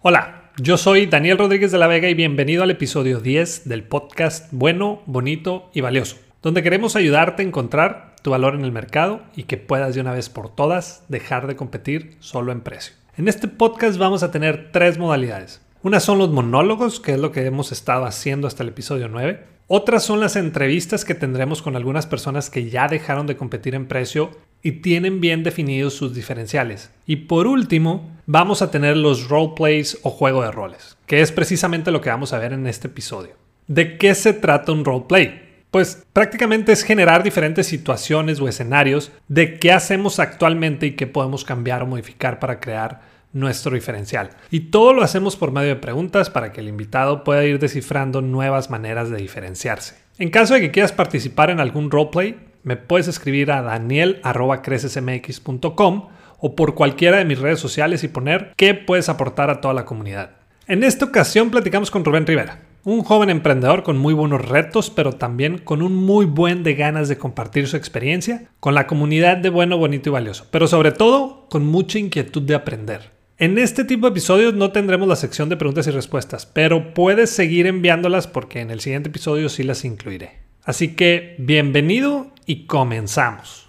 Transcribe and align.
Hola, 0.00 0.52
yo 0.58 0.76
soy 0.76 1.06
Daniel 1.06 1.38
Rodríguez 1.38 1.72
de 1.72 1.78
la 1.78 1.88
Vega 1.88 2.08
y 2.08 2.14
bienvenido 2.14 2.62
al 2.62 2.70
episodio 2.70 3.18
10 3.18 3.68
del 3.68 3.82
podcast 3.82 4.46
Bueno, 4.52 5.02
Bonito 5.06 5.72
y 5.74 5.80
Valioso, 5.80 6.18
donde 6.40 6.62
queremos 6.62 6.94
ayudarte 6.94 7.42
a 7.42 7.46
encontrar 7.46 8.14
tu 8.22 8.30
valor 8.30 8.54
en 8.54 8.62
el 8.62 8.70
mercado 8.70 9.22
y 9.34 9.42
que 9.42 9.56
puedas 9.56 9.96
de 9.96 10.00
una 10.00 10.12
vez 10.12 10.28
por 10.28 10.54
todas 10.54 11.02
dejar 11.08 11.48
de 11.48 11.56
competir 11.56 12.16
solo 12.20 12.52
en 12.52 12.60
precio. 12.60 12.94
En 13.16 13.26
este 13.26 13.48
podcast 13.48 13.98
vamos 13.98 14.22
a 14.22 14.30
tener 14.30 14.70
tres 14.70 14.98
modalidades. 14.98 15.62
Una 15.82 15.98
son 15.98 16.18
los 16.18 16.30
monólogos, 16.30 17.00
que 17.00 17.14
es 17.14 17.18
lo 17.18 17.32
que 17.32 17.44
hemos 17.44 17.72
estado 17.72 18.04
haciendo 18.04 18.46
hasta 18.46 18.62
el 18.62 18.68
episodio 18.68 19.08
9. 19.08 19.42
Otras 19.66 20.04
son 20.04 20.20
las 20.20 20.36
entrevistas 20.36 21.04
que 21.04 21.16
tendremos 21.16 21.60
con 21.60 21.74
algunas 21.74 22.06
personas 22.06 22.50
que 22.50 22.70
ya 22.70 22.86
dejaron 22.86 23.26
de 23.26 23.36
competir 23.36 23.74
en 23.74 23.88
precio 23.88 24.30
y 24.62 24.72
tienen 24.80 25.20
bien 25.20 25.42
definidos 25.42 25.94
sus 25.94 26.14
diferenciales. 26.14 26.92
Y 27.04 27.16
por 27.16 27.48
último, 27.48 28.16
vamos 28.28 28.60
a 28.60 28.70
tener 28.70 28.94
los 28.96 29.28
roleplays 29.28 29.98
o 30.02 30.10
juego 30.10 30.42
de 30.42 30.52
roles, 30.52 30.98
que 31.06 31.22
es 31.22 31.32
precisamente 31.32 31.90
lo 31.90 32.02
que 32.02 32.10
vamos 32.10 32.34
a 32.34 32.38
ver 32.38 32.52
en 32.52 32.66
este 32.66 32.88
episodio. 32.88 33.30
¿De 33.66 33.96
qué 33.96 34.14
se 34.14 34.34
trata 34.34 34.70
un 34.70 34.84
roleplay? 34.84 35.48
Pues 35.70 36.04
prácticamente 36.12 36.72
es 36.72 36.82
generar 36.82 37.22
diferentes 37.22 37.66
situaciones 37.66 38.38
o 38.38 38.46
escenarios 38.46 39.12
de 39.28 39.58
qué 39.58 39.72
hacemos 39.72 40.20
actualmente 40.20 40.84
y 40.86 40.90
qué 40.92 41.06
podemos 41.06 41.42
cambiar 41.44 41.82
o 41.82 41.86
modificar 41.86 42.38
para 42.38 42.60
crear 42.60 43.00
nuestro 43.32 43.74
diferencial. 43.74 44.28
Y 44.50 44.60
todo 44.60 44.92
lo 44.92 45.02
hacemos 45.02 45.34
por 45.36 45.50
medio 45.50 45.70
de 45.70 45.76
preguntas 45.76 46.28
para 46.28 46.52
que 46.52 46.60
el 46.60 46.68
invitado 46.68 47.24
pueda 47.24 47.46
ir 47.46 47.58
descifrando 47.58 48.20
nuevas 48.20 48.68
maneras 48.68 49.08
de 49.08 49.16
diferenciarse. 49.16 49.96
En 50.18 50.28
caso 50.28 50.52
de 50.52 50.60
que 50.60 50.70
quieras 50.70 50.92
participar 50.92 51.48
en 51.48 51.60
algún 51.60 51.90
roleplay, 51.90 52.36
me 52.62 52.76
puedes 52.76 53.08
escribir 53.08 53.50
a 53.52 53.62
daniel.crecesmx.com 53.62 56.08
o 56.38 56.56
por 56.56 56.74
cualquiera 56.74 57.18
de 57.18 57.24
mis 57.24 57.38
redes 57.38 57.60
sociales 57.60 58.04
y 58.04 58.08
poner 58.08 58.52
qué 58.56 58.74
puedes 58.74 59.08
aportar 59.08 59.50
a 59.50 59.60
toda 59.60 59.74
la 59.74 59.84
comunidad. 59.84 60.30
En 60.66 60.84
esta 60.84 61.06
ocasión 61.06 61.50
platicamos 61.50 61.90
con 61.90 62.04
Rubén 62.04 62.26
Rivera, 62.26 62.60
un 62.84 63.02
joven 63.02 63.30
emprendedor 63.30 63.82
con 63.82 63.98
muy 63.98 64.14
buenos 64.14 64.46
retos, 64.46 64.90
pero 64.90 65.12
también 65.12 65.58
con 65.58 65.82
un 65.82 65.94
muy 65.94 66.26
buen 66.26 66.62
de 66.62 66.74
ganas 66.74 67.08
de 67.08 67.18
compartir 67.18 67.66
su 67.66 67.76
experiencia 67.76 68.48
con 68.60 68.74
la 68.74 68.86
comunidad 68.86 69.38
de 69.38 69.50
bueno, 69.50 69.78
bonito 69.78 70.10
y 70.10 70.12
valioso, 70.12 70.46
pero 70.50 70.66
sobre 70.66 70.92
todo 70.92 71.46
con 71.50 71.66
mucha 71.66 71.98
inquietud 71.98 72.42
de 72.42 72.54
aprender. 72.54 73.10
En 73.40 73.56
este 73.56 73.84
tipo 73.84 74.06
de 74.06 74.10
episodios 74.10 74.54
no 74.54 74.72
tendremos 74.72 75.06
la 75.06 75.16
sección 75.16 75.48
de 75.48 75.56
preguntas 75.56 75.86
y 75.86 75.90
respuestas, 75.90 76.44
pero 76.44 76.92
puedes 76.92 77.30
seguir 77.30 77.66
enviándolas 77.66 78.26
porque 78.26 78.60
en 78.60 78.70
el 78.70 78.80
siguiente 78.80 79.10
episodio 79.10 79.48
sí 79.48 79.62
las 79.62 79.84
incluiré. 79.84 80.40
Así 80.64 80.96
que 80.96 81.36
bienvenido 81.38 82.32
y 82.46 82.66
comenzamos. 82.66 83.68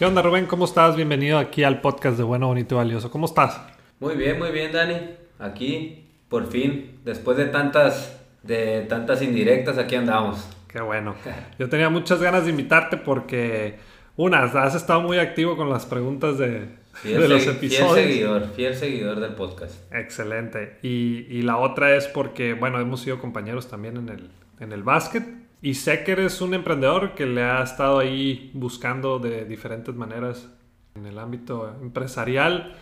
¿Qué 0.00 0.06
onda 0.06 0.22
Rubén? 0.22 0.46
¿Cómo 0.46 0.64
estás? 0.64 0.96
Bienvenido 0.96 1.36
aquí 1.36 1.62
al 1.62 1.82
podcast 1.82 2.16
de 2.16 2.22
Bueno, 2.22 2.46
Bonito 2.46 2.74
y 2.74 2.78
Valioso. 2.78 3.10
¿Cómo 3.10 3.26
estás? 3.26 3.60
Muy 3.98 4.16
bien, 4.16 4.38
muy 4.38 4.50
bien 4.50 4.72
Dani. 4.72 4.96
Aquí, 5.38 6.06
por 6.30 6.46
fin, 6.50 7.00
después 7.04 7.36
de 7.36 7.44
tantas, 7.44 8.18
de 8.42 8.86
tantas 8.88 9.20
indirectas, 9.20 9.76
aquí 9.76 9.96
andamos. 9.96 10.48
Qué 10.68 10.80
bueno. 10.80 11.16
Yo 11.58 11.68
tenía 11.68 11.90
muchas 11.90 12.22
ganas 12.22 12.44
de 12.44 12.50
invitarte 12.50 12.96
porque, 12.96 13.78
una, 14.16 14.42
has 14.44 14.74
estado 14.74 15.02
muy 15.02 15.18
activo 15.18 15.54
con 15.54 15.68
las 15.68 15.84
preguntas 15.84 16.38
de, 16.38 16.68
los 17.04 17.46
episodios. 17.46 17.92
Fiel 17.92 18.06
seguidor, 18.06 18.48
fiel 18.56 18.74
seguidor 18.74 19.20
del 19.20 19.34
podcast. 19.34 19.92
Excelente. 19.92 20.78
Y, 20.80 21.26
y, 21.28 21.42
la 21.42 21.58
otra 21.58 21.94
es 21.94 22.06
porque, 22.06 22.54
bueno, 22.54 22.80
hemos 22.80 23.02
sido 23.02 23.18
compañeros 23.18 23.68
también 23.68 23.98
en 23.98 24.08
el, 24.08 24.30
en 24.60 24.72
el 24.72 24.82
básquet. 24.82 25.39
Y 25.62 25.74
sé 25.74 26.04
que 26.04 26.12
eres 26.12 26.40
un 26.40 26.54
emprendedor 26.54 27.14
que 27.14 27.26
le 27.26 27.42
ha 27.42 27.62
estado 27.62 27.98
ahí 27.98 28.50
buscando 28.54 29.18
de 29.18 29.44
diferentes 29.44 29.94
maneras 29.94 30.48
en 30.94 31.06
el 31.06 31.18
ámbito 31.18 31.76
empresarial 31.82 32.74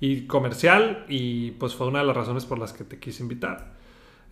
y 0.00 0.26
comercial 0.26 1.06
y 1.08 1.52
pues 1.52 1.74
fue 1.74 1.86
una 1.86 2.00
de 2.00 2.06
las 2.06 2.16
razones 2.16 2.44
por 2.44 2.58
las 2.58 2.74
que 2.74 2.84
te 2.84 2.98
quise 2.98 3.22
invitar. 3.22 3.72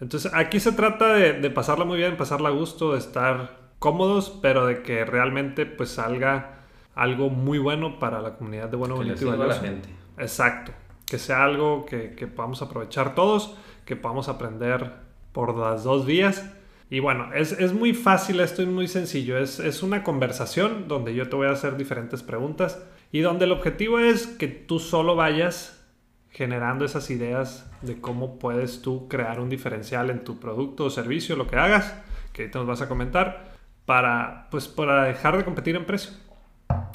Entonces 0.00 0.32
aquí 0.34 0.60
se 0.60 0.72
trata 0.72 1.14
de, 1.14 1.50
pasarla 1.50 1.86
muy 1.86 1.96
bien, 1.96 2.16
pasarla 2.18 2.50
a 2.50 2.52
gusto, 2.52 2.92
de 2.92 2.98
estar 2.98 3.58
cómodos, 3.78 4.38
pero 4.42 4.66
de 4.66 4.82
que 4.82 5.06
realmente 5.06 5.64
pues 5.64 5.90
salga 5.90 6.64
algo 6.94 7.30
muy 7.30 7.58
bueno 7.58 7.98
para 7.98 8.20
la 8.20 8.36
comunidad 8.36 8.68
de 8.68 8.76
Bueno 8.76 8.96
Bonito 8.96 9.34
y 9.34 9.38
la 9.38 9.54
gente. 9.54 9.88
Exacto, 10.18 10.72
que 11.06 11.18
sea 11.18 11.42
algo 11.44 11.86
que, 11.86 12.14
que 12.14 12.26
podamos 12.26 12.60
aprovechar 12.60 13.14
todos, 13.14 13.56
que 13.86 13.96
podamos 13.96 14.28
aprender 14.28 14.92
por 15.32 15.56
las 15.56 15.84
dos 15.84 16.04
vías 16.04 16.44
y 16.90 17.00
bueno, 17.00 17.32
es, 17.34 17.72
muy 17.72 17.94
fácil, 17.94 18.40
esto 18.40 18.62
es 18.62 18.68
muy 18.68 18.88
sencillo. 18.88 19.38
Es, 19.38 19.58
es, 19.58 19.82
una 19.82 20.02
conversación 20.02 20.86
donde 20.86 21.14
yo 21.14 21.28
te 21.28 21.36
voy 21.36 21.46
a 21.48 21.52
hacer 21.52 21.76
diferentes 21.76 22.22
preguntas 22.22 22.84
y 23.10 23.20
donde 23.20 23.46
el 23.46 23.52
objetivo 23.52 23.98
es 23.98 24.26
que 24.26 24.48
tú 24.48 24.78
solo 24.78 25.16
vayas 25.16 25.84
generando 26.30 26.84
esas 26.84 27.10
ideas 27.10 27.70
de 27.82 28.00
cómo 28.00 28.38
puedes 28.38 28.82
tú 28.82 29.08
crear 29.08 29.40
un 29.40 29.48
diferencial 29.48 30.10
en 30.10 30.24
tu 30.24 30.40
producto 30.40 30.84
o 30.84 30.90
servicio, 30.90 31.36
lo 31.36 31.46
que 31.46 31.56
hagas, 31.56 31.94
que 32.32 32.42
ahorita 32.42 32.58
nos 32.58 32.68
vas 32.68 32.82
a 32.82 32.88
comentar, 32.88 33.54
para, 33.86 34.48
pues, 34.50 34.66
para 34.66 35.04
dejar 35.04 35.36
de 35.36 35.44
competir 35.44 35.76
en 35.76 35.86
precio. 35.86 36.12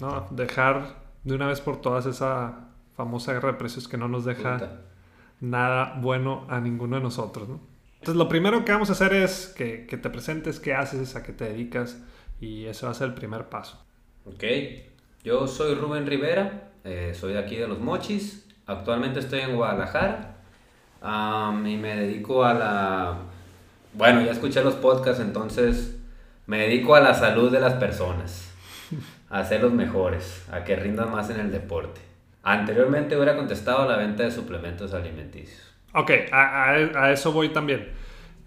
¿no? 0.02 0.28
Dejar 0.32 0.98
de 1.24 1.36
una 1.36 1.48
vez 1.48 1.62
por 1.62 1.82
todas 1.82 2.06
esa 2.06 2.68
famosa 2.96 3.34
guerra 3.34 3.54
de 3.54 3.58
precios 3.58 3.88
que 3.88 3.98
no 3.98 4.08
nos 4.08 4.26
deja 4.26 4.82
nada 5.40 5.98
bueno 6.02 6.46
a 6.50 6.60
ninguno 6.60 6.98
de 6.98 7.02
nosotros. 7.02 7.48
¿no? 7.48 7.69
Entonces, 8.00 8.16
lo 8.16 8.30
primero 8.30 8.64
que 8.64 8.72
vamos 8.72 8.90
a 8.90 8.94
hacer 8.94 9.14
es 9.14 9.48
que, 9.48 9.86
te 9.86 10.10
presentes 10.10 10.60
qué 10.60 10.74
haces, 10.74 11.16
a 11.16 11.24
qué 11.24 11.34
te 11.34 11.46
dedicas, 11.46 11.98
y 12.40 12.66
ese 12.66 12.86
va 12.86 12.94
a 12.94 12.96
ser 12.96 13.08
el 13.08 13.14
primer 13.14 13.50
paso. 13.50 13.84
Ok, 14.26 14.44
yo 15.24 15.48
soy 15.48 15.76
Rubén 15.76 16.08
Rivera, 16.08 16.72
eh, 16.86 17.14
soy 17.14 17.34
de 17.34 17.40
aquí 17.40 17.58
de 17.58 17.68
Los 17.68 17.80
Mochis, 17.80 18.48
actualmente 18.66 19.20
estoy 19.20 19.42
en 19.42 19.56
Guadalajara 19.56 20.38
y 21.02 21.78
me 21.78 21.96
dedico 21.96 22.44
a 22.46 22.54
la... 22.54 23.18
Bueno, 23.94 24.22
ya 24.22 24.32
escuché 24.32 24.64
los 24.64 24.76
podcasts, 24.76 25.22
entonces 25.22 25.98
me 26.46 26.60
dedico 26.60 26.96
a 26.96 27.02
la 27.02 27.14
salud 27.14 27.52
de 27.52 27.60
las 27.60 27.74
personas, 27.74 28.50
a 29.30 29.44
los 29.44 29.74
mejores, 29.74 30.46
a 30.52 30.64
que 30.64 30.76
rindan 30.76 31.12
más 31.12 31.30
en 31.30 31.40
el 31.40 31.52
deporte. 31.52 32.02
Anteriormente 32.44 33.16
hubiera 33.16 33.36
contestado 33.36 33.82
a 33.82 33.86
la 33.86 33.98
venta 33.98 34.24
de 34.24 34.32
suplementos 34.32 34.94
alimenticios. 34.94 35.69
Ok, 35.94 36.12
a, 36.32 37.12
eso 37.12 37.32
voy 37.32 37.50
también. 37.50 37.90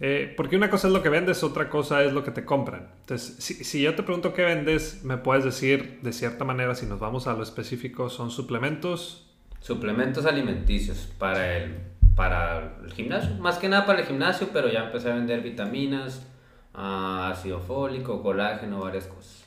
Eh, 0.00 0.32
porque 0.36 0.56
una 0.56 0.68
cosa 0.68 0.88
es 0.88 0.92
lo 0.92 1.02
que 1.02 1.08
vendes, 1.08 1.44
otra 1.44 1.68
cosa 1.68 2.02
es 2.02 2.12
lo 2.12 2.24
que 2.24 2.32
te 2.32 2.44
compran. 2.44 2.88
Entonces, 3.00 3.36
si, 3.36 3.80
yo 3.80 3.94
te 3.94 4.02
pregunto 4.02 4.34
qué 4.34 4.42
vendes, 4.42 5.04
me 5.04 5.16
puedes 5.16 5.44
decir 5.44 6.00
de 6.02 6.12
cierta 6.12 6.44
manera, 6.44 6.74
si 6.74 6.86
nos 6.86 6.98
vamos 6.98 7.26
a 7.26 7.34
lo 7.34 7.42
específico, 7.42 8.10
son 8.10 8.30
suplementos. 8.30 9.30
Suplementos 9.60 10.26
alimenticios 10.26 11.08
para 11.18 11.56
el, 11.56 11.76
para 12.16 12.78
el 12.84 12.92
gimnasio. 12.92 13.36
Más 13.36 13.58
que 13.58 13.68
nada 13.68 13.86
para 13.86 14.00
el 14.00 14.06
gimnasio, 14.06 14.48
pero 14.52 14.68
ya 14.68 14.84
empecé 14.86 15.10
a 15.10 15.14
vender 15.14 15.40
vitaminas, 15.40 16.26
ah, 16.74 17.30
ácido 17.32 17.60
fólico, 17.60 18.22
colágeno, 18.22 18.80
varias 18.80 19.06
cosas. 19.06 19.46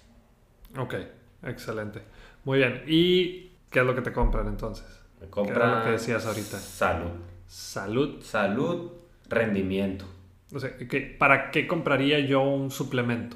Ok, 0.78 0.96
excelente. 1.44 2.02
Muy 2.46 2.60
bien. 2.60 2.84
¿Y 2.88 3.52
qué 3.70 3.80
es 3.80 3.86
lo 3.86 3.94
que 3.94 4.02
te 4.02 4.14
compran 4.14 4.48
entonces? 4.48 4.86
Me 5.20 5.28
compran 5.28 5.80
lo 5.80 5.84
que 5.84 5.92
decías 5.92 6.26
ahorita? 6.26 6.60
Salud. 6.60 7.12
Salud. 7.48 8.22
Salud, 8.22 8.92
rendimiento. 9.30 10.06
O 10.54 10.60
sea, 10.60 10.72
¿para 11.18 11.52
qué 11.52 11.68
compraría 11.68 12.20
yo 12.20 12.42
un 12.42 12.72
suplemento? 12.72 13.36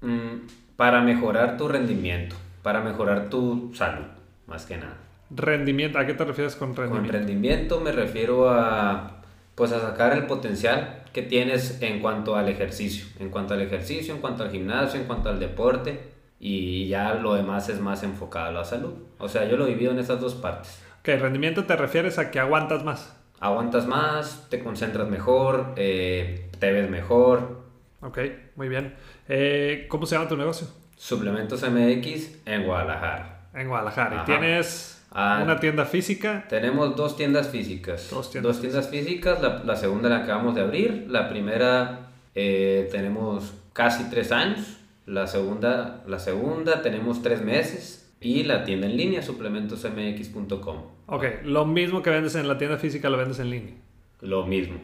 Mm, 0.00 0.46
para 0.76 1.00
mejorar 1.00 1.56
tu 1.56 1.68
rendimiento, 1.68 2.36
para 2.62 2.80
mejorar 2.80 3.30
tu 3.30 3.72
salud, 3.74 4.06
más 4.46 4.66
que 4.66 4.76
nada. 4.76 4.96
Rendimiento, 5.30 5.98
¿a 5.98 6.06
qué 6.06 6.14
te 6.14 6.24
refieres 6.24 6.54
con 6.54 6.76
rendimiento? 6.76 7.10
Con 7.10 7.20
rendimiento 7.20 7.80
me 7.80 7.92
refiero 7.92 8.48
a 8.48 9.12
pues 9.56 9.72
a 9.72 9.80
sacar 9.80 10.12
el 10.12 10.26
potencial 10.26 11.02
que 11.14 11.22
tienes 11.22 11.80
en 11.80 12.00
cuanto 12.00 12.36
al 12.36 12.48
ejercicio, 12.50 13.06
en 13.18 13.30
cuanto 13.30 13.54
al 13.54 13.62
ejercicio, 13.62 14.14
en 14.14 14.20
cuanto 14.20 14.42
al 14.42 14.50
gimnasio, 14.50 15.00
en 15.00 15.06
cuanto 15.06 15.30
al 15.30 15.40
deporte 15.40 16.12
y 16.38 16.88
ya 16.88 17.14
lo 17.14 17.34
demás 17.34 17.70
es 17.70 17.80
más 17.80 18.02
enfocado 18.02 18.48
a 18.48 18.52
la 18.52 18.64
salud. 18.64 18.92
O 19.18 19.28
sea, 19.28 19.48
yo 19.48 19.56
lo 19.56 19.66
he 19.66 19.70
vivido 19.70 19.92
en 19.92 19.98
estas 19.98 20.20
dos 20.20 20.34
partes. 20.34 20.82
¿Qué 21.02 21.16
rendimiento 21.16 21.64
te 21.64 21.74
refieres 21.74 22.18
a 22.18 22.30
que 22.30 22.38
aguantas 22.38 22.84
más? 22.84 23.16
Aguantas 23.46 23.86
más, 23.86 24.46
te 24.50 24.62
concentras 24.62 25.08
mejor, 25.08 25.72
eh, 25.76 26.48
te 26.58 26.72
ves 26.72 26.90
mejor. 26.90 27.62
Ok, 28.00 28.18
muy 28.56 28.68
bien. 28.68 28.94
Eh, 29.28 29.86
¿Cómo 29.88 30.06
se 30.06 30.14
llama 30.16 30.28
tu 30.28 30.36
negocio? 30.36 30.66
Suplementos 30.96 31.62
MX 31.62 32.46
en 32.46 32.64
Guadalajara. 32.64 33.48
En 33.54 33.68
Guadalajara. 33.68 34.22
¿Y 34.22 34.24
tienes 34.26 34.92
Ah, 35.18 35.40
una 35.42 35.58
tienda 35.58 35.86
física. 35.86 36.44
Tenemos 36.46 36.94
dos 36.94 37.16
tiendas 37.16 37.48
físicas. 37.48 38.10
Dos 38.10 38.30
tiendas 38.30 38.58
físicas. 38.90 39.40
La, 39.40 39.62
la 39.64 39.74
segunda 39.76 40.10
la 40.10 40.18
acabamos 40.18 40.54
de 40.54 40.60
abrir. 40.60 41.06
La 41.08 41.30
primera 41.30 42.08
eh, 42.34 42.86
tenemos 42.92 43.54
casi 43.72 44.10
tres 44.10 44.30
años. 44.30 44.76
La 45.06 45.26
segunda, 45.26 46.02
la 46.06 46.18
segunda 46.18 46.82
tenemos 46.82 47.22
tres 47.22 47.40
meses. 47.40 48.05
Y 48.26 48.42
la 48.42 48.64
tienda 48.64 48.88
en 48.88 48.96
línea, 48.96 49.22
suplementosmx.com. 49.22 50.76
Ok, 51.06 51.24
lo 51.44 51.64
mismo 51.64 52.02
que 52.02 52.10
vendes 52.10 52.34
en 52.34 52.48
la 52.48 52.58
tienda 52.58 52.76
física 52.76 53.08
lo 53.08 53.16
vendes 53.16 53.38
en 53.38 53.50
línea. 53.50 53.74
Lo 54.20 54.44
mismo, 54.44 54.80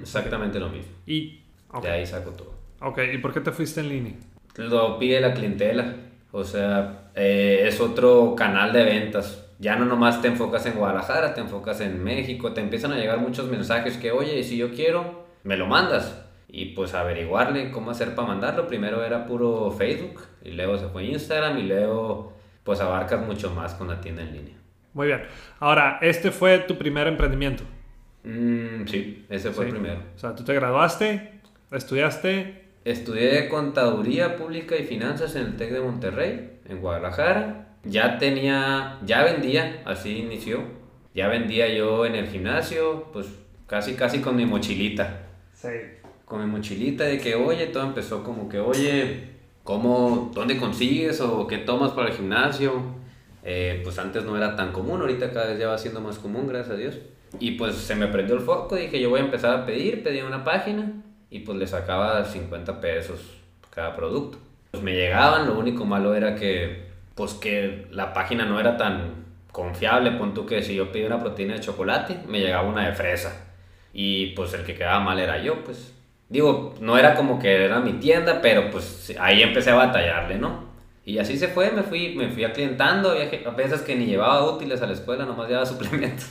exactamente 0.00 0.60
lo 0.60 0.68
mismo. 0.68 0.92
Y, 1.04 1.40
De 1.82 1.90
ahí 1.90 2.06
saco 2.06 2.30
todo. 2.30 2.54
ok, 2.80 3.00
¿y 3.12 3.18
por 3.18 3.34
qué 3.34 3.40
te 3.40 3.50
fuiste 3.50 3.80
en 3.80 3.88
línea? 3.88 4.12
Lo 4.56 4.96
pide 4.96 5.20
la 5.20 5.34
clientela. 5.34 5.96
O 6.30 6.44
sea, 6.44 7.10
eh, 7.16 7.64
es 7.66 7.80
otro 7.80 8.36
canal 8.36 8.72
de 8.72 8.84
ventas. 8.84 9.44
Ya 9.58 9.74
no 9.74 9.86
nomás 9.86 10.22
te 10.22 10.28
enfocas 10.28 10.64
en 10.66 10.74
Guadalajara, 10.74 11.34
te 11.34 11.40
enfocas 11.40 11.80
en 11.80 12.02
México. 12.04 12.52
Te 12.52 12.60
empiezan 12.60 12.92
a 12.92 12.96
llegar 12.96 13.18
muchos 13.18 13.48
mensajes 13.48 13.96
que, 13.96 14.12
oye, 14.12 14.44
si 14.44 14.56
yo 14.56 14.70
quiero, 14.72 15.24
me 15.42 15.56
lo 15.56 15.66
mandas. 15.66 16.24
Y 16.46 16.66
pues 16.66 16.94
averiguarle 16.94 17.72
cómo 17.72 17.90
hacer 17.90 18.14
para 18.14 18.28
mandarlo. 18.28 18.68
Primero 18.68 19.04
era 19.04 19.26
puro 19.26 19.72
Facebook 19.72 20.20
y 20.44 20.52
luego 20.52 20.78
se 20.78 20.86
fue 20.86 21.06
Instagram 21.06 21.58
y 21.58 21.62
luego 21.64 22.34
pues 22.64 22.80
abarcas 22.80 23.24
mucho 23.24 23.50
más 23.54 23.74
con 23.74 23.86
la 23.88 24.00
tienda 24.00 24.22
en 24.22 24.32
línea. 24.32 24.54
Muy 24.92 25.08
bien. 25.08 25.22
Ahora, 25.60 25.98
este 26.02 26.30
fue 26.30 26.58
tu 26.60 26.76
primer 26.78 27.06
emprendimiento. 27.06 27.62
Mm, 28.24 28.86
sí, 28.86 29.26
ese 29.28 29.50
fue 29.50 29.66
Sí. 29.66 29.70
el 29.70 29.76
primero. 29.80 30.00
O 30.16 30.18
sea, 30.18 30.34
tú 30.34 30.44
te 30.44 30.54
graduaste, 30.54 31.40
estudiaste. 31.70 32.64
Estudié 32.84 33.48
contaduría 33.48 34.36
pública 34.36 34.76
y 34.76 34.84
finanzas 34.84 35.36
en 35.36 35.46
el 35.46 35.56
TEC 35.56 35.72
de 35.72 35.80
Monterrey, 35.80 36.58
en 36.68 36.80
Guadalajara. 36.80 37.68
Ya 37.84 38.18
tenía, 38.18 38.98
ya 39.04 39.24
vendía, 39.24 39.82
así 39.84 40.18
inició. 40.18 40.60
Ya 41.14 41.28
vendía 41.28 41.68
yo 41.68 42.06
en 42.06 42.14
el 42.14 42.26
gimnasio, 42.28 43.08
pues 43.12 43.26
casi, 43.66 43.94
casi 43.94 44.20
con 44.20 44.36
mi 44.36 44.46
mochilita. 44.46 45.20
Sí. 45.52 45.68
Con 46.24 46.40
mi 46.44 46.50
mochilita 46.50 47.04
de 47.04 47.18
que, 47.18 47.34
oye, 47.34 47.66
todo 47.66 47.84
empezó 47.84 48.24
como 48.24 48.48
que, 48.48 48.58
oye, 48.58 49.33
¿cómo, 49.64 50.30
dónde 50.32 50.56
consigues 50.56 51.20
o 51.20 51.48
qué 51.48 51.58
tomas 51.58 51.90
para 51.90 52.10
el 52.10 52.14
gimnasio? 52.14 52.72
Eh, 53.42 53.80
pues 53.82 53.98
antes 53.98 54.24
no 54.24 54.36
era 54.36 54.54
tan 54.54 54.72
común, 54.72 55.00
ahorita 55.00 55.32
cada 55.32 55.48
vez 55.48 55.58
ya 55.58 55.68
va 55.68 55.76
siendo 55.76 56.00
más 56.00 56.18
común, 56.18 56.46
gracias 56.46 56.74
a 56.74 56.78
Dios. 56.78 56.94
Y 57.40 57.52
pues 57.52 57.74
se 57.74 57.96
me 57.96 58.06
prendió 58.06 58.36
el 58.36 58.42
foco, 58.42 58.76
dije 58.76 59.00
yo 59.00 59.10
voy 59.10 59.20
a 59.20 59.24
empezar 59.24 59.58
a 59.58 59.66
pedir, 59.66 60.04
pedí 60.04 60.20
una 60.20 60.44
página 60.44 60.92
y 61.30 61.40
pues 61.40 61.58
le 61.58 61.66
sacaba 61.66 62.24
50 62.24 62.80
pesos 62.80 63.20
cada 63.70 63.96
producto. 63.96 64.38
Pues 64.70 64.82
me 64.82 64.94
llegaban, 64.94 65.46
lo 65.46 65.58
único 65.58 65.84
malo 65.84 66.14
era 66.14 66.36
que 66.36 66.84
pues 67.14 67.34
que 67.34 67.86
la 67.90 68.12
página 68.12 68.44
no 68.44 68.58
era 68.60 68.76
tan 68.76 69.24
confiable, 69.52 70.12
pon 70.12 70.34
tú 70.34 70.46
que 70.46 70.62
si 70.62 70.74
yo 70.74 70.90
pedía 70.90 71.06
una 71.06 71.20
proteína 71.20 71.54
de 71.54 71.60
chocolate, 71.60 72.18
me 72.28 72.40
llegaba 72.40 72.68
una 72.68 72.86
de 72.86 72.92
fresa. 72.92 73.46
Y 73.92 74.28
pues 74.34 74.52
el 74.54 74.64
que 74.64 74.74
quedaba 74.74 75.00
mal 75.00 75.20
era 75.20 75.38
yo, 75.38 75.62
pues. 75.62 75.93
Digo, 76.28 76.74
no 76.80 76.98
era 76.98 77.14
como 77.14 77.38
que 77.38 77.64
era 77.64 77.80
mi 77.80 77.94
tienda, 77.94 78.40
pero 78.42 78.70
pues 78.70 79.12
ahí 79.20 79.42
empecé 79.42 79.70
a 79.70 79.74
batallarle, 79.76 80.38
¿no? 80.38 80.64
Y 81.04 81.18
así 81.18 81.36
se 81.38 81.48
fue, 81.48 81.70
me 81.72 81.82
fui, 81.82 82.14
me 82.16 82.30
fui 82.30 82.44
aclientando, 82.44 83.12
ge- 83.14 83.44
a 83.46 83.50
veces 83.50 83.82
que 83.82 83.94
ni 83.94 84.06
llevaba 84.06 84.44
útiles 84.50 84.80
a 84.82 84.86
la 84.86 84.94
escuela, 84.94 85.26
nomás 85.26 85.48
llevaba 85.48 85.66
suplementos. 85.74 86.26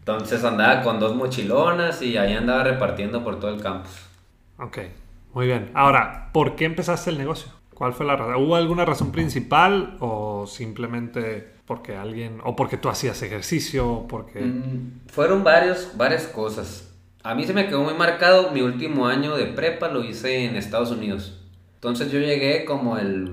Entonces 0.00 0.44
andaba 0.44 0.82
con 0.82 1.00
dos 1.00 1.14
mochilonas 1.14 2.02
y 2.02 2.16
ahí 2.16 2.34
andaba 2.34 2.64
repartiendo 2.64 3.22
por 3.24 3.38
todo 3.40 3.54
el 3.54 3.60
campus. 3.62 3.92
Ok, 4.58 4.78
muy 5.32 5.46
bien. 5.46 5.70
Ahora, 5.74 6.30
¿por 6.32 6.56
qué 6.56 6.64
empezaste 6.64 7.10
el 7.10 7.18
negocio? 7.18 7.52
¿Cuál 7.74 7.92
fue 7.92 8.06
la 8.06 8.16
razón? 8.16 8.42
¿Hubo 8.42 8.56
alguna 8.56 8.84
razón 8.84 9.12
principal 9.12 9.96
o 10.00 10.46
simplemente 10.46 11.56
porque 11.64 11.96
alguien, 11.96 12.40
o 12.44 12.56
porque 12.56 12.76
tú 12.76 12.88
hacías 12.88 13.22
ejercicio, 13.22 14.06
porque... 14.08 14.40
Mm, 14.40 15.00
fueron 15.08 15.44
varios, 15.44 15.96
varias 15.96 16.26
cosas. 16.26 16.87
A 17.22 17.34
mí 17.34 17.44
se 17.44 17.52
me 17.52 17.66
quedó 17.66 17.82
muy 17.82 17.94
marcado 17.94 18.52
mi 18.52 18.62
último 18.62 19.06
año 19.06 19.36
de 19.36 19.46
prepa, 19.46 19.88
lo 19.88 20.04
hice 20.04 20.44
en 20.44 20.56
Estados 20.56 20.90
Unidos. 20.90 21.38
Entonces 21.74 22.10
yo 22.12 22.20
llegué 22.20 22.64
como 22.64 22.96
el, 22.96 23.30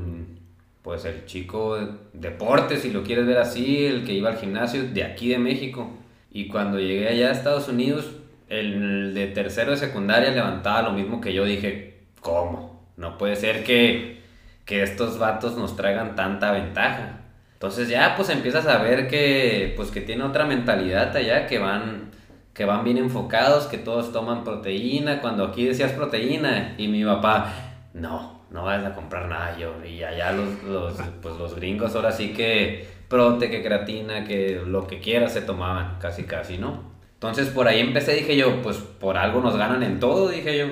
pues 0.82 1.06
el 1.06 1.26
chico 1.26 1.78
de 1.78 1.88
deporte, 2.14 2.78
si 2.78 2.92
lo 2.92 3.04
quieres 3.04 3.26
ver 3.26 3.38
así, 3.38 3.86
el 3.86 4.06
que 4.06 4.14
iba 4.14 4.30
al 4.30 4.38
gimnasio 4.38 4.84
de 4.84 5.04
aquí 5.04 5.30
de 5.30 5.38
México. 5.38 5.90
Y 6.32 6.48
cuando 6.48 6.80
llegué 6.80 7.08
allá 7.08 7.30
a 7.30 7.32
Estados 7.32 7.68
Unidos, 7.68 8.12
el 8.50 9.14
de 9.14 9.28
tercero 9.28 9.72
de 9.72 9.78
secundaria 9.78 10.32
levantaba 10.32 10.82
lo 10.82 10.92
mismo 10.92 11.22
que 11.22 11.34
yo. 11.34 11.46
Dije, 11.46 12.02
¿cómo? 12.22 12.86
No 12.98 13.18
puede 13.18 13.36
ser 13.36 13.64
que, 13.64 14.22
que 14.66 14.84
estos 14.84 15.18
vatos 15.18 15.58
nos 15.58 15.76
traigan 15.76 16.16
tanta 16.16 16.52
ventaja. 16.52 17.22
Entonces 17.54 17.88
ya 17.88 18.16
pues 18.16 18.30
empiezas 18.30 18.68
a 18.68 18.78
ver 18.82 19.08
que 19.08 19.74
pues 19.76 19.90
que 19.90 20.02
tiene 20.02 20.24
otra 20.24 20.46
mentalidad 20.46 21.16
allá, 21.16 21.48
que 21.48 21.58
van 21.58 22.12
que 22.56 22.64
van 22.64 22.86
bien 22.86 22.98
enfocados, 22.98 23.68
que 23.68 23.78
todos 23.78 24.14
toman 24.14 24.46
proteína, 24.46 25.22
cuando 25.22 25.44
aquí 25.44 25.66
decías 25.66 25.92
proteína 25.92 26.74
y 26.78 26.88
mi 26.88 27.04
papá, 27.04 27.54
no, 27.94 28.40
no 28.50 28.64
vayas 28.64 28.86
a 28.86 28.96
comprar 28.96 29.28
nada 29.28 29.58
yo 29.58 29.74
y 29.86 30.02
allá 30.02 30.32
los, 30.32 30.64
los 30.64 30.94
pues 31.22 31.36
los 31.36 31.54
gringos 31.56 31.94
ahora 31.96 32.14
sí 32.14 32.34
que 32.34 32.88
prote, 33.10 33.52
que 33.52 33.62
creatina, 33.62 34.24
que 34.24 34.62
lo 34.66 34.88
que 34.88 35.02
quieras 35.02 35.34
se 35.34 35.42
tomaban, 35.42 35.98
casi 36.00 36.24
casi, 36.24 36.58
¿no? 36.58 36.96
Entonces 37.16 37.50
por 37.50 37.68
ahí 37.68 37.82
empecé, 37.82 38.14
dije 38.14 38.38
yo, 38.38 38.62
pues 38.62 38.78
por 38.78 39.18
algo 39.18 39.42
nos 39.42 39.58
ganan 39.58 39.84
en 39.84 40.00
todo, 40.00 40.30
dije 40.30 40.58
yo. 40.58 40.66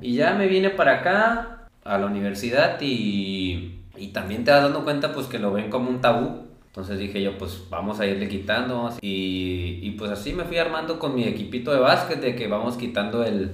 Y 0.00 0.14
ya 0.14 0.32
me 0.32 0.46
vine 0.46 0.70
para 0.70 1.00
acá 1.00 1.68
a 1.84 1.98
la 1.98 2.06
universidad 2.06 2.80
y, 2.80 3.82
y 3.96 4.08
también 4.08 4.44
te 4.44 4.50
vas 4.50 4.62
dando 4.62 4.82
cuenta 4.82 5.12
pues 5.12 5.26
que 5.26 5.38
lo 5.38 5.52
ven 5.52 5.68
como 5.68 5.90
un 5.90 6.00
tabú. 6.00 6.47
Entonces 6.68 6.98
dije 6.98 7.20
yo, 7.22 7.36
pues 7.38 7.64
vamos 7.70 7.98
a 8.00 8.06
irle 8.06 8.28
quitando. 8.28 8.90
Y, 9.00 9.80
y 9.82 9.90
pues 9.98 10.10
así 10.10 10.32
me 10.32 10.44
fui 10.44 10.58
armando 10.58 10.98
con 10.98 11.14
mi 11.14 11.24
equipito 11.24 11.72
de 11.72 11.80
básquet, 11.80 12.20
de 12.20 12.36
que 12.36 12.46
vamos 12.46 12.76
quitando 12.76 13.24
el, 13.24 13.50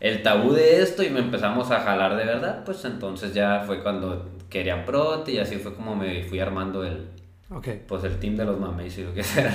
el 0.00 0.22
tabú 0.22 0.52
de 0.52 0.80
esto 0.82 1.02
y 1.02 1.10
me 1.10 1.20
empezamos 1.20 1.70
a 1.70 1.80
jalar 1.80 2.16
de 2.16 2.24
verdad. 2.24 2.64
Pues 2.64 2.84
entonces 2.84 3.34
ya 3.34 3.64
fue 3.66 3.82
cuando 3.82 4.30
querían 4.48 4.84
prote 4.84 5.32
y 5.32 5.38
así 5.38 5.56
fue 5.56 5.74
como 5.74 5.96
me 5.96 6.22
fui 6.24 6.38
armando 6.38 6.84
el, 6.84 7.08
Ok. 7.50 7.68
pues 7.86 8.04
el 8.04 8.18
team 8.20 8.36
de 8.36 8.44
los 8.44 8.58
mames 8.58 8.96
y 8.96 9.02
lo 9.02 9.12
que 9.12 9.22
sea. 9.24 9.54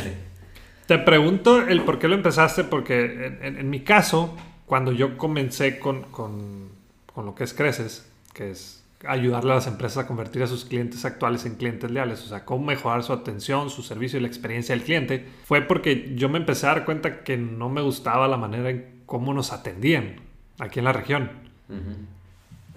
Te 0.86 0.98
pregunto 1.00 1.62
el 1.62 1.82
por 1.84 1.98
qué 1.98 2.08
lo 2.10 2.16
empezaste, 2.16 2.66
porque 2.66 3.06
en, 3.06 3.40
en- 3.42 3.58
en 3.58 3.70
mi 3.70 3.80
caso, 3.80 4.36
cuando 4.66 4.92
yo 4.92 5.18
comencé 5.18 5.80
con, 5.80 6.04
con- 6.04 6.70
con 7.14 7.26
lo 7.26 7.34
que 7.34 7.46
es 7.46 7.54
Creces, 7.54 8.06
que 8.34 8.52
es 8.52 8.81
ayudarle 9.08 9.52
a 9.52 9.56
las 9.56 9.68
empresas 9.68 10.04
a 10.04 10.08
convertir 10.08 10.44
a 10.44 10.48
sus 10.48 10.66
clientes 10.66 11.04
actuales 11.06 11.46
en 11.46 11.56
clientes 11.56 11.90
leales, 11.90 12.24
o 12.24 12.28
sea, 12.28 12.46
cómo 12.46 12.66
mejorar 12.66 13.04
su 13.04 13.14
atención, 13.14 13.70
su 13.70 13.82
servicio 13.84 14.20
y 14.20 14.22
la 14.22 14.28
experiencia 14.28 14.76
del 14.76 14.84
cliente, 14.84 15.26
fue 15.46 15.62
porque 15.62 16.14
yo 16.16 16.30
me 16.30 16.38
empecé 16.38 16.68
a 16.68 16.70
dar 16.74 16.86
cuenta 16.86 17.24
que 17.24 17.38
no 17.38 17.70
me 17.70 17.82
gustaba 17.82 18.28
la 18.28 18.38
manera 18.38 18.70
en 18.70 19.02
cómo 19.06 19.34
nos 19.34 19.52
atendían 19.54 20.16
aquí 20.60 20.80
en 20.80 20.86
la 20.86 20.94
región. 20.94 21.32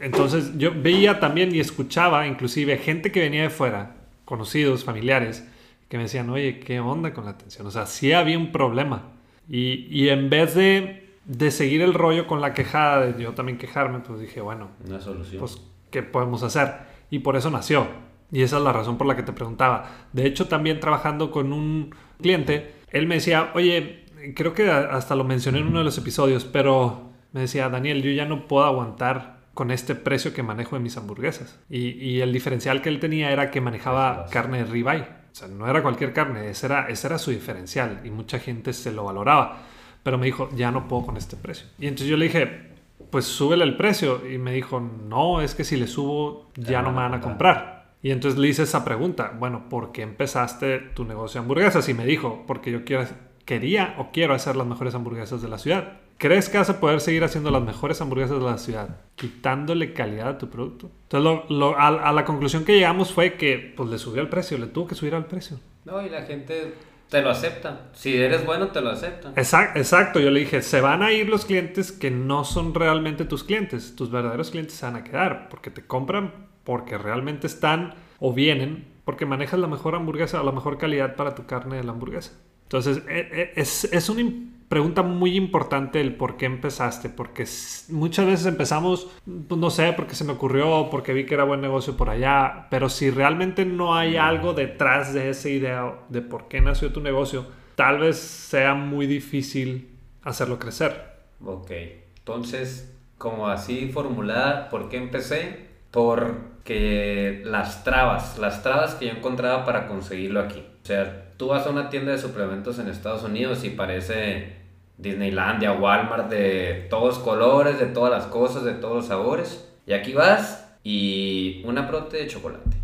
Entonces 0.01 0.53
yo 0.59 0.73
veía 0.75 1.21
también 1.21 1.55
y 1.55 1.61
escuchaba 1.61 2.27
inclusive 2.27 2.79
gente 2.79 3.13
que 3.13 3.21
venía 3.21 3.43
de 3.43 3.51
fuera, 3.51 3.95
conocidos, 4.25 4.85
familiares, 4.85 5.47
que 5.89 5.97
me 5.97 6.05
decían, 6.05 6.29
oye, 6.31 6.59
¿qué 6.61 6.81
onda 6.81 7.13
con 7.13 7.25
la 7.25 7.33
atención? 7.33 7.67
O 7.67 7.71
sea, 7.71 7.87
sí 7.87 8.13
había 8.13 8.39
un 8.39 8.51
problema. 8.51 9.11
Y, 9.49 9.87
y 9.91 10.09
en 10.09 10.31
vez 10.31 10.55
de, 10.55 11.11
de 11.27 11.51
seguir 11.51 11.83
el 11.83 11.95
rollo 11.95 12.27
con 12.27 12.41
la 12.41 12.55
quejada, 12.55 13.07
de 13.07 13.23
yo 13.23 13.33
también 13.33 13.59
quejarme, 13.59 14.01
pues 14.01 14.21
dije, 14.21 14.41
bueno, 14.41 14.71
Una 14.87 15.01
solución. 15.01 15.39
pues, 15.39 15.61
¿qué 15.95 16.03
podemos 16.03 16.43
hacer? 16.43 16.75
Y 17.09 17.21
por 17.21 17.37
eso 17.37 17.51
nació. 17.51 17.87
Y 18.33 18.43
esa 18.43 18.57
es 18.57 18.65
la 18.65 18.73
razón 18.73 18.99
por 18.99 19.07
la 19.07 19.15
que 19.15 19.23
te 19.23 19.33
preguntaba. 19.33 20.09
De 20.13 20.27
hecho, 20.27 20.49
también 20.49 20.81
trabajando 20.81 21.31
con 21.31 21.53
un 21.53 21.95
cliente, 22.21 22.75
él 22.91 23.07
me 23.07 23.15
decía, 23.15 23.53
oye, 23.55 24.07
creo 24.35 24.55
que 24.55 24.69
hasta 24.69 25.15
lo 25.15 25.23
mencioné 25.23 25.59
en 25.59 25.69
uno 25.69 25.79
de 25.79 25.85
los 25.85 25.97
episodios, 25.97 26.45
pero 26.45 27.13
me 27.31 27.43
decía, 27.43 27.69
Daniel, 27.69 28.03
yo 28.03 28.11
ya 28.11 28.25
no 28.25 28.49
puedo 28.49 28.65
aguantar 28.65 29.39
con 29.55 29.71
este 29.71 29.95
precio 29.95 30.35
que 30.35 30.43
manejo 30.43 30.75
de 30.75 30.83
mis 30.83 30.97
hamburguesas. 30.97 31.61
Y, 31.71 31.91
y 31.91 32.23
el 32.23 32.33
diferencial 32.33 32.83
que 32.83 32.89
él 32.89 32.99
tenía 32.99 33.31
era 33.31 33.53
que 33.53 33.61
manejaba 33.61 34.27
carne 34.31 34.59
de 34.59 34.65
ribeye. 34.65 35.03
O 35.03 35.35
sea, 35.37 35.47
no 35.47 35.69
era 35.69 35.81
cualquier 35.81 36.13
carne, 36.13 36.51
ese 36.51 36.67
era, 36.67 36.89
ese 36.89 37.07
era 37.07 37.19
su 37.19 37.31
diferencial 37.31 38.01
y 38.05 38.11
mucha 38.11 38.41
gente 38.41 38.73
se 38.73 38.91
lo 38.91 39.05
valoraba. 39.05 39.63
Pero 40.03 40.19
me 40.19 40.27
dijo, 40.27 40.49
ya 40.57 40.73
no 40.73 40.89
puedo 40.89 41.07
con 41.07 41.17
este 41.17 41.37
precio. 41.37 41.67
Y 41.79 41.87
entonces 41.87 42.09
yo 42.09 42.17
le 42.17 42.25
dije, 42.25 42.74
pues 43.11 43.25
súbele 43.25 43.65
el 43.65 43.77
precio. 43.77 44.23
Y 44.29 44.39
me 44.39 44.53
dijo, 44.53 44.81
no, 44.81 45.41
es 45.41 45.55
que 45.55 45.65
si 45.65 45.77
le 45.77 45.87
subo 45.87 46.51
ya 46.57 46.83
no 46.83 46.91
me 46.91 46.97
van 46.99 47.15
a 47.15 47.21
comprar. 47.21 47.75
Y 48.03 48.11
entonces 48.11 48.39
le 48.39 48.49
hice 48.49 48.65
esa 48.65 48.85
pregunta, 48.85 49.33
bueno, 49.39 49.69
¿por 49.71 49.91
qué 49.93 50.03
empezaste 50.03 50.79
tu 50.79 51.05
negocio 51.05 51.41
de 51.41 51.45
hamburguesas? 51.45 51.89
Y 51.89 51.95
me 51.95 52.05
dijo, 52.05 52.45
porque 52.47 52.71
yo 52.71 52.85
quiero, 52.85 53.05
quería 53.47 53.95
o 53.99 54.11
quiero 54.13 54.35
hacer 54.35 54.57
las 54.57 54.67
mejores 54.67 54.95
hamburguesas 54.95 55.41
de 55.41 55.49
la 55.49 55.59
ciudad. 55.59 55.95
¿Crees 56.19 56.49
que 56.49 56.59
vas 56.59 56.71
a 56.71 56.81
poder 56.81 57.01
seguir 57.01 57.25
haciendo 57.25 57.51
las 57.51 57.63
mejores 57.63 58.01
hamburguesas 58.01 58.39
de 58.39 58.45
la 58.45 58.59
ciudad 58.59 59.01
quitándole 59.17 59.93
calidad 59.95 60.29
a 60.29 60.39
tu 60.39 60.49
producto? 60.49 60.91
Entonces, 61.05 61.25
lo- 61.49 61.57
lo- 61.59 61.79
a, 61.79 61.89
a 61.89 62.13
la 62.13 62.25
conclusión 62.25 62.65
que 62.65 62.75
llegamos 62.75 63.13
fue 63.13 63.35
que 63.35 63.73
pues 63.77 63.89
le 63.89 63.99
subió 63.99 64.21
el 64.23 64.29
precio, 64.29 64.59
le 64.59 64.67
tuvo 64.67 64.87
que 64.87 64.95
subir 64.95 65.15
al 65.15 65.27
precio. 65.27 65.59
No, 65.85 66.01
y 66.05 66.09
la 66.11 66.23
gente 66.23 66.75
te 67.15 67.23
lo 67.23 67.31
acepta. 67.31 67.91
Si 67.93 68.17
eres 68.17 68.45
bueno, 68.45 68.73
te 68.73 68.81
lo 68.81 68.91
acepta. 68.91 69.33
Exacto, 69.37 69.79
exacto, 69.79 70.19
yo 70.19 70.33
le 70.33 70.41
dije, 70.41 70.63
se 70.63 70.81
van 70.81 71.01
a 71.05 71.13
ir 71.13 71.29
los 71.29 71.45
clientes 71.45 71.93
que 71.93 72.11
no 72.11 72.43
son 72.43 72.75
realmente 72.75 73.25
tus 73.25 73.45
clientes. 73.45 73.95
Tus 73.95 74.11
verdaderos 74.11 74.51
clientes 74.51 74.75
se 74.75 74.85
van 74.85 74.97
a 74.97 75.05
quedar 75.05 75.49
porque 75.49 75.71
te 75.71 75.87
compran 75.87 76.49
porque 76.65 76.99
realmente 76.99 77.47
están 77.47 77.95
o 78.19 78.33
vienen 78.33 78.89
porque 79.05 79.27
manejas 79.27 79.61
la 79.61 79.69
mejor 79.69 79.95
hamburguesa 79.95 80.41
o 80.41 80.45
la 80.45 80.51
mejor 80.51 80.77
calidad 80.77 81.15
para 81.15 81.37
tu 81.37 81.47
carne 81.47 81.77
de 81.77 81.85
la 81.85 81.93
hamburguesa. 81.93 82.33
Entonces, 82.65 83.01
e- 83.09 83.29
e- 83.33 83.53
es, 83.61 83.85
es 83.85 84.11
im- 84.11 84.54
pregunta 84.75 85.05
muy 85.05 85.37
importante 85.37 86.01
el 86.01 86.17
por 86.17 86.37
qué 86.37 86.47
empezaste, 86.47 87.09
porque 87.09 87.45
muchas 87.91 88.27
veces 88.27 88.47
empezamos, 88.47 89.07
pues, 89.47 89.61
no 89.61 89.71
sé, 89.71 89.93
porque 89.93 90.17
se 90.17 90.25
me 90.25 90.33
ocurrió, 90.33 90.89
porque 90.91 91.13
vi 91.13 91.27
que 91.27 91.35
era 91.35 91.45
buen 91.45 91.61
negocio 91.61 91.97
por 91.97 92.11
allá, 92.11 92.67
pero 92.71 92.89
si 92.89 93.09
realmente 93.09 93.65
no 93.65 93.95
hay 93.95 94.17
algo 94.17 94.53
detrás 94.53 95.15
de 95.15 95.31
esa 95.31 95.49
idea 95.49 95.95
de 96.09 96.23
por 96.23 96.49
qué 96.49 96.61
nació 96.61 96.93
tu 96.93 97.01
negocio, 97.01 97.47
tal 97.77 98.01
vez 98.01 98.19
sea 98.19 98.75
muy 98.75 99.07
difícil 99.07 99.97
hacerlo 100.25 100.59
crecer. 100.59 101.01
Ok, 101.45 101.71
entonces, 102.19 102.97
como 103.17 103.47
así 103.47 103.91
formulada, 103.93 104.71
¿por 104.71 104.89
qué 104.89 104.97
empecé? 104.97 105.69
Porque 105.93 107.43
las 107.45 107.85
trabas, 107.85 108.39
las 108.39 108.65
trabas 108.65 108.97
que 108.97 109.07
yo 109.07 109.13
encontraba 109.13 109.65
para 109.65 109.87
conseguirlo 109.87 110.41
aquí. 110.41 110.65
O 110.83 110.85
sea, 110.85 111.31
tú 111.37 111.47
vas 111.47 111.65
a 111.65 111.71
una 111.71 111.91
tienda 111.91 112.11
de 112.11 112.19
suplementos 112.19 112.81
en 112.81 112.89
Estados 112.89 113.23
Unidos 113.23 113.63
y 113.63 113.71
parece 113.71 114.64
Disneylandia, 114.97 115.73
Walmart, 115.73 116.31
de 116.31 116.87
todos 116.89 117.19
colores, 117.19 117.79
de 117.79 117.87
todas 117.87 118.11
las 118.11 118.27
cosas, 118.27 118.65
de 118.65 118.75
todos 118.75 118.97
los 118.97 119.07
sabores. 119.07 119.69
Y 119.87 119.93
aquí 119.93 120.13
vas 120.13 120.77
y 120.83 121.63
una 121.65 121.89
prote 121.89 122.19
de 122.19 122.27
chocolate. 122.27 122.77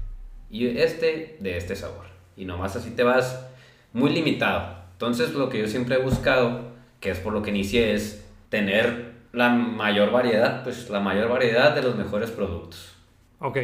Y 0.50 0.78
este 0.78 1.36
de 1.40 1.56
este 1.56 1.76
sabor. 1.76 2.06
Y 2.36 2.44
nomás 2.44 2.76
así 2.76 2.90
te 2.90 3.02
vas 3.02 3.46
muy 3.92 4.10
limitado. 4.10 4.80
Entonces 4.92 5.34
lo 5.34 5.48
que 5.48 5.58
yo 5.58 5.68
siempre 5.68 5.96
he 5.96 5.98
buscado, 5.98 6.60
que 7.00 7.10
es 7.10 7.18
por 7.18 7.32
lo 7.32 7.42
que 7.42 7.50
inicié, 7.50 7.94
es 7.94 8.26
tener 8.48 9.12
la 9.32 9.50
mayor 9.50 10.10
variedad, 10.10 10.64
pues 10.64 10.90
la 10.90 11.00
mayor 11.00 11.28
variedad 11.28 11.74
de 11.74 11.82
los 11.82 11.96
mejores 11.96 12.30
productos. 12.30 12.94
Ok, 13.38 13.58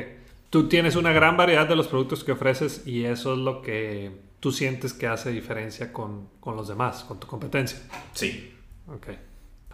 tú 0.50 0.68
tienes 0.68 0.96
una 0.96 1.12
gran 1.12 1.36
variedad 1.36 1.68
de 1.68 1.76
los 1.76 1.88
productos 1.88 2.24
que 2.24 2.32
ofreces 2.32 2.86
y 2.86 3.04
eso 3.04 3.32
es 3.34 3.38
lo 3.38 3.62
que 3.62 4.12
tú 4.46 4.52
sientes 4.52 4.92
que 4.92 5.08
hace 5.08 5.32
diferencia 5.32 5.92
con, 5.92 6.28
con 6.38 6.54
los 6.54 6.68
demás, 6.68 7.02
con 7.02 7.18
tu 7.18 7.26
competencia. 7.26 7.80
Sí. 8.12 8.54
Ok. 8.86 9.08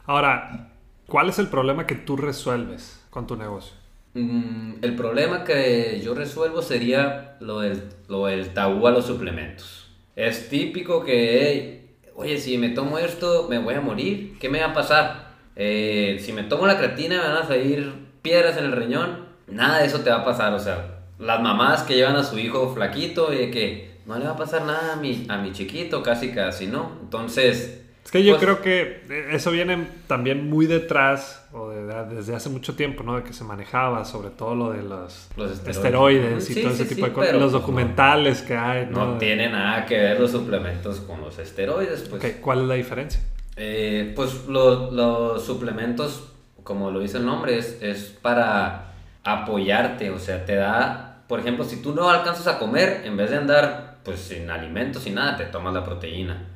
Ahora, 0.07 0.73
¿cuál 1.07 1.29
es 1.29 1.38
el 1.38 1.49
problema 1.49 1.87
que 1.87 1.95
tú 1.95 2.17
resuelves 2.17 3.05
con 3.11 3.26
tu 3.26 3.37
negocio? 3.37 3.75
Mm, 4.14 4.76
el 4.81 4.97
problema 4.97 5.45
que 5.45 6.00
yo 6.02 6.14
resuelvo 6.14 6.62
sería 6.62 7.37
lo 7.41 7.61
del, 7.61 7.83
lo 8.09 8.25
del 8.25 8.55
tabú 8.55 8.87
a 8.87 8.93
los 8.93 9.05
suplementos. 9.05 9.91
Es 10.17 10.49
típico 10.49 11.05
que, 11.05 11.43
hey, 11.43 11.97
oye, 12.14 12.38
si 12.38 12.57
me 12.57 12.71
tomo 12.71 12.97
esto, 12.97 13.49
me 13.50 13.59
voy 13.59 13.75
a 13.75 13.83
morir. 13.83 14.38
¿Qué 14.41 14.49
me 14.49 14.61
va 14.61 14.69
a 14.69 14.73
pasar? 14.73 15.35
Eh, 15.55 16.17
si 16.19 16.33
me 16.33 16.45
tomo 16.45 16.67
la 16.67 16.79
creatina, 16.79 17.21
me 17.21 17.29
van 17.29 17.43
a 17.43 17.47
salir 17.47 17.93
piedras 18.23 18.57
en 18.57 18.64
el 18.64 18.73
riñón. 18.73 19.26
Nada 19.49 19.81
de 19.81 19.85
eso 19.85 20.00
te 20.00 20.09
va 20.09 20.21
a 20.21 20.25
pasar. 20.25 20.55
O 20.55 20.59
sea, 20.59 21.02
las 21.19 21.43
mamás 21.43 21.83
que 21.83 21.95
llevan 21.95 22.17
a 22.17 22.25
su 22.25 22.38
hijo 22.38 22.73
flaquito 22.73 23.35
y 23.35 23.50
que 23.50 23.91
no 24.06 24.18
le 24.18 24.25
va 24.25 24.32
a 24.32 24.37
pasar 24.37 24.62
nada 24.62 24.94
a 24.94 24.97
mi, 24.97 25.26
a 25.28 25.38
mi 25.38 25.52
chiquito, 25.52 26.02
casi 26.02 26.32
casi, 26.32 26.66
¿no? 26.66 26.92
Entonces... 27.02 27.78
Es 28.04 28.11
que 28.11 28.25
yo 28.25 28.32
pues, 28.32 28.42
creo 28.44 28.61
que 28.62 29.28
eso 29.30 29.52
viene 29.52 29.87
también 30.09 30.50
muy 30.50 30.66
detrás, 30.66 31.47
o 31.52 31.71
de- 31.71 32.14
desde 32.16 32.35
hace 32.35 32.49
mucho 32.49 32.75
tiempo, 32.75 33.04
¿no? 33.04 33.14
De 33.14 33.23
que 33.23 33.32
se 33.32 33.44
manejaba, 33.44 34.04
sobre 34.04 34.30
todo 34.30 34.56
lo 34.56 34.71
de 34.73 34.82
los, 34.82 35.28
Los 35.37 35.52
esteroides. 35.52 35.76
esteroides 35.76 36.50
y 36.50 36.54
Sí, 36.54 36.62
todo 36.62 36.73
ese 36.73 36.85
sí, 36.87 36.94
tipo 36.97 37.06
de 37.06 37.12
cosas. 37.12 37.32
Los 37.35 37.42
pues, 37.42 37.52
no. 37.52 37.59
documentales 37.61 38.42
que 38.42 38.56
hay, 38.56 38.87
¿no? 38.90 39.06
No 39.12 39.18
tiene 39.18 39.49
nada 39.50 39.87
que 39.87 39.97
ver 39.99 40.18
los 40.18 40.32
suplementos 40.32 40.99
con 41.00 41.21
los 41.21 41.38
esteroides, 41.38 42.09
pues. 42.11 42.25
Ok, 42.25 42.40
¿Cuál 42.40 42.62
es 42.62 42.66
la 42.66 42.75
diferencia? 42.75 43.21
Eh, 43.54 44.12
pues 44.16 44.47
lo- 44.49 44.90
los 44.90 45.44
suplementos, 45.47 46.28
como 46.64 46.90
lo 46.90 46.99
dice 46.99 47.18
el 47.18 47.25
nombre, 47.25 47.56
es, 47.56 47.78
es 47.82 48.06
para 48.21 48.94
apoyarte, 49.23 50.11
o 50.11 50.18
sea, 50.18 50.44
te 50.44 50.56
da, 50.56 51.23
por 51.28 51.38
ejemplo, 51.38 51.64
si 51.64 51.80
tú 51.80 51.94
no 51.94 52.11
alcanzas 52.11 52.49
a 52.49 52.59
comer, 52.59 53.02
en 53.04 53.16
vez 53.16 53.30
de 53.30 53.37
andar 53.37 53.91
pues 54.04 54.21
sin 54.21 54.50
alimentos, 54.50 55.02
sin 55.02 55.14
nada, 55.14 55.37
te 55.37 55.44
tomas 55.47 55.75
la 55.75 55.85
proteína. 55.85 56.49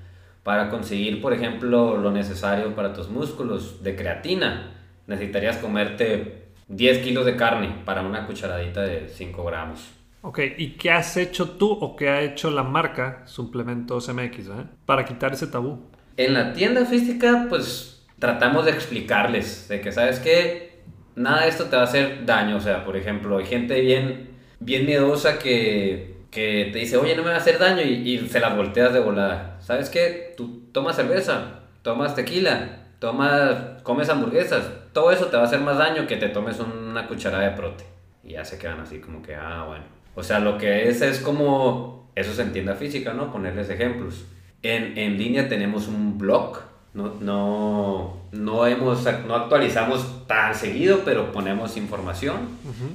Para 0.42 0.70
conseguir, 0.70 1.20
por 1.20 1.32
ejemplo, 1.32 1.96
lo 1.96 2.10
necesario 2.10 2.74
para 2.74 2.92
tus 2.92 3.08
músculos 3.08 3.82
de 3.82 3.96
creatina, 3.96 4.72
necesitarías 5.06 5.56
comerte 5.58 6.46
10 6.68 6.98
kilos 6.98 7.26
de 7.26 7.36
carne 7.36 7.82
para 7.84 8.02
una 8.02 8.26
cucharadita 8.26 8.82
de 8.82 9.08
5 9.08 9.44
gramos. 9.44 9.90
Ok, 10.22 10.40
¿y 10.56 10.70
qué 10.70 10.90
has 10.90 11.16
hecho 11.16 11.50
tú 11.50 11.70
o 11.70 11.94
qué 11.94 12.08
ha 12.08 12.22
hecho 12.22 12.50
la 12.50 12.64
marca 12.64 13.22
Suplementos 13.26 14.12
MX, 14.12 14.48
¿eh? 14.48 14.64
Para 14.84 15.04
quitar 15.04 15.32
ese 15.32 15.46
tabú. 15.46 15.84
En 16.16 16.34
la 16.34 16.52
tienda 16.52 16.84
física, 16.84 17.46
pues 17.48 18.04
tratamos 18.18 18.64
de 18.64 18.72
explicarles 18.72 19.68
de 19.68 19.80
que, 19.80 19.92
¿sabes 19.92 20.18
qué? 20.18 20.80
Nada 21.14 21.42
de 21.42 21.48
esto 21.48 21.66
te 21.66 21.76
va 21.76 21.82
a 21.82 21.84
hacer 21.84 22.26
daño. 22.26 22.56
O 22.56 22.60
sea, 22.60 22.84
por 22.84 22.96
ejemplo, 22.96 23.38
hay 23.38 23.46
gente 23.46 23.80
bien, 23.80 24.30
bien 24.58 24.84
miedosa 24.86 25.38
que, 25.38 26.15
que 26.30 26.70
te 26.72 26.78
dice, 26.78 26.96
oye, 26.96 27.16
no 27.16 27.22
me 27.22 27.30
va 27.30 27.36
a 27.36 27.38
hacer 27.38 27.58
daño 27.58 27.82
y, 27.82 28.08
y 28.08 28.28
se 28.28 28.40
las 28.40 28.56
volteas 28.56 28.92
de 28.92 29.00
volada. 29.00 29.58
¿Sabes 29.60 29.90
qué? 29.90 30.34
Tú 30.36 30.68
tomas 30.72 30.96
cerveza, 30.96 31.60
tomas 31.82 32.14
tequila, 32.14 32.86
tomas, 32.98 33.82
comes 33.82 34.08
hamburguesas. 34.08 34.70
Todo 34.92 35.10
eso 35.10 35.26
te 35.26 35.36
va 35.36 35.44
a 35.44 35.46
hacer 35.46 35.60
más 35.60 35.78
daño 35.78 36.06
que 36.06 36.16
te 36.16 36.28
tomes 36.28 36.58
una 36.58 37.06
cucharada 37.06 37.44
de 37.44 37.56
prote. 37.56 37.84
Y 38.24 38.32
ya 38.32 38.44
se 38.44 38.58
quedan 38.58 38.80
así 38.80 38.98
como 38.98 39.22
que, 39.22 39.34
ah, 39.34 39.64
bueno. 39.66 39.84
O 40.14 40.22
sea, 40.22 40.40
lo 40.40 40.58
que 40.58 40.88
es 40.88 41.02
es 41.02 41.20
como, 41.20 42.10
eso 42.14 42.32
se 42.32 42.42
entiende 42.42 42.74
física, 42.74 43.12
¿no? 43.12 43.30
Ponerles 43.30 43.68
ejemplos. 43.68 44.24
En, 44.62 44.96
en 44.98 45.18
línea 45.18 45.48
tenemos 45.48 45.86
un 45.88 46.18
blog. 46.18 46.58
No, 46.94 47.12
no, 47.20 48.16
no, 48.32 48.66
hemos, 48.66 49.04
no 49.26 49.34
actualizamos 49.34 50.26
tan 50.26 50.54
seguido, 50.54 51.00
pero 51.04 51.30
ponemos 51.30 51.76
información. 51.76 52.36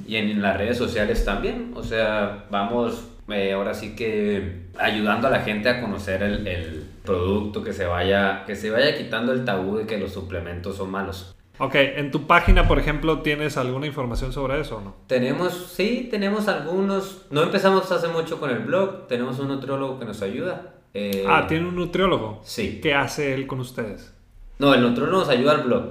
Y 0.07 0.15
en, 0.15 0.41
las 0.41 0.57
redes 0.57 0.77
sociales 0.77 1.23
también. 1.23 1.71
O 1.75 1.83
sea, 1.83 2.45
vamos 2.50 3.07
eh, 3.33 3.53
ahora 3.53 3.73
sí 3.73 3.95
que 3.95 4.63
ayudando 4.77 5.27
a 5.27 5.31
la 5.31 5.41
gente 5.41 5.69
a 5.69 5.81
conocer 5.81 6.23
el, 6.23 6.45
el 6.47 6.83
producto, 7.03 7.63
que 7.63 7.73
se, 7.73 7.85
vaya, 7.85 8.43
que 8.45 8.55
se 8.55 8.69
vaya 8.69 8.97
quitando 8.97 9.31
el 9.33 9.45
tabú 9.45 9.77
de 9.77 9.85
que 9.85 9.97
los 9.97 10.11
suplementos 10.13 10.77
son 10.77 10.91
malos. 10.91 11.35
Ok, 11.57 11.75
en 11.75 12.09
tu 12.11 12.25
página, 12.25 12.67
por 12.67 12.79
ejemplo, 12.79 13.19
¿tienes 13.21 13.55
alguna 13.57 13.85
información 13.85 14.33
sobre 14.33 14.59
eso 14.59 14.77
o 14.77 14.81
no? 14.81 14.95
Tenemos, 15.07 15.73
sí, 15.75 16.07
tenemos 16.09 16.47
algunos. 16.47 17.27
No 17.29 17.43
empezamos 17.43 17.91
hace 17.91 18.07
mucho 18.07 18.39
con 18.39 18.50
el 18.50 18.59
blog. 18.59 19.05
Tenemos 19.07 19.38
un 19.39 19.47
nutriólogo 19.50 20.00
que 20.00 20.05
nos 20.05 20.21
ayuda. 20.23 20.73
Eh, 20.95 21.23
Ah, 21.27 21.45
¿tiene 21.47 21.67
un 21.67 21.75
nutriólogo? 21.75 22.41
Sí. 22.43 22.79
¿Qué 22.81 22.95
hace 22.95 23.33
él 23.35 23.45
con 23.45 23.59
ustedes? 23.59 24.11
No, 24.57 24.73
el 24.73 24.81
nutriólogo 24.81 25.19
nos 25.19 25.29
ayuda 25.29 25.51
al 25.53 25.61
blog. 25.61 25.83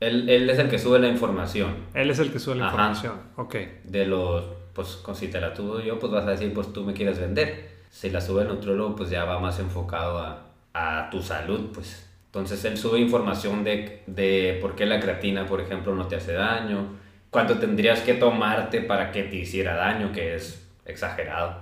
Él, 0.00 0.28
él 0.28 0.48
es 0.48 0.58
el 0.60 0.68
que 0.68 0.78
sube 0.78 1.00
la 1.00 1.08
información 1.08 1.74
Él 1.92 2.08
es 2.10 2.20
el 2.20 2.30
que 2.32 2.38
sube 2.38 2.54
la 2.54 2.66
Ajá. 2.68 2.74
información. 2.76 3.14
Ok. 3.36 3.56
de 3.84 4.06
los. 4.06 4.44
Pues, 4.78 4.94
con- 5.02 5.16
si 5.16 5.26
te 5.26 5.40
la 5.40 5.52
tuvo 5.52 5.80
yo, 5.80 5.98
pues 5.98 6.12
vas 6.12 6.24
a 6.24 6.30
decir, 6.30 6.54
pues 6.54 6.72
tú 6.72 6.84
me 6.84 6.92
quieres 6.92 7.18
vender. 7.18 7.68
Si 7.90 8.10
la 8.10 8.20
sube 8.20 8.42
el 8.42 8.48
nutriólogo, 8.48 8.94
pues 8.94 9.10
ya 9.10 9.24
va 9.24 9.40
más 9.40 9.58
enfocado 9.58 10.18
a, 10.20 10.46
a 10.72 11.10
tu 11.10 11.20
salud, 11.20 11.70
pues. 11.74 12.08
Entonces 12.26 12.64
él 12.64 12.78
sube 12.78 13.00
información 13.00 13.64
de, 13.64 14.04
de 14.06 14.56
por 14.62 14.76
qué 14.76 14.86
la 14.86 15.00
creatina, 15.00 15.46
por 15.46 15.60
ejemplo, 15.60 15.96
no 15.96 16.06
te 16.06 16.14
hace 16.14 16.32
daño, 16.34 16.94
cuánto 17.30 17.58
tendrías 17.58 18.02
que 18.02 18.14
tomarte 18.14 18.80
para 18.82 19.10
que 19.10 19.24
te 19.24 19.34
hiciera 19.34 19.74
daño, 19.74 20.12
que 20.12 20.36
es 20.36 20.64
exagerado, 20.86 21.56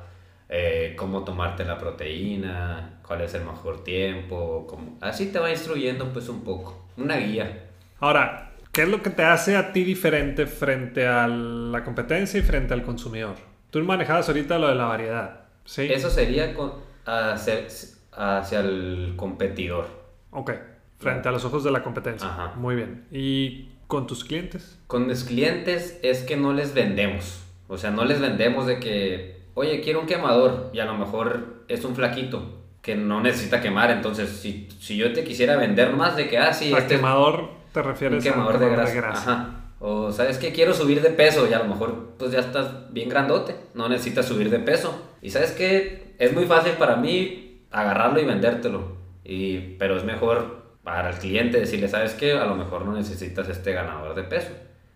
eh, 0.50 0.94
cómo 0.98 1.24
tomarte 1.24 1.64
la 1.64 1.78
proteína, 1.78 2.98
cuál 3.06 3.22
es 3.22 3.32
el 3.32 3.44
mejor 3.46 3.82
tiempo, 3.82 4.66
cómo- 4.68 4.98
así 5.00 5.32
te 5.32 5.38
va 5.38 5.50
instruyendo 5.50 6.12
pues 6.12 6.28
un 6.28 6.42
poco, 6.44 6.84
una 6.98 7.16
guía. 7.16 7.64
Ahora, 8.00 8.45
¿qué 8.76 8.82
es 8.82 8.88
lo 8.90 9.02
que 9.02 9.08
te 9.08 9.24
hace 9.24 9.56
a 9.56 9.72
ti 9.72 9.84
diferente 9.84 10.46
frente 10.46 11.06
a 11.06 11.26
la 11.26 11.82
competencia 11.82 12.38
y 12.38 12.42
frente 12.42 12.74
al 12.74 12.82
consumidor? 12.82 13.36
Tú 13.70 13.82
manejabas 13.82 14.28
ahorita 14.28 14.58
lo 14.58 14.68
de 14.68 14.74
la 14.74 14.84
variedad, 14.84 15.40
¿sí? 15.64 15.88
Eso 15.90 16.10
sería 16.10 16.52
con- 16.52 16.74
hacia, 17.06 17.66
hacia 18.12 18.60
el 18.60 19.14
competidor. 19.16 19.86
Ok, 20.30 20.50
frente 20.98 21.26
a 21.26 21.32
los 21.32 21.46
ojos 21.46 21.64
de 21.64 21.70
la 21.70 21.82
competencia. 21.82 22.28
Ajá. 22.28 22.52
Muy 22.56 22.76
bien. 22.76 23.06
¿Y 23.10 23.70
con 23.86 24.06
tus 24.06 24.24
clientes? 24.24 24.78
Con 24.88 25.06
mis 25.06 25.24
clientes 25.24 25.98
es 26.02 26.22
que 26.24 26.36
no 26.36 26.52
les 26.52 26.74
vendemos. 26.74 27.44
O 27.68 27.78
sea, 27.78 27.90
no 27.90 28.04
les 28.04 28.20
vendemos 28.20 28.66
de 28.66 28.78
que, 28.78 29.40
oye, 29.54 29.80
quiero 29.80 30.00
un 30.00 30.06
quemador 30.06 30.68
y 30.74 30.80
a 30.80 30.84
lo 30.84 30.98
mejor 30.98 31.64
es 31.68 31.82
un 31.86 31.96
flaquito 31.96 32.62
que 32.82 32.94
no 32.94 33.22
necesita 33.22 33.62
quemar. 33.62 33.90
Entonces, 33.90 34.28
si, 34.28 34.68
si 34.78 34.98
yo 34.98 35.14
te 35.14 35.24
quisiera 35.24 35.56
vender 35.56 35.94
más 35.94 36.14
de 36.14 36.28
que, 36.28 36.36
ah, 36.36 36.52
sí, 36.52 36.74
¿A 36.74 36.78
este 36.78 36.96
es 36.96 37.00
quemador 37.00 37.56
te 37.76 37.80
un 37.80 37.92
refieres 37.92 38.24
quemador 38.24 38.56
a 38.56 38.58
de 38.58 38.94
grasa. 38.94 39.32
Ajá. 39.32 39.50
O, 39.80 40.10
¿sabes 40.10 40.38
qué? 40.38 40.52
Quiero 40.52 40.72
subir 40.72 41.02
de 41.02 41.10
peso 41.10 41.46
y 41.46 41.52
a 41.52 41.58
lo 41.58 41.66
mejor, 41.66 42.14
pues 42.18 42.32
ya 42.32 42.40
estás 42.40 42.90
bien 42.92 43.10
grandote. 43.10 43.54
No 43.74 43.88
necesitas 43.88 44.24
subir 44.24 44.48
de 44.48 44.58
peso. 44.58 44.98
Y 45.20 45.28
¿sabes 45.28 45.52
qué? 45.52 46.14
Es 46.18 46.32
muy 46.32 46.46
fácil 46.46 46.72
para 46.72 46.96
mí 46.96 47.60
agarrarlo 47.70 48.18
y 48.18 48.24
vendértelo. 48.24 48.96
Y, 49.24 49.58
pero 49.78 49.96
es 49.96 50.04
mejor 50.04 50.76
para 50.82 51.10
el 51.10 51.16
cliente 51.16 51.60
decirle, 51.60 51.88
¿sabes 51.88 52.14
qué? 52.14 52.32
A 52.32 52.46
lo 52.46 52.54
mejor 52.54 52.86
no 52.86 52.94
necesitas 52.94 53.48
este 53.50 53.72
ganador 53.72 54.14
de 54.14 54.22
peso. 54.22 54.48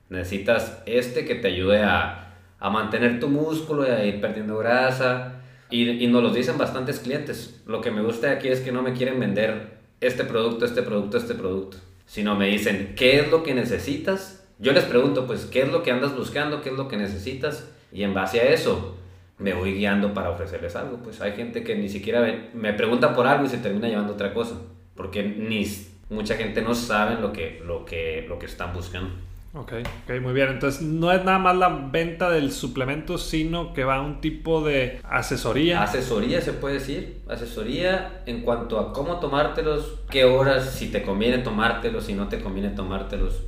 Necesitas 0.09 0.83
este 0.87 1.27
que 1.27 1.35
te 1.35 1.49
ayude 1.49 1.83
a, 1.83 2.35
a 2.59 2.71
mantener 2.71 3.21
tu 3.21 3.29
músculo 3.29 3.87
y 3.87 3.91
a 3.91 4.05
ir 4.07 4.23
perdiendo 4.23 4.57
grasa. 4.57 5.43
Y, 5.69 6.03
y 6.03 6.07
nos 6.07 6.23
lo 6.23 6.31
dicen 6.31 6.57
bastantes 6.57 7.01
clientes. 7.01 7.63
Lo 7.67 7.83
que 7.83 7.91
me 7.91 8.01
gusta 8.01 8.29
de 8.29 8.33
aquí 8.33 8.49
es 8.49 8.61
que 8.61 8.73
no 8.73 8.81
me 8.81 8.95
quieren 8.95 9.21
vender 9.21 9.81
este 10.01 10.25
producto, 10.25 10.65
este 10.65 10.81
producto, 10.83 11.19
este 11.19 11.35
producto. 11.35 11.77
Sino 12.11 12.35
me 12.35 12.49
dicen, 12.49 12.95
¿qué 12.97 13.21
es 13.21 13.31
lo 13.31 13.45
que 13.45 13.55
necesitas? 13.55 14.45
Yo 14.59 14.73
les 14.73 14.83
pregunto, 14.83 15.29
pues, 15.29 15.47
¿qué 15.47 15.63
es 15.63 15.69
lo 15.69 15.85
que 15.85 15.93
andas 15.93 16.17
buscando? 16.17 16.61
¿Qué 16.61 16.71
es 16.71 16.75
lo 16.75 16.89
que 16.89 16.97
necesitas? 16.97 17.71
Y 17.93 18.03
en 18.03 18.15
base 18.15 18.41
a 18.41 18.51
eso, 18.51 18.97
me 19.39 19.55
voy 19.55 19.75
guiando 19.75 20.13
para 20.13 20.31
ofrecerles 20.31 20.75
algo. 20.75 20.97
Pues 21.05 21.21
hay 21.21 21.35
gente 21.35 21.63
que 21.63 21.77
ni 21.77 21.89
siquiera 21.89 22.51
me 22.53 22.73
pregunta 22.73 23.15
por 23.15 23.29
algo 23.29 23.45
y 23.45 23.49
se 23.49 23.59
termina 23.59 23.87
llevando 23.87 24.15
otra 24.15 24.35
cosa, 24.35 24.57
porque 24.97 25.23
ni 25.23 25.65
mucha 26.09 26.35
gente 26.35 26.63
no 26.63 26.75
sabe 26.75 27.21
lo 27.21 27.33
que, 27.33 27.63
lo 27.65 27.85
que, 27.85 28.27
lo 28.29 28.41
que 28.41 28.47
están 28.47 28.73
buscando. 28.73 29.15
Ok, 29.53 29.73
ok, 30.05 30.21
muy 30.21 30.33
bien. 30.33 30.49
Entonces 30.49 30.81
no 30.81 31.11
es 31.11 31.25
nada 31.25 31.39
más 31.39 31.57
la 31.57 31.69
venta 31.69 32.31
del 32.31 32.53
suplemento, 32.53 33.19
sino 33.19 33.73
que 33.73 33.83
va 33.83 33.97
a 33.97 34.01
un 34.01 34.21
tipo 34.21 34.63
de 34.63 35.01
asesoría. 35.03 35.83
Asesoría 35.83 36.41
se 36.41 36.53
puede 36.53 36.75
decir, 36.75 37.23
asesoría 37.29 38.23
en 38.27 38.43
cuanto 38.43 38.79
a 38.79 38.93
cómo 38.93 39.19
tomártelos, 39.19 40.03
qué 40.09 40.25
horas, 40.25 40.71
si 40.71 40.93
te 40.93 41.03
conviene 41.03 41.39
tomártelos, 41.39 42.05
si 42.05 42.15
no 42.15 42.29
te 42.29 42.41
conviene 42.41 42.71
tomártelos. 42.71 43.43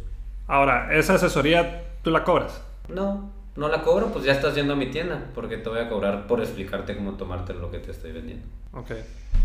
Ahora, 0.49 0.93
esa 0.93 1.15
asesoría 1.15 1.85
tú 2.03 2.11
la 2.11 2.25
cobras. 2.25 2.65
No, 2.89 3.31
no 3.55 3.69
la 3.69 3.83
cobro, 3.83 4.09
pues 4.13 4.25
ya 4.25 4.33
estás 4.33 4.57
yendo 4.57 4.73
a 4.73 4.77
mi 4.77 4.87
tienda, 4.87 5.31
porque 5.37 5.57
te 5.57 5.69
voy 5.69 5.79
a 5.79 5.89
cobrar 5.89 6.27
por 6.27 6.41
explicarte 6.41 6.97
cómo 6.97 7.13
tomarte 7.13 7.55
lo 7.55 7.71
que 7.71 7.79
te 7.79 7.93
estoy 7.93 8.11
vendiendo. 8.11 8.45
Ok, 8.73 8.91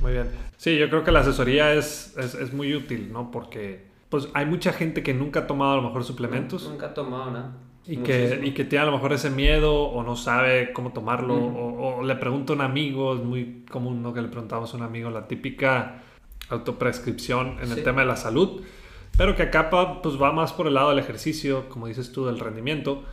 muy 0.02 0.14
bien. 0.14 0.28
Sí, 0.58 0.76
yo 0.76 0.90
creo 0.90 1.04
que 1.04 1.12
la 1.12 1.20
asesoría 1.20 1.72
es, 1.74 2.18
es, 2.18 2.34
es 2.34 2.52
muy 2.52 2.74
útil, 2.74 3.14
¿no? 3.14 3.30
Porque 3.30 3.87
pues 4.10 4.30
hay 4.34 4.46
mucha 4.46 4.72
gente 4.74 5.04
que 5.04 5.14
nunca 5.14 5.42
ha 5.42 5.48
tomado 5.48 5.74
a 5.74 5.76
lo 5.78 5.82
mejor 5.84 6.04
suplementos 6.04 6.68
Nunca 6.70 6.88
he 6.88 6.90
tomado 6.90 7.32
nada. 7.32 7.52
y, 7.86 7.98
que, 7.98 8.40
y 8.44 8.52
que 8.52 8.64
tiene 8.66 8.84
a 8.84 8.86
lo 8.86 8.94
mejor 8.94 9.14
ese 9.14 9.30
miedo 9.30 9.84
o 9.84 10.04
no 10.04 10.16
sabe 10.16 10.72
cómo 10.74 10.92
tomarlo 10.94 11.36
o, 11.36 11.98
o 12.00 12.04
le 12.04 12.16
pregunta 12.16 12.54
a 12.54 12.56
un 12.56 12.62
amigo, 12.62 13.14
es 13.16 13.22
muy 13.22 13.66
común, 13.70 14.02
¿no? 14.02 14.14
Que 14.14 14.22
le 14.22 14.28
preguntamos 14.30 14.74
a 14.74 14.78
un 14.78 14.84
amigo 14.84 15.10
la 15.10 15.28
típica 15.28 16.04
autoprescripción 16.50 17.58
en 17.62 17.72
el 17.72 17.76
Sí. 17.78 17.84
tema 17.84 18.02
de 18.02 18.08
la 18.08 18.16
salud, 18.16 18.62
pero 19.18 19.36
que 19.36 19.44
acá 19.44 19.70
pues 20.02 20.22
va 20.22 20.32
más 20.32 20.54
por 20.54 20.68
el 20.68 20.74
lado 20.76 20.90
del 20.90 21.00
ejercicio, 21.00 21.68
como 21.70 21.88
dices 21.88 22.12
tú, 22.12 22.26
del 22.26 22.40
rendimiento. 22.40 23.04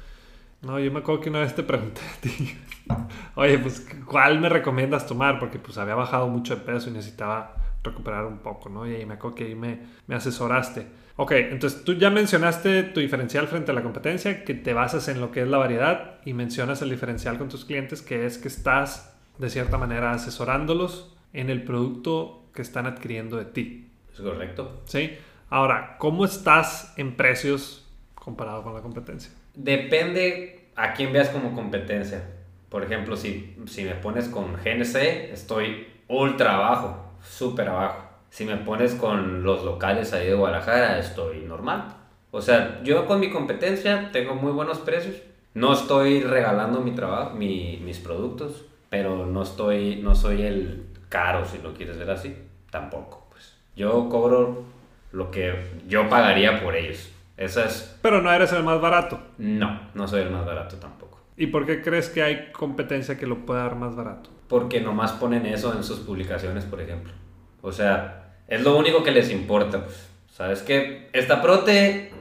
No, 0.62 0.78
yo 0.78 0.90
me 0.92 1.00
acuerdo 1.00 1.20
que 1.20 1.30
una 1.30 1.40
vez 1.40 1.54
te 1.54 1.62
pregunté 1.62 2.00
a 2.00 2.20
ti, 2.20 2.54
oye, 3.34 3.58
pues, 3.58 3.86
¿cuál 4.06 4.40
me 4.40 4.48
recomiendas 4.48 5.06
tomar? 5.06 5.38
Porque 5.38 5.58
pues 5.58 5.76
había 5.78 5.94
bajado 5.94 6.28
mucho 6.28 6.54
de 6.56 6.62
peso 6.62 6.88
y 6.88 6.92
necesitaba 6.92 7.54
recuperar 7.84 8.24
un 8.24 8.38
poco, 8.38 8.68
¿no? 8.68 8.86
Y 8.86 8.94
ahí 8.94 9.06
me 9.06 9.14
acuerdo 9.14 9.36
que 9.36 9.44
ahí 9.44 9.54
me, 9.54 9.78
me 10.06 10.16
asesoraste. 10.16 10.86
Ok, 11.16 11.32
entonces 11.32 11.84
tú 11.84 11.94
ya 11.94 12.10
mencionaste 12.10 12.82
tu 12.82 12.98
diferencial 12.98 13.46
frente 13.46 13.70
a 13.70 13.74
la 13.74 13.82
competencia, 13.82 14.44
que 14.44 14.54
te 14.54 14.72
basas 14.72 15.06
en 15.08 15.20
lo 15.20 15.30
que 15.30 15.42
es 15.42 15.48
la 15.48 15.58
variedad 15.58 16.18
y 16.24 16.32
mencionas 16.32 16.82
el 16.82 16.90
diferencial 16.90 17.38
con 17.38 17.48
tus 17.48 17.64
clientes, 17.64 18.02
que 18.02 18.26
es 18.26 18.38
que 18.38 18.48
estás 18.48 19.16
de 19.38 19.50
cierta 19.50 19.78
manera 19.78 20.10
asesorándolos 20.10 21.14
en 21.32 21.50
el 21.50 21.62
producto 21.62 22.44
que 22.52 22.62
están 22.62 22.86
adquiriendo 22.86 23.36
de 23.36 23.44
ti, 23.44 23.90
¿Es 24.12 24.20
correcto? 24.20 24.82
¿sí? 24.84 25.16
Ahora, 25.50 25.96
¿cómo 25.98 26.24
estás 26.24 26.94
en 26.96 27.16
precios 27.16 27.84
comparado 28.14 28.62
con 28.62 28.74
la 28.74 28.80
competencia? 28.80 29.32
Depende 29.54 30.68
a 30.76 30.94
quién 30.94 31.12
veas 31.12 31.30
como 31.30 31.54
competencia. 31.54 32.24
Por 32.68 32.84
ejemplo, 32.84 33.16
si, 33.16 33.56
si 33.66 33.84
me 33.84 33.94
pones 33.94 34.28
con 34.28 34.54
GNC, 34.54 34.96
estoy 35.32 35.86
ultra 36.08 36.54
abajo, 36.54 37.03
súper 37.24 37.68
abajo. 37.68 38.04
Si 38.30 38.44
me 38.44 38.56
pones 38.56 38.94
con 38.94 39.42
los 39.42 39.64
locales 39.64 40.12
ahí 40.12 40.26
de 40.26 40.34
Guadalajara, 40.34 40.98
estoy 40.98 41.40
normal. 41.40 41.94
O 42.30 42.40
sea, 42.40 42.80
yo 42.82 43.06
con 43.06 43.20
mi 43.20 43.30
competencia 43.30 44.10
tengo 44.12 44.34
muy 44.34 44.52
buenos 44.52 44.78
precios. 44.78 45.16
No 45.54 45.72
estoy 45.72 46.20
regalando 46.22 46.80
mi 46.80 46.90
trabajo, 46.92 47.34
mi- 47.36 47.80
mis 47.84 47.98
productos, 47.98 48.64
pero 48.90 49.24
no 49.26 49.42
estoy, 49.42 49.96
no 50.02 50.14
soy 50.16 50.42
el 50.42 50.86
caro, 51.08 51.44
si 51.44 51.58
lo 51.58 51.74
quieres 51.74 51.96
ver 51.96 52.10
así. 52.10 52.36
Tampoco, 52.70 53.28
pues. 53.30 53.54
Yo 53.76 54.08
cobro 54.08 54.64
lo 55.12 55.30
que 55.30 55.54
yo 55.86 56.08
pagaría 56.08 56.60
por 56.60 56.74
ellos. 56.74 57.10
Esa 57.36 57.66
es 57.66 57.96
Pero 58.02 58.20
no 58.20 58.32
eres 58.32 58.52
el 58.52 58.64
más 58.64 58.80
barato. 58.80 59.20
no, 59.38 59.80
no 59.94 60.08
soy 60.08 60.22
el 60.22 60.30
más 60.30 60.44
barato 60.44 60.76
tampoco. 60.76 61.20
¿Y 61.36 61.46
por 61.48 61.66
qué 61.66 61.82
crees 61.82 62.08
que 62.08 62.22
hay 62.22 62.50
competencia 62.52 63.16
que 63.16 63.26
lo 63.28 63.46
pueda 63.46 63.62
dar 63.62 63.76
más 63.76 63.94
barato? 63.94 64.30
Porque 64.54 64.80
nomás 64.80 65.10
ponen 65.10 65.46
eso 65.46 65.74
en 65.74 65.82
sus 65.82 65.98
publicaciones, 65.98 66.64
por 66.64 66.80
ejemplo. 66.80 67.12
O 67.60 67.72
sea, 67.72 68.36
es 68.46 68.62
lo 68.62 68.78
único 68.78 69.02
que 69.02 69.10
les 69.10 69.32
importa. 69.32 69.84
Pues. 69.84 70.08
¿Sabes 70.30 70.62
qué? 70.62 71.08
Esta 71.12 71.42
prote, 71.42 72.12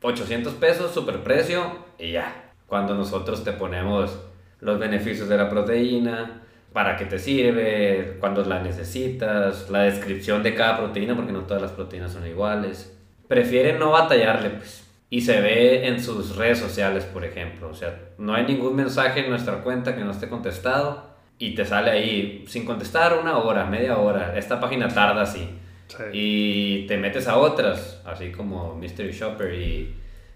800 0.00 0.54
pesos, 0.54 0.94
super 0.94 1.22
precio, 1.22 1.60
y 1.98 2.12
ya. 2.12 2.54
Cuando 2.66 2.94
nosotros 2.94 3.44
te 3.44 3.52
ponemos 3.52 4.18
los 4.60 4.78
beneficios 4.78 5.28
de 5.28 5.36
la 5.36 5.50
proteína, 5.50 6.44
para 6.72 6.96
qué 6.96 7.04
te 7.04 7.18
sirve, 7.18 8.16
cuándo 8.20 8.42
la 8.42 8.62
necesitas, 8.62 9.68
la 9.68 9.80
descripción 9.80 10.42
de 10.42 10.54
cada 10.54 10.78
proteína, 10.78 11.14
porque 11.14 11.32
no 11.32 11.40
todas 11.40 11.60
las 11.60 11.72
proteínas 11.72 12.14
son 12.14 12.26
iguales. 12.26 12.98
Prefieren 13.28 13.78
no 13.78 13.90
batallarle, 13.90 14.48
pues. 14.48 14.88
Y 15.10 15.20
se 15.20 15.42
ve 15.42 15.86
en 15.88 16.02
sus 16.02 16.36
redes 16.36 16.58
sociales, 16.58 17.04
por 17.04 17.26
ejemplo. 17.26 17.68
O 17.68 17.74
sea, 17.74 18.00
no 18.16 18.32
hay 18.32 18.46
ningún 18.46 18.76
mensaje 18.76 19.20
en 19.20 19.28
nuestra 19.28 19.62
cuenta 19.62 19.94
que 19.94 20.02
no 20.04 20.12
esté 20.12 20.30
contestado. 20.30 21.11
Y 21.42 21.56
te 21.56 21.64
sale 21.64 21.90
ahí, 21.90 22.44
sin 22.46 22.64
contestar, 22.64 23.18
una 23.20 23.36
hora, 23.38 23.66
media 23.66 23.98
hora. 23.98 24.38
Esta 24.38 24.60
página 24.60 24.86
tarda 24.86 25.22
así. 25.22 25.48
Sí. 25.88 26.04
Y 26.12 26.86
te 26.86 26.96
metes 26.96 27.26
a 27.26 27.36
otras, 27.36 28.00
así 28.06 28.30
como 28.30 28.76
Mystery 28.76 29.10
Shopper, 29.10 29.52
y 29.52 29.92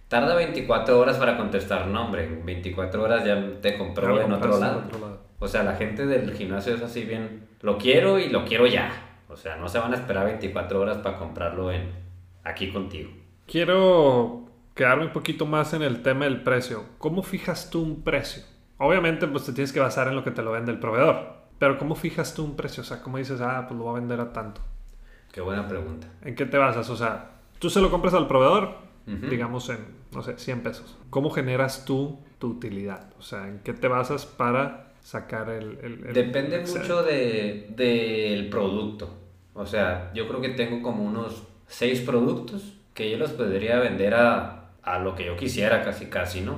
tarda 0.08 0.34
24 0.34 0.98
horas 0.98 1.16
para 1.16 1.36
contestar. 1.36 1.86
No, 1.86 2.06
hombre, 2.06 2.24
en 2.24 2.44
24 2.44 3.00
horas 3.00 3.24
ya 3.24 3.40
te 3.60 3.78
compró 3.78 4.02
Pero 4.02 4.20
en 4.22 4.32
otro 4.32 4.50
compraste 4.50 4.60
lado. 4.60 4.78
en 4.80 4.84
otro 4.86 4.98
lado. 4.98 5.20
O 5.38 5.46
sea, 5.46 5.62
la 5.62 5.76
gente 5.76 6.06
del 6.06 6.32
gimnasio 6.34 6.74
es 6.74 6.82
así 6.82 7.04
bien, 7.04 7.46
lo 7.60 7.78
quiero 7.78 8.18
y 8.18 8.28
lo 8.28 8.44
quiero 8.44 8.66
ya. 8.66 8.90
O 9.28 9.36
sea, 9.36 9.54
no 9.58 9.68
se 9.68 9.78
van 9.78 9.92
a 9.92 9.96
esperar 9.96 10.24
24 10.24 10.80
horas 10.80 10.98
para 10.98 11.18
comprarlo 11.18 11.70
en 11.70 11.88
aquí 12.42 12.72
contigo. 12.72 13.10
Quiero 13.46 14.46
quedarme 14.74 15.04
un 15.04 15.12
poquito 15.12 15.46
más 15.46 15.72
en 15.72 15.82
el 15.82 16.02
tema 16.02 16.24
del 16.24 16.42
precio. 16.42 16.82
¿Cómo 16.98 17.22
fijas 17.22 17.70
tú 17.70 17.80
un 17.80 18.02
precio? 18.02 18.42
Obviamente, 18.78 19.26
pues 19.26 19.44
te 19.44 19.52
tienes 19.52 19.72
que 19.72 19.80
basar 19.80 20.08
en 20.08 20.16
lo 20.16 20.24
que 20.24 20.30
te 20.30 20.42
lo 20.42 20.52
vende 20.52 20.72
el 20.72 20.78
proveedor. 20.78 21.34
Pero 21.58 21.78
¿cómo 21.78 21.94
fijas 21.94 22.34
tú 22.34 22.44
un 22.44 22.56
precio? 22.56 22.82
O 22.82 22.86
sea, 22.86 23.02
¿cómo 23.02 23.16
dices, 23.18 23.40
ah, 23.40 23.64
pues 23.66 23.78
lo 23.78 23.84
voy 23.84 23.96
a 23.96 24.00
vender 24.00 24.20
a 24.20 24.32
tanto? 24.32 24.60
Qué 25.32 25.40
buena 25.40 25.66
pregunta. 25.68 26.06
¿En 26.22 26.34
qué 26.34 26.44
te 26.46 26.58
basas? 26.58 26.88
O 26.90 26.96
sea, 26.96 27.30
tú 27.58 27.70
se 27.70 27.80
lo 27.80 27.90
compras 27.90 28.14
al 28.14 28.26
proveedor, 28.28 28.74
digamos 29.30 29.68
en, 29.70 29.78
no 30.12 30.22
sé, 30.22 30.38
100 30.38 30.62
pesos. 30.62 30.96
¿Cómo 31.10 31.30
generas 31.30 31.84
tú 31.84 32.18
tu 32.38 32.48
utilidad? 32.48 33.12
O 33.18 33.22
sea, 33.22 33.48
¿en 33.48 33.60
qué 33.60 33.72
te 33.72 33.88
basas 33.88 34.26
para 34.26 34.92
sacar 35.00 35.48
el... 35.48 35.78
el- 35.82 36.06
el- 36.08 36.12
Depende 36.12 36.58
mucho 36.60 37.02
de, 37.02 37.68
del 37.76 38.48
producto. 38.50 39.08
O 39.54 39.64
sea, 39.64 40.10
yo 40.14 40.28
creo 40.28 40.40
que 40.42 40.50
tengo 40.50 40.82
como 40.82 41.04
unos 41.04 41.44
6 41.66 42.00
productos 42.02 42.74
que 42.92 43.10
yo 43.10 43.16
los 43.16 43.30
podría 43.30 43.78
vender 43.78 44.14
a, 44.14 44.70
a 44.82 44.98
lo 44.98 45.14
que 45.14 45.24
yo 45.24 45.36
quisiera 45.36 45.82
casi 45.82 46.06
casi, 46.06 46.40
¿no? 46.42 46.56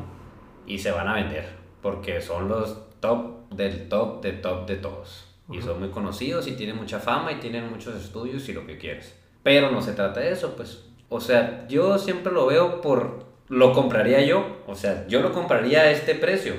Y 0.66 0.78
se 0.78 0.90
van 0.90 1.06
a 1.08 1.14
vender. 1.14 1.57
Porque 1.82 2.20
son 2.20 2.48
los 2.48 2.76
top 3.00 3.50
del 3.54 3.88
top 3.88 4.22
de 4.22 4.32
top 4.32 4.66
de 4.66 4.76
todos. 4.76 5.24
Y 5.50 5.62
son 5.62 5.80
muy 5.80 5.88
conocidos 5.88 6.46
y 6.46 6.52
tienen 6.52 6.76
mucha 6.76 6.98
fama 6.98 7.32
y 7.32 7.36
tienen 7.36 7.70
muchos 7.70 7.94
estudios 7.94 8.46
y 8.48 8.52
lo 8.52 8.66
que 8.66 8.76
quieres. 8.76 9.18
Pero 9.42 9.70
no 9.70 9.80
se 9.80 9.92
trata 9.94 10.20
de 10.20 10.32
eso, 10.32 10.54
pues. 10.56 10.84
O 11.08 11.20
sea, 11.20 11.66
yo 11.68 11.98
siempre 11.98 12.32
lo 12.32 12.46
veo 12.46 12.80
por... 12.82 13.26
Lo 13.48 13.72
compraría 13.72 14.20
yo. 14.22 14.58
O 14.66 14.74
sea, 14.74 15.06
yo 15.08 15.20
lo 15.20 15.32
compraría 15.32 15.80
a 15.82 15.90
este 15.90 16.14
precio. 16.14 16.52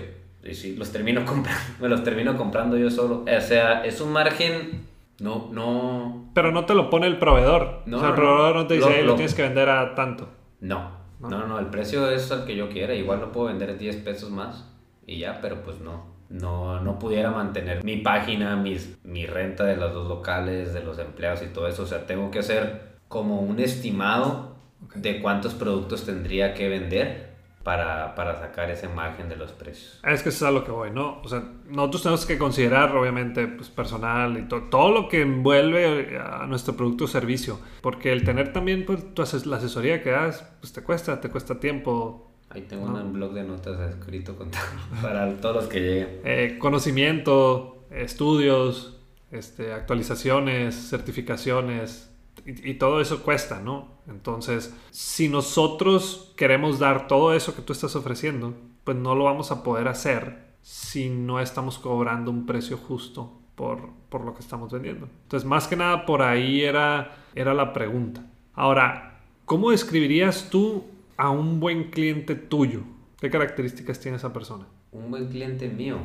Y 0.44 0.56
si 0.56 0.76
los 0.76 0.92
termino 0.92 1.24
comprando, 1.26 1.62
me 1.80 1.88
los 1.88 2.04
termino 2.04 2.36
comprando 2.36 2.78
yo 2.78 2.90
solo. 2.90 3.26
O 3.26 3.42
sea, 3.42 3.84
es 3.86 4.02
un 4.02 4.12
margen... 4.12 4.88
No, 5.20 5.50
no... 5.52 6.32
Pero 6.34 6.52
no 6.52 6.66
te 6.66 6.74
lo 6.74 6.90
pone 6.90 7.06
el 7.06 7.20
proveedor. 7.20 7.82
No, 7.86 7.98
o 7.98 8.00
sea, 8.00 8.10
el 8.10 8.16
no, 8.16 8.22
proveedor 8.22 8.56
no 8.56 8.68
te 8.68 8.74
dice, 8.76 8.90
lo- 8.90 8.96
"Ey, 8.96 9.02
lo 9.02 9.08
lo- 9.10 9.16
tienes 9.16 9.36
que 9.36 9.42
vender 9.44 9.70
a 9.70 9.94
tanto. 9.94 10.30
No, 10.62 10.92
No. 11.20 11.30
no, 11.30 11.46
no, 11.46 11.60
el 11.60 11.68
precio 11.68 12.10
es 12.10 12.32
el 12.32 12.46
que 12.46 12.56
yo 12.56 12.70
quiera. 12.70 12.96
Igual 12.96 13.20
lo 13.20 13.32
puedo 13.32 13.48
vender 13.50 13.78
10 13.78 13.98
pesos 13.98 14.32
más 14.32 14.66
y 15.14 15.20
ya, 15.20 15.40
pero 15.42 15.62
pues 15.64 15.80
no. 15.80 16.18
No, 16.30 16.80
no 16.80 17.00
pudiera 17.00 17.32
mantener 17.32 17.84
mi 17.84 17.98
página, 17.98 18.56
mis, 18.56 19.00
mi 19.04 19.26
renta 19.26 19.64
de 19.64 19.76
los 19.78 19.92
dos 19.94 20.08
locales, 20.08 20.74
de 20.76 20.84
los 20.84 21.00
empleados 21.00 21.42
y 21.42 21.48
todo 21.48 21.68
eso. 21.68 21.82
O 21.84 21.88
sea, 21.88 22.06
tengo 22.06 22.30
que 22.30 22.38
hacer 22.40 22.98
como 23.08 23.40
un 23.42 23.60
estimado 23.60 24.56
de 24.94 25.22
cuántos 25.22 25.56
productos 25.56 26.06
tendría 26.06 26.54
que 26.54 26.70
vender 26.70 27.30
para, 27.64 28.14
para 28.14 28.40
sacar 28.40 28.70
ese 28.70 28.88
margen 28.88 29.28
de 29.28 29.36
los 29.38 29.52
precios. 29.54 30.00
Es 30.08 30.22
que 30.22 30.30
eso 30.30 30.46
es 30.46 30.50
a 30.50 30.52
lo 30.52 30.64
que 30.64 30.72
voy, 30.72 30.92
¿no? 30.92 31.20
O 31.24 31.28
sea, 31.28 31.44
nosotros 31.68 32.04
tenemos 32.04 32.26
que 32.28 32.38
considerar, 32.38 32.96
obviamente, 32.96 33.48
pues, 33.48 33.70
personal 33.70 34.38
y 34.38 34.44
to- 34.48 34.64
todo 34.70 34.92
lo 34.92 35.10
que 35.10 35.22
envuelve 35.22 36.20
a 36.20 36.46
nuestro 36.48 36.76
producto 36.78 37.06
o 37.06 37.08
servicio. 37.08 37.60
Porque 37.82 38.12
el 38.12 38.24
tener 38.24 38.54
también, 38.54 38.86
pues, 38.86 39.16
tu 39.16 39.24
ases- 39.24 39.46
la 39.48 39.58
asesoría 39.58 40.04
que 40.04 40.12
das, 40.12 40.48
pues 40.62 40.74
te 40.74 40.84
cuesta, 40.84 41.20
te 41.20 41.30
cuesta 41.30 41.60
tiempo, 41.60 42.29
Ahí 42.50 42.62
tengo 42.64 42.88
No. 42.88 43.02
un 43.04 43.14
blog 43.14 43.34
de 43.34 43.44
notas 43.44 43.80
escrito 43.92 44.36
con 44.36 44.50
para 45.02 45.36
todos 45.40 45.56
los 45.56 45.68
que 45.68 45.80
lleguen. 45.80 46.22
eh, 46.26 46.58
conocimiento, 46.60 47.84
estudios, 47.92 48.98
este, 49.32 49.74
actualizaciones, 49.74 50.76
certificaciones, 50.90 52.10
y, 52.46 52.72
y 52.72 52.74
todo 52.76 53.02
eso 53.02 53.22
cuesta, 53.22 53.60
¿no? 53.60 54.00
Entonces, 54.08 54.74
si 54.92 55.30
nosotros 55.30 56.34
queremos 56.36 56.80
dar 56.80 57.08
todo 57.08 57.34
eso 57.34 57.56
que 57.56 57.62
tú 57.62 57.74
estás 57.74 57.96
ofreciendo, 57.96 58.56
pues 58.84 58.98
no 58.98 59.14
lo 59.14 59.26
vamos 59.26 59.52
a 59.52 59.62
poder 59.64 59.88
hacer 59.88 60.50
si 60.62 61.10
no 61.10 61.40
estamos 61.40 61.78
cobrando 61.78 62.32
un 62.32 62.46
precio 62.46 62.78
justo 62.78 63.34
por, 63.56 63.90
por 64.10 64.26
lo 64.26 64.34
que 64.34 64.40
estamos 64.42 64.72
vendiendo. 64.72 65.08
Entonces, 65.24 65.48
más 65.48 65.68
que 65.68 65.76
nada, 65.76 66.06
por 66.06 66.22
ahí 66.22 66.62
era, 66.62 67.18
era 67.36 67.54
la 67.54 67.74
pregunta. 67.74 68.26
Ahora, 68.54 69.20
¿cómo 69.46 69.70
describirías 69.72 70.50
tú 70.50 70.86
a 71.20 71.30
un 71.32 71.60
buen 71.60 71.92
cliente 71.92 72.34
tuyo? 72.34 72.84
¿Qué 73.20 73.30
características 73.30 74.00
tiene 74.00 74.16
esa 74.16 74.32
persona? 74.32 74.66
Un 74.94 75.12
buen 75.12 75.28
cliente 75.28 75.68
mío. 75.68 75.98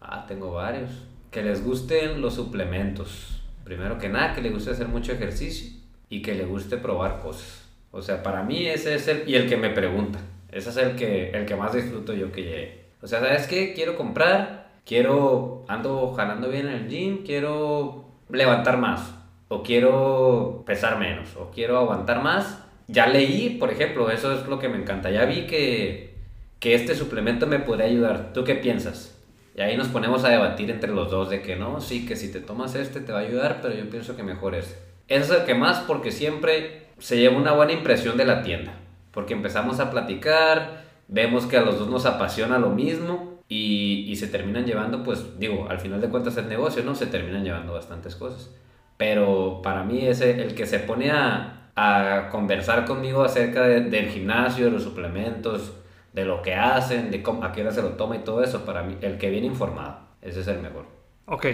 Ah, 0.00 0.24
tengo 0.26 0.50
varios. 0.52 0.90
Que 1.30 1.42
les 1.42 1.62
gusten 1.62 2.22
los 2.22 2.34
suplementos. 2.34 3.42
Primero 3.64 3.98
que 3.98 4.08
nada, 4.08 4.32
que 4.32 4.40
le 4.40 4.48
guste 4.48 4.70
hacer 4.70 4.88
mucho 4.88 5.12
ejercicio 5.12 5.78
y 6.08 6.22
que 6.22 6.34
le 6.34 6.46
guste 6.46 6.78
probar 6.78 7.20
cosas. 7.20 7.68
O 7.90 8.00
sea, 8.00 8.22
para 8.22 8.42
mí 8.44 8.66
ese 8.66 8.94
es 8.94 9.08
el... 9.08 9.28
Y 9.28 9.34
el 9.34 9.46
que 9.46 9.58
me 9.58 9.68
pregunta. 9.68 10.18
Ese 10.50 10.70
es 10.70 10.76
el 10.78 10.96
que, 10.96 11.28
el 11.32 11.44
que 11.44 11.54
más 11.54 11.74
disfruto 11.74 12.14
yo 12.14 12.32
que 12.32 12.42
llegue. 12.42 12.84
O 13.02 13.06
sea, 13.06 13.20
¿sabes 13.20 13.46
qué? 13.46 13.74
Quiero 13.74 13.94
comprar, 13.94 14.70
quiero... 14.86 15.66
Ando 15.68 16.14
jalando 16.14 16.48
bien 16.48 16.68
en 16.68 16.72
el 16.72 16.88
gym, 16.88 17.24
quiero 17.26 18.06
levantar 18.30 18.78
más. 18.78 19.14
O 19.48 19.62
quiero 19.62 20.62
pesar 20.64 20.98
menos. 20.98 21.36
O 21.36 21.50
quiero 21.50 21.76
aguantar 21.76 22.22
más. 22.22 22.61
Ya 22.88 23.06
leí, 23.06 23.56
por 23.58 23.70
ejemplo, 23.70 24.10
eso 24.10 24.32
es 24.32 24.46
lo 24.46 24.58
que 24.58 24.68
me 24.68 24.78
encanta. 24.78 25.10
Ya 25.10 25.24
vi 25.24 25.46
que, 25.46 26.14
que 26.60 26.74
este 26.74 26.94
suplemento 26.94 27.46
me 27.46 27.58
podría 27.58 27.86
ayudar. 27.86 28.32
¿Tú 28.32 28.44
qué 28.44 28.54
piensas? 28.54 29.18
Y 29.54 29.60
ahí 29.60 29.76
nos 29.76 29.88
ponemos 29.88 30.24
a 30.24 30.30
debatir 30.30 30.70
entre 30.70 30.90
los 30.92 31.10
dos 31.10 31.28
de 31.28 31.42
que 31.42 31.56
no, 31.56 31.80
sí, 31.80 32.06
que 32.06 32.16
si 32.16 32.32
te 32.32 32.40
tomas 32.40 32.74
este 32.74 33.00
te 33.00 33.12
va 33.12 33.18
a 33.18 33.22
ayudar, 33.22 33.60
pero 33.60 33.74
yo 33.74 33.88
pienso 33.90 34.16
que 34.16 34.22
mejor 34.22 34.54
es. 34.54 34.78
Ese 35.08 35.34
es 35.34 35.40
el 35.40 35.44
que 35.44 35.54
más 35.54 35.80
porque 35.80 36.10
siempre 36.10 36.86
se 36.98 37.18
lleva 37.18 37.36
una 37.36 37.52
buena 37.52 37.72
impresión 37.72 38.16
de 38.16 38.24
la 38.24 38.42
tienda. 38.42 38.72
Porque 39.10 39.34
empezamos 39.34 39.78
a 39.78 39.90
platicar, 39.90 40.84
vemos 41.08 41.44
que 41.46 41.58
a 41.58 41.62
los 41.62 41.78
dos 41.78 41.88
nos 41.88 42.06
apasiona 42.06 42.58
lo 42.58 42.70
mismo 42.70 43.40
y, 43.46 44.06
y 44.08 44.16
se 44.16 44.28
terminan 44.28 44.64
llevando, 44.64 45.02
pues 45.02 45.38
digo, 45.38 45.66
al 45.68 45.80
final 45.80 46.00
de 46.00 46.08
cuentas 46.08 46.36
el 46.38 46.48
negocio, 46.48 46.82
¿no? 46.82 46.94
Se 46.94 47.06
terminan 47.06 47.44
llevando 47.44 47.74
bastantes 47.74 48.16
cosas. 48.16 48.50
Pero 48.96 49.60
para 49.62 49.84
mí 49.84 50.06
ese, 50.06 50.42
el 50.42 50.54
que 50.54 50.64
se 50.64 50.78
pone 50.78 51.10
a, 51.10 51.61
a 51.76 52.28
conversar 52.30 52.84
conmigo 52.84 53.22
acerca 53.22 53.62
de- 53.62 53.80
del 53.82 54.08
gimnasio, 54.10 54.66
de 54.66 54.70
los 54.72 54.82
suplementos, 54.82 55.72
de 56.12 56.24
lo 56.24 56.42
que 56.42 56.54
hacen, 56.54 57.10
de 57.10 57.22
cómo, 57.22 57.44
a 57.44 57.52
qué 57.52 57.62
hora 57.62 57.72
se 57.72 57.80
lo 57.82 57.90
toma 57.90 58.16
y 58.16 58.18
todo 58.20 58.42
eso, 58.44 58.64
para 58.66 58.82
mí, 58.82 58.96
el 59.00 59.16
que 59.18 59.30
viene 59.30 59.46
informado, 59.46 59.98
ese 60.20 60.40
es 60.40 60.48
el 60.48 60.60
mejor. 60.60 60.84
Ok. 61.26 61.46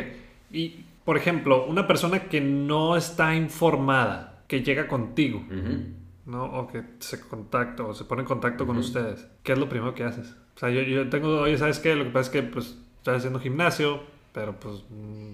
Y, 0.51 0.85
por 1.05 1.17
ejemplo, 1.17 1.65
una 1.67 1.87
persona 1.87 2.21
que 2.25 2.41
no 2.41 2.97
está 2.97 3.35
informada, 3.37 4.43
que 4.49 4.63
llega 4.63 4.89
contigo, 4.89 5.39
Ujú. 5.47 5.83
¿no? 6.27 6.45
O 6.47 6.67
que 6.67 6.83
se 6.99 7.21
contacta 7.21 7.85
o 7.85 7.95
se 7.95 8.05
pone 8.05 8.23
en 8.23 8.27
contacto 8.29 8.67
con 8.67 8.77
ustedes, 8.79 9.27
¿qué 9.45 9.53
es 9.53 9.59
lo 9.59 9.69
primero 9.69 9.95
que 9.95 10.05
haces? 10.05 10.35
O 10.57 10.59
sea, 10.59 10.71
yo, 10.71 10.81
yo 10.83 11.09
tengo, 11.09 11.41
oye, 11.41 11.57
¿sabes 11.57 11.79
qué? 11.79 11.95
Lo 11.95 12.05
que 12.05 12.11
pasa 12.11 12.23
es 12.23 12.31
que, 12.31 12.43
pues, 12.43 12.77
estoy 12.97 13.15
haciendo 13.15 13.39
gimnasio, 13.39 14.01
pero, 14.33 14.59
pues, 14.59 14.83
mm, 14.91 15.33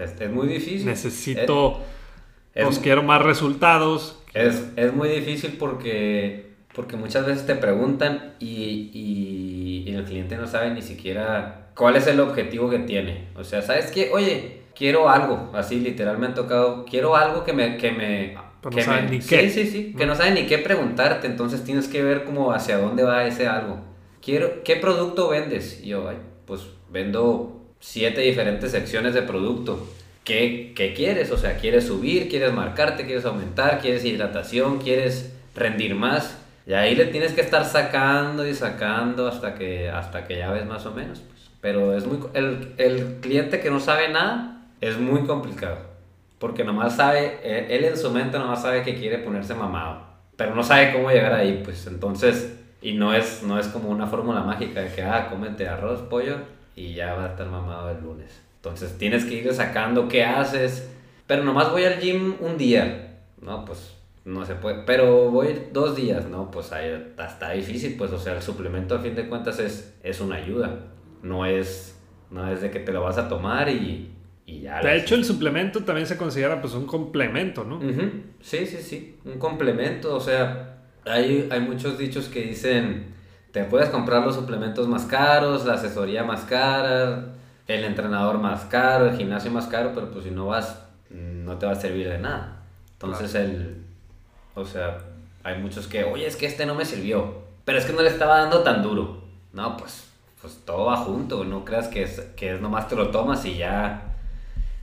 Es, 0.00 0.20
es 0.20 0.30
muy 0.30 0.48
difícil. 0.48 0.84
necesito, 0.86 1.70
Es- 1.72 1.99
pues, 2.54 2.76
es- 2.76 2.78
quiero 2.78 3.02
más 3.02 3.22
resultados. 3.22 4.16
Es, 4.34 4.64
es 4.76 4.92
muy 4.94 5.08
difícil 5.08 5.56
porque, 5.58 6.50
porque 6.74 6.96
muchas 6.96 7.26
veces 7.26 7.46
te 7.46 7.54
preguntan 7.56 8.34
y, 8.38 8.90
y- 8.94 9.84
y 9.90 9.94
el 9.94 10.04
cliente 10.04 10.36
no 10.36 10.46
sabe 10.46 10.70
ni 10.70 10.82
siquiera 10.82 11.68
cuál 11.76 11.96
es 11.96 12.06
el 12.06 12.20
objetivo 12.20 12.70
que 12.70 12.78
tiene. 12.80 13.28
O 13.36 13.44
sea, 13.44 13.62
¿sabes 13.62 13.90
qué? 13.90 14.10
Oye, 14.12 14.60
quiero 14.76 15.08
algo, 15.08 15.50
así 15.54 15.80
literal 15.80 16.18
me 16.18 16.28
ha 16.28 16.34
tocado, 16.34 16.84
quiero 16.84 17.16
algo 17.16 17.44
que 17.44 17.52
me... 17.52 17.76
Que 17.76 17.90
me 17.92 18.36
Pero 18.60 18.70
no 18.70 18.76
que 18.76 18.82
saben 18.82 19.04
me- 19.06 19.10
ni 19.12 19.18
qué. 19.18 19.48
Sí, 19.48 19.64
sí, 19.64 19.70
sí, 19.70 19.94
que 19.96 20.06
no 20.06 20.14
saben 20.14 20.34
ni 20.34 20.46
qué 20.46 20.58
preguntarte, 20.58 21.26
entonces 21.26 21.64
tienes 21.64 21.88
que 21.88 22.02
ver 22.02 22.24
como 22.24 22.52
hacia 22.52 22.78
dónde 22.78 23.02
va 23.02 23.24
ese 23.26 23.48
algo. 23.48 23.80
Quiero, 24.22 24.62
¿Qué 24.64 24.76
producto 24.76 25.28
vendes? 25.30 25.80
Y 25.82 25.88
yo, 25.88 26.08
"Ay, 26.08 26.18
pues 26.46 26.60
vendo 26.90 27.62
siete 27.80 28.20
diferentes 28.20 28.70
secciones 28.70 29.14
de 29.14 29.22
producto. 29.22 29.86
¿Qué, 30.24 30.72
¿Qué 30.76 30.94
quieres? 30.94 31.30
O 31.30 31.36
sea, 31.36 31.56
¿quieres 31.56 31.86
subir? 31.86 32.28
¿Quieres 32.28 32.52
marcarte? 32.52 33.04
¿Quieres 33.06 33.24
aumentar? 33.24 33.80
¿Quieres 33.80 34.04
hidratación? 34.04 34.78
¿Quieres 34.78 35.34
rendir 35.54 35.94
más? 35.94 36.38
Y 36.66 36.74
ahí 36.74 36.94
le 36.94 37.06
tienes 37.06 37.32
que 37.32 37.40
estar 37.40 37.64
sacando 37.64 38.46
y 38.46 38.54
sacando 38.54 39.26
hasta 39.26 39.54
que, 39.54 39.88
hasta 39.88 40.26
que 40.26 40.38
ya 40.38 40.50
ves 40.50 40.66
más 40.66 40.86
o 40.86 40.92
menos. 40.92 41.20
pues. 41.20 41.50
Pero 41.60 41.96
es 41.96 42.06
muy, 42.06 42.18
el, 42.34 42.74
el 42.76 43.16
cliente 43.20 43.60
que 43.60 43.70
no 43.70 43.80
sabe 43.80 44.08
nada 44.08 44.66
es 44.80 44.98
muy 44.98 45.22
complicado. 45.22 45.78
Porque 46.38 46.64
nomás 46.64 46.96
sabe, 46.96 47.38
él, 47.42 47.66
él 47.70 47.84
en 47.84 47.98
su 47.98 48.10
mente 48.10 48.38
nomás 48.38 48.62
sabe 48.62 48.82
que 48.82 48.94
quiere 48.94 49.18
ponerse 49.18 49.54
mamado. 49.54 50.06
Pero 50.36 50.54
no 50.54 50.62
sabe 50.62 50.92
cómo 50.92 51.10
llegar 51.10 51.32
ahí, 51.32 51.60
pues 51.64 51.86
entonces... 51.86 52.56
Y 52.82 52.92
no 52.94 53.12
es, 53.12 53.42
no 53.42 53.58
es 53.58 53.68
como 53.68 53.90
una 53.90 54.06
fórmula 54.06 54.40
mágica 54.40 54.80
de 54.80 54.90
que, 54.90 55.02
ah, 55.02 55.26
cómete 55.28 55.68
arroz, 55.68 56.00
pollo 56.00 56.36
y 56.74 56.94
ya 56.94 57.14
va 57.14 57.26
a 57.26 57.28
estar 57.28 57.46
mamado 57.46 57.90
el 57.90 58.00
lunes. 58.02 58.40
Entonces 58.62 58.98
tienes 58.98 59.24
que 59.24 59.34
ir 59.36 59.52
sacando 59.54 60.06
qué 60.08 60.22
haces. 60.22 60.90
Pero 61.26 61.44
nomás 61.44 61.70
voy 61.70 61.84
al 61.84 61.98
gym 61.98 62.34
un 62.40 62.58
día. 62.58 63.20
No, 63.40 63.64
pues 63.64 63.96
no 64.26 64.44
se 64.44 64.54
puede. 64.54 64.82
Pero 64.84 65.30
voy 65.30 65.48
dos 65.72 65.96
días. 65.96 66.26
No, 66.26 66.50
pues 66.50 66.70
ahí 66.72 67.14
está, 67.18 67.52
difícil. 67.52 67.96
Pues 67.96 68.12
o 68.12 68.18
sea, 68.18 68.34
el 68.34 68.42
suplemento 68.42 68.94
a 68.94 68.98
fin 68.98 69.14
de 69.14 69.28
cuentas 69.28 69.58
es, 69.58 69.94
es 70.02 70.20
una 70.20 70.36
ayuda. 70.36 70.78
No 71.22 71.46
es, 71.46 71.98
no 72.30 72.50
es 72.50 72.60
de 72.60 72.70
que 72.70 72.80
te 72.80 72.92
lo 72.92 73.02
vas 73.02 73.16
a 73.16 73.28
tomar 73.28 73.70
y, 73.70 74.10
y 74.44 74.60
ya. 74.60 74.82
De 74.82 74.96
hecho, 74.96 75.14
el 75.14 75.24
suplemento 75.24 75.84
también 75.84 76.06
se 76.06 76.18
considera, 76.18 76.60
pues, 76.60 76.74
un 76.74 76.86
complemento, 76.86 77.64
¿no? 77.64 77.76
Ujú, 77.76 78.10
Sí, 78.40 78.66
sí, 78.66 78.78
sí. 78.82 79.16
Un 79.24 79.38
complemento. 79.38 80.14
O 80.14 80.20
sea, 80.20 80.82
hay, 81.06 81.48
hay 81.50 81.60
muchos 81.60 81.96
dichos 81.96 82.28
que 82.28 82.42
dicen, 82.42 83.14
te 83.52 83.64
puedes 83.64 83.88
comprar 83.88 84.24
los 84.24 84.34
suplementos 84.34 84.86
más 84.86 85.04
caros, 85.06 85.64
la 85.64 85.74
asesoría 85.74 86.24
más 86.24 86.42
cara, 86.42 87.34
el 87.66 87.84
entrenador 87.84 88.38
más 88.38 88.64
caro, 88.64 89.06
el 89.06 89.16
gimnasio 89.16 89.50
más 89.50 89.66
caro, 89.66 89.92
pero 89.94 90.10
pues 90.10 90.24
si 90.24 90.30
no 90.30 90.46
vas, 90.46 90.82
no 91.10 91.58
te 91.58 91.66
va 91.66 91.72
a 91.72 91.76
servir 91.76 92.08
de 92.08 92.18
nada. 92.18 92.62
Entonces 92.92 93.34
el, 93.34 93.84
o 94.54 94.64
sea, 94.64 94.98
hay 95.42 95.58
muchos 95.58 95.86
que, 95.86 96.04
oye, 96.04 96.26
es 96.26 96.36
que 96.36 96.46
este 96.46 96.66
no 96.66 96.74
me 96.74 96.84
sirvió, 96.84 97.42
pero 97.64 97.78
es 97.78 97.84
que 97.84 97.92
no 97.92 98.02
le 98.02 98.08
estaba 98.08 98.40
dando 98.40 98.62
tan 98.62 98.82
duro. 98.82 99.22
No, 99.52 99.76
pues, 99.76 100.08
pues 100.40 100.60
todo 100.64 100.86
va 100.86 100.96
junto, 100.96 101.44
no 101.44 101.64
creas 101.64 101.88
que 101.88 102.02
es, 102.02 102.20
que 102.36 102.54
es 102.54 102.60
nomás 102.60 102.88
te 102.88 102.96
lo 102.96 103.10
tomas 103.10 103.44
y 103.44 103.56
ya 103.56 104.16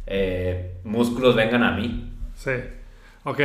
eh, 0.06 0.78
músculos 0.84 1.36
vengan 1.36 1.64
a 1.64 1.72
mí. 1.72 2.12
Sí. 2.36 2.52
Ok. 3.24 3.42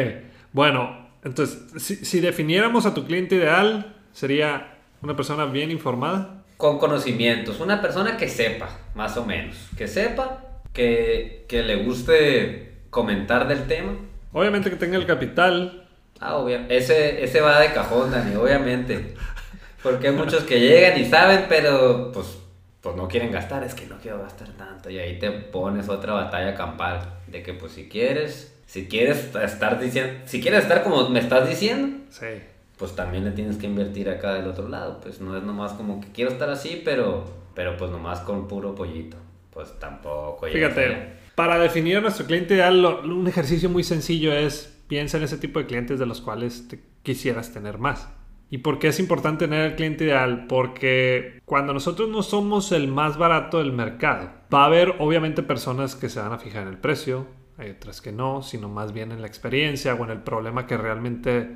Bueno, 0.53 1.09
entonces, 1.25 1.83
si, 1.83 1.97
si 2.05 2.21
definiéramos 2.21 2.87
a 2.87 2.95
tu 2.95 3.05
cliente 3.05 3.37
ideal, 3.37 3.95
sería 4.13 4.75
una 5.03 5.17
persona 5.17 5.47
bien 5.47 5.71
informada. 5.71 6.42
Con 6.57 6.79
conocimientos, 6.79 7.61
una 7.61 7.81
persona 7.83 8.17
que 8.17 8.29
sepa, 8.29 8.69
más 8.95 9.17
o 9.17 9.25
menos, 9.25 9.57
que 9.77 9.89
sepa, 9.89 10.41
que, 10.73 11.45
que 11.49 11.63
le 11.63 11.77
guste 11.85 12.73
comentar 12.91 13.49
del 13.49 13.67
tema. 13.67 13.95
Obviamente 14.33 14.71
que 14.71 14.77
tenga 14.77 14.97
el 14.97 15.07
capital. 15.07 15.89
Ah, 16.21 16.37
obvia- 16.37 16.67
ese, 16.69 17.25
ese 17.25 17.41
va 17.41 17.61
de 17.61 17.73
cajón, 17.73 18.11
Dani, 18.13 18.37
obviamente. 18.37 19.15
Porque 19.83 20.09
hay 20.09 20.15
muchos 20.15 20.45
que 20.45 20.61
llegan 20.61 20.99
y 21.01 21.05
saben, 21.05 21.47
pero 21.49 22.13
pues, 22.13 22.39
pues 22.81 22.95
no 22.95 23.09
quieren 23.09 23.33
gastar, 23.33 23.65
es 23.65 23.75
que 23.75 23.87
no 23.87 23.97
quiero 24.01 24.23
gastar 24.23 24.49
tanto. 24.51 24.89
Y 24.89 24.99
ahí 24.99 25.19
te 25.19 25.31
pones 25.33 25.89
otra 25.89 26.13
batalla 26.13 26.55
campal, 26.55 27.01
de 27.27 27.43
que 27.43 27.53
pues 27.55 27.73
si 27.73 27.89
quieres, 27.89 28.55
si 28.67 28.87
quieres 28.87 29.35
estar 29.35 29.81
diciendo, 29.81 30.21
si 30.27 30.41
quieres 30.41 30.63
estar 30.63 30.85
como 30.85 31.09
me 31.09 31.19
estás 31.19 31.49
diciendo, 31.49 31.99
Sí. 32.11 32.27
Pues 32.83 32.97
también 32.97 33.23
le 33.25 33.31
tienes 33.31 33.59
que 33.59 33.67
invertir 33.67 34.11
acá 34.11 34.35
del 34.35 34.49
otro 34.49 34.67
lado. 34.69 34.99
Pues 35.01 35.21
no 35.21 35.37
es 35.37 35.45
nomás 35.45 35.73
como 35.75 36.01
que 36.01 36.09
quiero 36.09 36.33
estar 36.33 36.51
así, 36.51 36.83
pero, 36.85 37.23
pero 37.55 37.77
pues 37.77 37.93
nomás 37.93 38.19
con 38.23 38.49
puro 38.49 38.75
pollito. 38.75 39.17
Pues 39.53 39.79
tampoco. 39.79 40.47
Fíjate, 40.53 41.13
para 41.37 41.61
definir 41.61 41.99
a 41.99 42.01
nuestro 42.01 42.27
cliente 42.27 42.55
ideal, 42.55 42.83
lo- 42.83 43.03
un 43.03 43.29
ejercicio 43.29 43.71
muy 43.71 43.85
sencillo 43.85 44.33
es 44.33 44.77
piensa 44.89 45.17
en 45.19 45.23
ese 45.23 45.39
tipo 45.39 45.61
de 45.61 45.67
clientes 45.67 46.01
de 46.01 46.07
los 46.07 46.21
cuales 46.21 46.67
te 46.67 46.83
quisieras 47.05 47.53
tener 47.53 47.79
más. 47.79 48.09
¿Y 48.51 48.59
por 48.59 48.81
qué 48.81 48.89
es 48.89 48.99
importante 48.99 49.47
tener 49.47 49.71
el 49.71 49.77
cliente 49.77 50.03
ideal? 50.03 50.47
Porque 50.49 51.41
cuando 51.45 51.73
nosotros 51.73 52.09
no 52.09 52.25
somos 52.25 52.73
el 52.73 52.89
más 52.89 53.17
barato 53.17 53.59
del 53.59 53.73
mercado, 53.73 54.29
va 54.53 54.65
a 54.65 54.67
haber 54.67 54.97
obviamente 54.99 55.45
personas 55.45 55.95
que 55.95 56.09
se 56.09 56.19
van 56.19 56.33
a 56.33 56.39
fijar 56.39 56.63
en 56.63 56.69
el 56.71 56.79
precio, 56.79 57.29
hay 57.59 57.71
otras 57.71 58.01
que 58.01 58.11
no, 58.11 58.43
sino 58.43 58.69
más 58.69 58.93
bien 58.93 59.13
en 59.13 59.21
la 59.21 59.29
experiencia 59.29 59.95
o 59.95 60.03
en 60.05 60.11
el 60.11 60.19
problema 60.23 60.67
que 60.67 60.77
realmente 60.77 61.49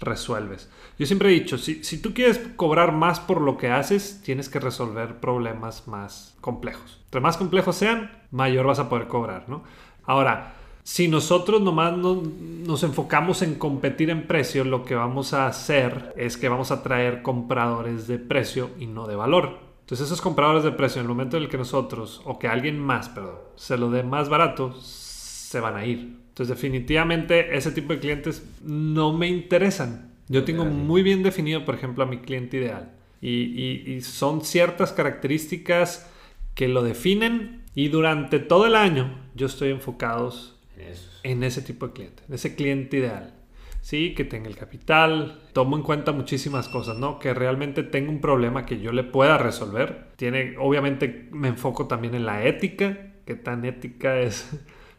resuelves. 0.00 0.70
Yo 0.98 1.06
siempre 1.06 1.28
he 1.30 1.32
dicho, 1.32 1.58
si, 1.58 1.82
si 1.84 2.00
tú 2.00 2.14
quieres 2.14 2.38
cobrar 2.56 2.92
más 2.92 3.20
por 3.20 3.40
lo 3.40 3.56
que 3.56 3.70
haces, 3.70 4.20
tienes 4.22 4.48
que 4.48 4.60
resolver 4.60 5.20
problemas 5.20 5.86
más 5.88 6.36
complejos. 6.40 7.00
Entre 7.06 7.20
más 7.20 7.36
complejos 7.36 7.76
sean, 7.76 8.10
mayor 8.30 8.66
vas 8.66 8.78
a 8.78 8.88
poder 8.88 9.08
cobrar, 9.08 9.48
¿no? 9.48 9.64
Ahora, 10.04 10.54
si 10.82 11.08
nosotros 11.08 11.62
nomás 11.62 11.96
no- 11.96 12.22
nos 12.22 12.82
enfocamos 12.82 13.40
en 13.42 13.54
competir 13.54 14.10
en 14.10 14.26
precio, 14.26 14.64
lo 14.64 14.84
que 14.84 14.94
vamos 14.94 15.32
a 15.32 15.46
hacer 15.46 16.12
es 16.16 16.36
que 16.36 16.48
vamos 16.48 16.70
a 16.70 16.82
traer 16.82 17.22
compradores 17.22 18.06
de 18.06 18.18
precio 18.18 18.70
y 18.78 18.86
no 18.86 19.06
de 19.06 19.16
valor. 19.16 19.58
Entonces 19.80 20.06
esos 20.06 20.20
compradores 20.20 20.64
de 20.64 20.72
precio, 20.72 21.00
en 21.00 21.04
el 21.06 21.08
momento 21.08 21.36
en 21.36 21.44
el 21.44 21.48
que 21.48 21.58
nosotros, 21.58 22.20
o 22.24 22.38
que 22.38 22.48
alguien 22.48 22.78
más, 22.78 23.08
perdón, 23.08 23.36
se 23.56 23.76
lo 23.78 23.90
dé 23.90 24.02
más 24.02 24.28
barato, 24.28 24.74
se 24.80 25.60
van 25.60 25.76
a 25.76 25.84
ir. 25.86 26.23
Entonces 26.34 26.56
definitivamente 26.56 27.56
ese 27.56 27.70
tipo 27.70 27.92
de 27.92 28.00
clientes 28.00 28.44
no 28.64 29.12
me 29.12 29.28
interesan. 29.28 30.10
Yo 30.28 30.42
tengo 30.42 30.64
muy 30.64 31.04
bien 31.04 31.22
definido, 31.22 31.64
por 31.64 31.76
ejemplo, 31.76 32.02
a 32.02 32.08
mi 32.08 32.18
cliente 32.18 32.56
ideal. 32.56 32.90
Y, 33.20 33.28
y- 33.30 33.92
y 33.94 34.00
son 34.00 34.42
ciertas 34.44 34.92
características 34.92 36.10
que 36.54 36.66
lo 36.66 36.82
definen 36.82 37.62
y 37.76 37.88
durante 37.88 38.38
todo 38.40 38.66
el 38.66 38.74
año 38.74 39.16
yo 39.34 39.46
estoy 39.46 39.70
enfocados 39.70 40.56
En 40.76 40.88
eso. 40.88 41.10
en 41.22 41.42
ese 41.44 41.62
tipo 41.62 41.86
de 41.86 41.92
cliente, 41.92 42.22
en 42.28 42.34
ese 42.34 42.54
cliente 42.56 42.96
ideal. 42.98 43.34
Sí, 43.80 44.14
que 44.14 44.24
tenga 44.24 44.48
el 44.48 44.56
capital. 44.56 45.40
Tomo 45.52 45.76
en 45.76 45.82
cuenta 45.82 46.10
muchísimas 46.12 46.68
cosas, 46.68 46.98
¿no? 46.98 47.18
Que 47.18 47.32
realmente 47.34 47.82
tenga 47.82 48.10
un 48.10 48.20
problema 48.20 48.64
que 48.66 48.80
yo 48.80 48.92
le 48.92 49.04
pueda 49.04 49.36
resolver. 49.38 50.06
Tiene, 50.16 50.56
obviamente 50.58 51.28
me 51.32 51.48
enfoco 51.48 51.86
también 51.86 52.14
en 52.14 52.24
la 52.26 52.44
ética. 52.44 53.12
¿Qué 53.26 53.34
tan 53.34 53.64
ética 53.66 54.18
es 54.18 54.50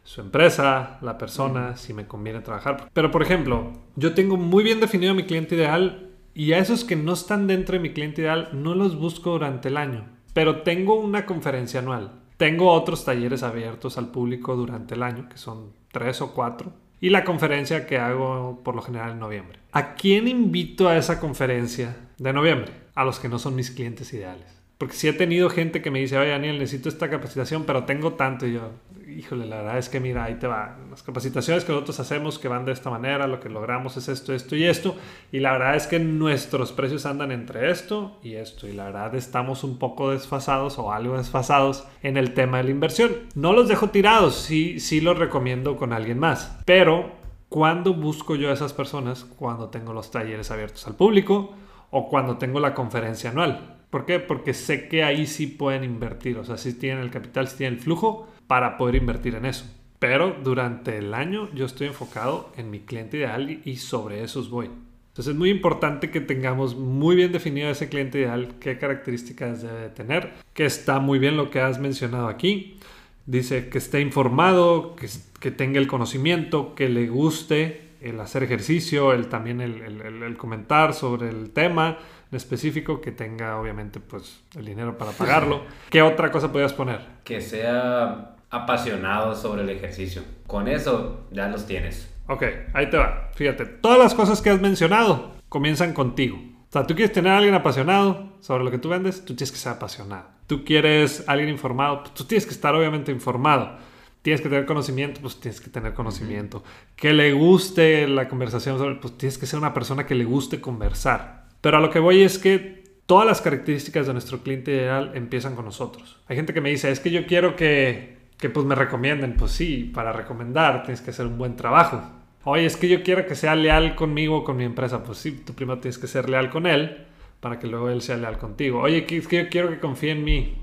su 0.06 0.20
empresa, 0.20 0.98
la 1.02 1.18
persona, 1.18 1.76
si 1.76 1.92
me 1.92 2.06
conviene 2.06 2.40
trabajar? 2.40 2.88
Pero, 2.92 3.10
por 3.10 3.22
ejemplo, 3.22 3.72
yo 3.96 4.14
tengo 4.14 4.36
muy 4.36 4.62
bien 4.64 4.80
definido 4.80 5.12
a 5.12 5.16
mi 5.16 5.24
cliente 5.24 5.56
ideal 5.56 6.12
y 6.32 6.52
a 6.52 6.58
esos 6.58 6.84
que 6.84 6.96
no 6.96 7.12
están 7.12 7.46
dentro 7.46 7.74
de 7.74 7.80
mi 7.80 7.92
cliente 7.92 8.22
ideal 8.22 8.50
no 8.52 8.74
los 8.74 8.96
busco 8.96 9.32
durante 9.32 9.68
el 9.68 9.76
año. 9.76 10.08
Pero 10.32 10.62
tengo 10.62 10.94
una 10.94 11.26
conferencia 11.26 11.80
anual. 11.80 12.12
Tengo 12.36 12.70
otros 12.70 13.04
talleres 13.04 13.42
abiertos 13.42 13.98
al 13.98 14.10
público 14.10 14.54
durante 14.54 14.94
el 14.94 15.02
año, 15.02 15.28
que 15.28 15.38
son 15.38 15.72
tres 15.90 16.22
o 16.22 16.32
cuatro 16.32 16.72
y 17.00 17.10
la 17.10 17.24
conferencia 17.24 17.86
que 17.86 17.98
hago 17.98 18.60
por 18.64 18.74
lo 18.74 18.82
general 18.82 19.12
en 19.12 19.18
noviembre. 19.18 19.58
¿A 19.72 19.94
quién 19.94 20.28
invito 20.28 20.88
a 20.88 20.96
esa 20.96 21.20
conferencia 21.20 21.96
de 22.18 22.32
noviembre? 22.32 22.72
A 22.94 23.04
los 23.04 23.18
que 23.18 23.28
no 23.28 23.38
son 23.38 23.54
mis 23.54 23.70
clientes 23.70 24.12
ideales. 24.12 24.55
Porque 24.78 24.94
si 24.94 25.08
he 25.08 25.14
tenido 25.14 25.48
gente 25.48 25.80
que 25.80 25.90
me 25.90 26.00
dice, 26.00 26.18
oye 26.18 26.30
Daniel, 26.30 26.58
necesito 26.58 26.90
esta 26.90 27.08
capacitación, 27.08 27.64
pero 27.64 27.84
tengo 27.84 28.12
tanto. 28.12 28.46
Y 28.46 28.54
yo, 28.54 28.72
híjole, 29.08 29.46
la 29.46 29.56
verdad 29.56 29.78
es 29.78 29.88
que 29.88 30.00
mira, 30.00 30.24
ahí 30.24 30.34
te 30.34 30.46
va. 30.46 30.76
Las 30.90 31.02
capacitaciones 31.02 31.64
que 31.64 31.72
nosotros 31.72 31.98
hacemos 31.98 32.38
que 32.38 32.48
van 32.48 32.66
de 32.66 32.72
esta 32.72 32.90
manera, 32.90 33.26
lo 33.26 33.40
que 33.40 33.48
logramos 33.48 33.96
es 33.96 34.08
esto, 34.08 34.34
esto 34.34 34.54
y 34.54 34.64
esto. 34.64 34.94
Y 35.32 35.40
la 35.40 35.52
verdad 35.52 35.76
es 35.76 35.86
que 35.86 35.98
nuestros 35.98 36.72
precios 36.72 37.06
andan 37.06 37.32
entre 37.32 37.70
esto 37.70 38.18
y 38.22 38.34
esto. 38.34 38.68
Y 38.68 38.72
la 38.72 38.84
verdad 38.84 39.14
estamos 39.14 39.64
un 39.64 39.78
poco 39.78 40.10
desfasados 40.10 40.78
o 40.78 40.92
algo 40.92 41.16
desfasados 41.16 41.86
en 42.02 42.18
el 42.18 42.34
tema 42.34 42.58
de 42.58 42.64
la 42.64 42.70
inversión. 42.70 43.12
No 43.34 43.54
los 43.54 43.68
dejo 43.68 43.88
tirados, 43.88 44.36
sí, 44.36 44.78
sí 44.78 45.00
los 45.00 45.18
recomiendo 45.18 45.78
con 45.78 45.94
alguien 45.94 46.18
más. 46.18 46.58
Pero, 46.66 47.12
¿cuándo 47.48 47.94
busco 47.94 48.36
yo 48.36 48.50
a 48.50 48.52
esas 48.52 48.74
personas? 48.74 49.24
Cuando 49.24 49.70
tengo 49.70 49.94
los 49.94 50.10
talleres 50.10 50.50
abiertos 50.50 50.86
al 50.86 50.96
público 50.96 51.54
o 51.90 52.10
cuando 52.10 52.36
tengo 52.36 52.60
la 52.60 52.74
conferencia 52.74 53.30
anual 53.30 53.75
¿Por 53.90 54.04
qué? 54.04 54.18
Porque 54.18 54.54
sé 54.54 54.88
que 54.88 55.04
ahí 55.04 55.26
sí 55.26 55.46
pueden 55.46 55.84
invertir, 55.84 56.38
o 56.38 56.44
sea, 56.44 56.56
si 56.56 56.74
tienen 56.74 57.02
el 57.02 57.10
capital, 57.10 57.48
si 57.48 57.58
tienen 57.58 57.78
el 57.78 57.84
flujo 57.84 58.28
para 58.46 58.76
poder 58.76 58.96
invertir 58.96 59.34
en 59.34 59.46
eso. 59.46 59.64
Pero 59.98 60.36
durante 60.42 60.98
el 60.98 61.14
año 61.14 61.48
yo 61.54 61.64
estoy 61.66 61.88
enfocado 61.88 62.52
en 62.56 62.70
mi 62.70 62.80
cliente 62.80 63.18
ideal 63.18 63.60
y 63.64 63.76
sobre 63.76 64.22
esos 64.22 64.50
voy. 64.50 64.70
Entonces 65.16 65.32
es 65.32 65.38
muy 65.38 65.48
importante 65.48 66.10
que 66.10 66.20
tengamos 66.20 66.76
muy 66.76 67.16
bien 67.16 67.32
definido 67.32 67.70
ese 67.70 67.88
cliente 67.88 68.18
ideal, 68.18 68.56
qué 68.60 68.76
características 68.76 69.62
debe 69.62 69.88
tener, 69.88 70.34
que 70.52 70.66
está 70.66 70.98
muy 70.98 71.18
bien 71.18 71.38
lo 71.38 71.48
que 71.48 71.60
has 71.60 71.78
mencionado 71.78 72.28
aquí. 72.28 72.78
Dice 73.24 73.70
que 73.70 73.78
esté 73.78 74.02
informado, 74.02 74.94
que, 74.94 75.08
que 75.40 75.50
tenga 75.50 75.80
el 75.80 75.86
conocimiento, 75.86 76.74
que 76.74 76.90
le 76.90 77.08
guste 77.08 77.86
el 78.02 78.20
hacer 78.20 78.42
ejercicio, 78.42 79.14
el, 79.14 79.28
también 79.28 79.62
el, 79.62 79.80
el 79.82 80.36
comentar 80.36 80.92
sobre 80.92 81.30
el 81.30 81.50
tema, 81.50 81.98
específico 82.36 83.00
que 83.00 83.12
tenga 83.12 83.58
obviamente 83.58 84.00
pues 84.00 84.42
el 84.56 84.64
dinero 84.64 84.96
para 84.98 85.12
pagarlo. 85.12 85.62
¿Qué 85.90 86.02
otra 86.02 86.30
cosa 86.30 86.52
podrías 86.52 86.72
poner? 86.72 87.00
Que 87.24 87.40
sea 87.40 88.36
apasionado 88.50 89.34
sobre 89.34 89.62
el 89.62 89.70
ejercicio. 89.70 90.22
Con 90.46 90.68
eso 90.68 91.26
ya 91.30 91.48
los 91.48 91.66
tienes. 91.66 92.12
Ok, 92.28 92.42
ahí 92.74 92.90
te 92.90 92.96
va. 92.96 93.30
Fíjate, 93.34 93.66
todas 93.66 93.98
las 93.98 94.14
cosas 94.14 94.42
que 94.42 94.50
has 94.50 94.60
mencionado 94.60 95.32
comienzan 95.48 95.92
contigo. 95.92 96.36
O 96.36 96.72
sea, 96.72 96.86
tú 96.86 96.94
quieres 96.94 97.12
tener 97.12 97.32
a 97.32 97.38
alguien 97.38 97.54
apasionado 97.54 98.32
sobre 98.40 98.64
lo 98.64 98.70
que 98.70 98.78
tú 98.78 98.88
vendes, 98.88 99.24
tú 99.24 99.34
tienes 99.34 99.52
que 99.52 99.58
ser 99.58 99.72
apasionado. 99.72 100.26
Tú 100.46 100.64
quieres 100.64 101.24
a 101.28 101.32
alguien 101.32 101.50
informado, 101.50 102.02
pues, 102.02 102.14
tú 102.14 102.24
tienes 102.24 102.46
que 102.46 102.52
estar 102.52 102.74
obviamente 102.74 103.12
informado. 103.12 103.78
Tienes 104.22 104.40
que 104.40 104.48
tener 104.48 104.66
conocimiento, 104.66 105.20
pues 105.20 105.38
tienes 105.38 105.60
que 105.60 105.70
tener 105.70 105.94
conocimiento. 105.94 106.64
Que 106.96 107.12
le 107.12 107.32
guste 107.32 108.08
la 108.08 108.28
conversación 108.28 108.76
sobre, 108.76 108.96
pues 108.96 109.16
tienes 109.16 109.38
que 109.38 109.46
ser 109.46 109.60
una 109.60 109.72
persona 109.72 110.04
que 110.04 110.16
le 110.16 110.24
guste 110.24 110.60
conversar. 110.60 111.45
Pero 111.66 111.78
a 111.78 111.80
lo 111.80 111.90
que 111.90 111.98
voy 111.98 112.22
es 112.22 112.38
que 112.38 112.84
todas 113.06 113.26
las 113.26 113.40
características 113.40 114.06
de 114.06 114.12
nuestro 114.12 114.38
cliente 114.38 114.70
ideal 114.70 115.10
empiezan 115.16 115.56
con 115.56 115.64
nosotros. 115.64 116.20
Hay 116.28 116.36
gente 116.36 116.54
que 116.54 116.60
me 116.60 116.70
dice, 116.70 116.92
es 116.92 117.00
que 117.00 117.10
yo 117.10 117.26
quiero 117.26 117.56
que, 117.56 118.18
que 118.38 118.48
pues 118.50 118.64
me 118.64 118.76
recomienden. 118.76 119.34
Pues 119.34 119.50
sí, 119.50 119.90
para 119.92 120.12
recomendar 120.12 120.84
tienes 120.84 121.00
que 121.00 121.10
hacer 121.10 121.26
un 121.26 121.36
buen 121.36 121.56
trabajo. 121.56 122.00
Oye, 122.44 122.66
es 122.66 122.76
que 122.76 122.88
yo 122.88 123.02
quiero 123.02 123.26
que 123.26 123.34
sea 123.34 123.56
leal 123.56 123.96
conmigo 123.96 124.44
con 124.44 124.56
mi 124.56 124.62
empresa. 124.62 125.02
Pues 125.02 125.18
sí, 125.18 125.42
tú 125.44 125.54
primero 125.54 125.80
tienes 125.80 125.98
que 125.98 126.06
ser 126.06 126.30
leal 126.30 126.50
con 126.50 126.68
él 126.68 127.04
para 127.40 127.58
que 127.58 127.66
luego 127.66 127.90
él 127.90 128.00
sea 128.00 128.16
leal 128.16 128.38
contigo. 128.38 128.82
Oye, 128.82 129.04
es 129.10 129.26
que 129.26 129.42
yo 129.42 129.48
quiero 129.48 129.68
que 129.68 129.80
confíe 129.80 130.12
en 130.12 130.22
mí. 130.22 130.62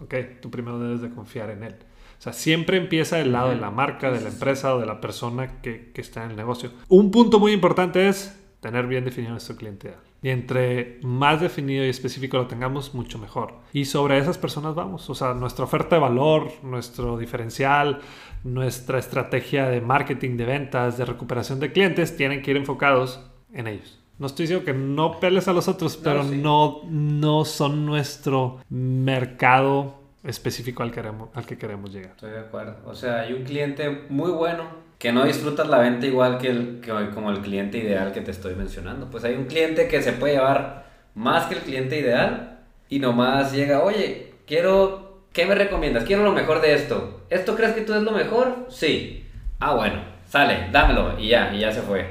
Ok, 0.00 0.16
tú 0.40 0.50
primero 0.50 0.80
debes 0.80 1.00
de 1.00 1.10
confiar 1.10 1.50
en 1.50 1.62
él. 1.62 1.76
O 2.18 2.22
sea, 2.24 2.32
siempre 2.32 2.76
empieza 2.76 3.18
del 3.18 3.30
lado 3.30 3.50
de 3.50 3.56
la 3.56 3.70
marca, 3.70 4.10
de 4.10 4.20
la 4.20 4.30
empresa 4.30 4.74
o 4.74 4.80
de 4.80 4.86
la 4.86 5.00
persona 5.00 5.60
que, 5.60 5.92
que 5.94 6.00
está 6.00 6.24
en 6.24 6.30
el 6.30 6.36
negocio. 6.36 6.72
Un 6.88 7.12
punto 7.12 7.38
muy 7.38 7.52
importante 7.52 8.08
es 8.08 8.40
tener 8.64 8.86
bien 8.86 9.04
definido 9.04 9.32
nuestro 9.32 9.56
cliente 9.56 9.88
ideal. 9.88 10.00
Y 10.22 10.30
entre 10.30 10.98
más 11.02 11.38
definido 11.42 11.84
y 11.84 11.90
específico 11.90 12.38
lo 12.38 12.46
tengamos, 12.46 12.94
mucho 12.94 13.18
mejor. 13.18 13.56
Y 13.74 13.84
sobre 13.84 14.16
esas 14.16 14.38
personas 14.38 14.74
vamos. 14.74 15.10
O 15.10 15.14
sea, 15.14 15.34
nuestra 15.34 15.66
oferta 15.66 15.96
de 15.96 16.00
valor, 16.00 16.50
nuestro 16.62 17.18
diferencial, 17.18 18.00
nuestra 18.42 18.98
estrategia 18.98 19.66
de 19.66 19.82
marketing, 19.82 20.38
de 20.38 20.46
ventas, 20.46 20.96
de 20.96 21.04
recuperación 21.04 21.60
de 21.60 21.72
clientes, 21.72 22.16
tienen 22.16 22.40
que 22.40 22.52
ir 22.52 22.56
enfocados 22.56 23.20
en 23.52 23.66
ellos. 23.66 24.00
No 24.18 24.28
estoy 24.28 24.44
diciendo 24.44 24.64
que 24.64 24.72
no 24.72 25.20
peles 25.20 25.46
a 25.46 25.52
los 25.52 25.68
otros, 25.68 25.98
pero 25.98 26.24
no, 26.24 26.80
no, 26.88 27.44
son 27.44 27.84
nuestro 27.84 28.60
mercado 28.70 30.00
específico 30.22 30.82
al, 30.82 30.90
queremos, 30.90 31.28
al 31.34 31.44
que 31.44 31.58
queremos 31.58 31.92
llegar. 31.92 32.12
Estoy 32.12 32.30
de 32.30 32.38
acuerdo. 32.38 32.76
O 32.86 32.94
sea, 32.94 33.20
hay 33.20 33.34
un 33.34 33.44
cliente 33.44 34.06
muy 34.08 34.30
bueno 34.30 34.64
que 35.04 35.12
no 35.12 35.26
disfrutas 35.26 35.68
la 35.68 35.80
venta 35.80 36.06
igual 36.06 36.38
que, 36.38 36.48
el, 36.48 36.80
que 36.80 36.90
como 37.12 37.30
el 37.30 37.40
cliente 37.40 37.76
ideal 37.76 38.10
que 38.12 38.22
te 38.22 38.30
estoy 38.30 38.54
mencionando. 38.54 39.10
Pues 39.10 39.22
hay 39.24 39.34
un 39.34 39.44
cliente 39.44 39.86
que 39.86 40.00
se 40.00 40.14
puede 40.14 40.36
llevar 40.36 40.86
más 41.14 41.44
que 41.44 41.56
el 41.56 41.60
cliente 41.60 41.98
ideal 41.98 42.60
y 42.88 43.00
nomás 43.00 43.52
llega, 43.52 43.82
oye, 43.82 44.32
quiero, 44.46 45.26
¿qué 45.34 45.44
me 45.44 45.54
recomiendas? 45.56 46.04
Quiero 46.04 46.22
lo 46.22 46.32
mejor 46.32 46.62
de 46.62 46.72
esto. 46.72 47.20
¿Esto 47.28 47.54
crees 47.54 47.74
que 47.74 47.82
tú 47.82 47.92
es 47.92 48.00
lo 48.00 48.12
mejor? 48.12 48.64
Sí. 48.70 49.26
Ah, 49.60 49.74
bueno, 49.74 50.02
sale, 50.26 50.70
dámelo 50.72 51.20
y 51.20 51.28
ya, 51.28 51.52
y 51.52 51.60
ya 51.60 51.70
se 51.70 51.82
fue. 51.82 52.06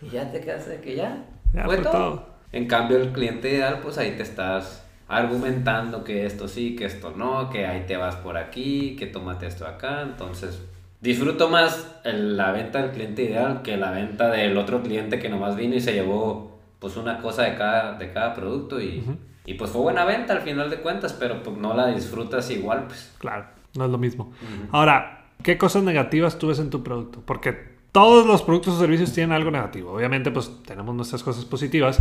Y 0.00 0.08
ya 0.08 0.32
te 0.32 0.40
quedas 0.40 0.66
de 0.66 0.80
que 0.80 0.96
ya, 0.96 1.22
fue, 1.66 1.76
todo. 1.76 2.30
En 2.50 2.66
cambio, 2.66 2.96
el 2.96 3.10
cliente 3.10 3.50
ideal, 3.50 3.80
pues 3.82 3.98
ahí 3.98 4.12
te 4.12 4.22
estás 4.22 4.86
argumentando 5.06 6.02
que 6.02 6.24
esto 6.24 6.48
sí, 6.48 6.76
que 6.76 6.86
esto 6.86 7.10
no, 7.14 7.50
que 7.50 7.66
ahí 7.66 7.84
te 7.86 7.98
vas 7.98 8.16
por 8.16 8.38
aquí, 8.38 8.96
que 8.98 9.04
tómate 9.04 9.46
esto 9.46 9.66
acá. 9.66 10.00
Entonces, 10.00 10.62
disfruto 11.06 11.48
más 11.48 12.00
la 12.04 12.50
venta 12.50 12.82
del 12.82 12.90
cliente 12.90 13.22
ideal 13.22 13.62
que 13.62 13.76
la 13.76 13.92
venta 13.92 14.28
del 14.28 14.56
otro 14.58 14.82
cliente 14.82 15.20
que 15.20 15.28
nomás 15.28 15.54
vino 15.54 15.76
y 15.76 15.80
se 15.80 15.92
llevó 15.92 16.58
pues 16.80 16.96
una 16.96 17.18
cosa 17.18 17.44
de 17.44 17.54
cada, 17.54 17.94
de 17.94 18.12
cada 18.12 18.34
producto 18.34 18.80
y, 18.80 19.04
y 19.44 19.54
pues 19.54 19.70
fue 19.70 19.82
buena 19.82 20.04
venta 20.04 20.32
al 20.32 20.42
final 20.42 20.68
de 20.68 20.78
cuentas, 20.78 21.12
pero 21.12 21.42
pues 21.44 21.56
no 21.56 21.74
la 21.74 21.86
disfrutas 21.86 22.50
igual 22.50 22.86
pues. 22.88 23.14
Claro, 23.18 23.46
no 23.76 23.84
es 23.84 23.90
lo 23.90 23.98
mismo. 23.98 24.32
Ahora, 24.72 25.26
¿qué 25.44 25.56
cosas 25.56 25.84
negativas 25.84 26.38
tú 26.38 26.48
ves 26.48 26.58
en 26.58 26.70
tu 26.70 26.82
producto? 26.82 27.22
Porque 27.24 27.76
todos 27.92 28.26
los 28.26 28.42
productos 28.42 28.74
o 28.74 28.80
servicios 28.80 29.12
tienen 29.12 29.32
algo 29.32 29.50
negativo. 29.52 29.92
Obviamente, 29.92 30.30
pues 30.30 30.50
tenemos 30.66 30.94
nuestras 30.94 31.22
cosas 31.22 31.44
positivas, 31.44 31.98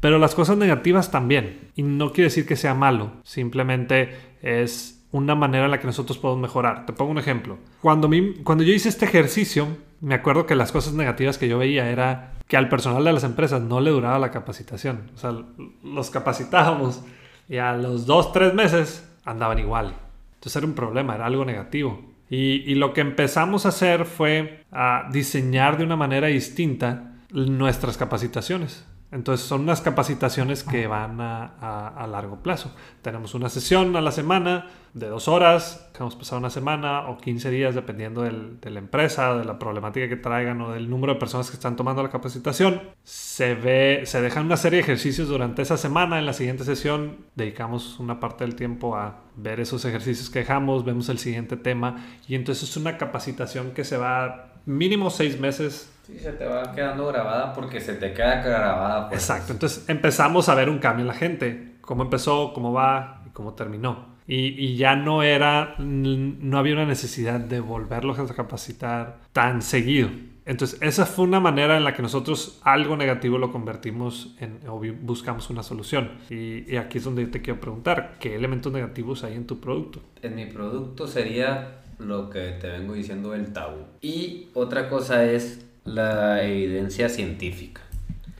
pero 0.00 0.18
las 0.18 0.34
cosas 0.34 0.58
negativas 0.58 1.10
también. 1.10 1.70
Y 1.76 1.82
no 1.82 2.12
quiere 2.12 2.24
decir 2.24 2.46
que 2.46 2.56
sea 2.56 2.74
malo, 2.74 3.12
simplemente 3.22 4.10
es 4.42 4.99
una 5.12 5.34
manera 5.34 5.64
en 5.64 5.70
la 5.70 5.80
que 5.80 5.86
nosotros 5.86 6.18
podemos 6.18 6.42
mejorar. 6.42 6.86
Te 6.86 6.92
pongo 6.92 7.10
un 7.10 7.18
ejemplo. 7.18 7.58
Cuando, 7.80 8.08
cuando 8.44 8.64
yo 8.64 8.72
hice 8.72 8.88
este 8.88 9.06
ejercicio, 9.06 9.66
me 10.00 10.14
acuerdo 10.14 10.46
que 10.46 10.54
las 10.54 10.72
cosas 10.72 10.94
negativas 10.94 11.38
que 11.38 11.48
yo 11.48 11.58
veía 11.58 11.90
era 11.90 12.34
que 12.46 12.56
al 12.56 12.68
personal 12.68 13.04
de 13.04 13.12
las 13.12 13.24
empresas 13.24 13.60
no 13.60 13.80
le 13.80 13.90
duraba 13.90 14.18
la 14.18 14.30
capacitación. 14.30 15.10
O 15.14 15.18
sea, 15.18 15.34
los 15.82 16.10
capacitábamos 16.10 17.02
y 17.48 17.56
a 17.58 17.74
los 17.74 18.06
dos, 18.06 18.32
tres 18.32 18.54
meses 18.54 19.08
andaban 19.24 19.58
igual. 19.58 19.94
Entonces 20.34 20.56
era 20.56 20.66
un 20.66 20.74
problema, 20.74 21.14
era 21.14 21.26
algo 21.26 21.44
negativo. 21.44 22.00
Y, 22.28 22.62
y 22.70 22.76
lo 22.76 22.92
que 22.92 23.00
empezamos 23.00 23.66
a 23.66 23.70
hacer 23.70 24.04
fue 24.04 24.64
a 24.70 25.08
diseñar 25.12 25.76
de 25.76 25.84
una 25.84 25.96
manera 25.96 26.28
distinta 26.28 27.14
nuestras 27.32 27.96
capacitaciones. 27.96 28.84
Entonces 29.12 29.46
son 29.46 29.62
unas 29.62 29.80
capacitaciones 29.80 30.62
que 30.62 30.86
van 30.86 31.20
a, 31.20 32.06
largo 32.08 32.42
plazo. 32.42 32.74
Tenemos 33.02 33.34
una 33.34 33.48
sesión 33.48 33.96
a 33.96 34.00
la 34.00 34.12
semana 34.12 34.68
de 34.94 35.08
dos 35.08 35.28
horas, 35.28 35.90
hemos 35.98 36.16
pasado 36.16 36.38
una 36.38 36.50
semana 36.50 37.08
o 37.08 37.18
15 37.18 37.50
días 37.50 37.74
dependiendo 37.74 38.22
de 38.22 38.70
la 38.70 38.78
empresa, 38.78 39.34
de 39.34 39.44
la 39.44 39.58
problemática 39.58 40.08
que 40.08 40.16
traigan 40.16 40.60
o 40.60 40.72
del 40.72 40.88
número 40.88 41.14
de 41.14 41.20
personas 41.20 41.50
que 41.50 41.54
están 41.54 41.76
tomando 41.76 42.02
la 42.02 42.10
capacitación. 42.10 42.80
Se, 43.04 43.54
ve, 43.54 44.02
se 44.04 44.20
dejan 44.20 44.46
una 44.46 44.56
serie 44.56 44.78
de 44.78 44.84
ejercicios 44.84 45.28
durante 45.28 45.62
esa 45.62 45.76
semana. 45.76 46.18
En 46.18 46.26
la 46.26 46.32
siguiente 46.32 46.64
sesión 46.64 47.18
dedicamos 47.34 47.98
una 47.98 48.20
parte 48.20 48.44
del 48.44 48.54
tiempo 48.54 48.96
a 48.96 49.22
ver 49.36 49.60
esos 49.60 49.84
ejercicios 49.84 50.30
que 50.30 50.40
dejamos, 50.40 50.84
vemos 50.84 51.08
el 51.08 51.18
siguiente 51.18 51.56
tema 51.56 52.04
y 52.28 52.34
entonces 52.34 52.68
es 52.68 52.76
una 52.76 52.98
capacitación 52.98 53.72
que 53.72 53.84
se 53.84 53.96
va 53.96 54.49
mínimo 54.66 55.10
seis 55.10 55.38
meses. 55.38 55.92
Sí, 56.06 56.18
se 56.18 56.32
te 56.32 56.44
va 56.44 56.72
quedando 56.72 57.06
grabada 57.06 57.52
porque 57.52 57.80
se 57.80 57.94
te 57.94 58.12
queda 58.12 58.42
grabada. 58.42 59.08
Pues. 59.08 59.20
Exacto, 59.22 59.52
entonces 59.52 59.88
empezamos 59.88 60.48
a 60.48 60.54
ver 60.54 60.68
un 60.68 60.78
cambio 60.78 61.02
en 61.02 61.08
la 61.08 61.14
gente, 61.14 61.76
cómo 61.80 62.02
empezó, 62.02 62.52
cómo 62.52 62.72
va 62.72 63.22
y 63.26 63.30
cómo 63.30 63.54
terminó. 63.54 64.10
Y, 64.26 64.64
y, 64.64 64.76
ya 64.76 64.94
no 64.94 65.24
era, 65.24 65.74
no 65.78 66.58
había 66.58 66.74
una 66.74 66.86
necesidad 66.86 67.40
de 67.40 67.58
volverlos 67.58 68.16
a 68.18 68.26
capacitar 68.32 69.18
tan 69.32 69.60
seguido. 69.60 70.08
Entonces, 70.46 70.80
esa 70.82 71.06
fue 71.06 71.26
una 71.26 71.38
manera 71.38 71.76
en 71.76 71.84
la 71.84 71.94
que 71.94 72.02
nosotros 72.02 72.60
algo 72.62 72.96
negativo 72.96 73.38
lo 73.38 73.52
convertimos 73.52 74.34
en, 74.40 74.60
o 74.68 74.80
buscamos 75.00 75.50
una 75.50 75.62
solución. 75.62 76.12
Y, 76.28 76.72
y, 76.72 76.76
aquí 76.76 76.98
es 76.98 77.04
donde 77.04 77.26
te 77.26 77.42
quiero 77.42 77.60
preguntar, 77.60 78.16
¿qué 78.18 78.34
elementos 78.34 78.72
negativos 78.72 79.22
hay 79.22 79.34
en 79.34 79.46
tu 79.46 79.60
producto? 79.60 80.00
En 80.22 80.34
mi 80.34 80.46
producto 80.46 81.06
sería 81.06 81.79
lo 82.00 82.30
que 82.30 82.52
te 82.60 82.68
vengo 82.68 82.94
diciendo 82.94 83.34
el 83.34 83.52
tabú. 83.52 83.84
Y 84.00 84.48
otra 84.54 84.88
cosa 84.88 85.24
es 85.24 85.64
la 85.84 86.42
evidencia 86.42 87.08
científica. 87.08 87.82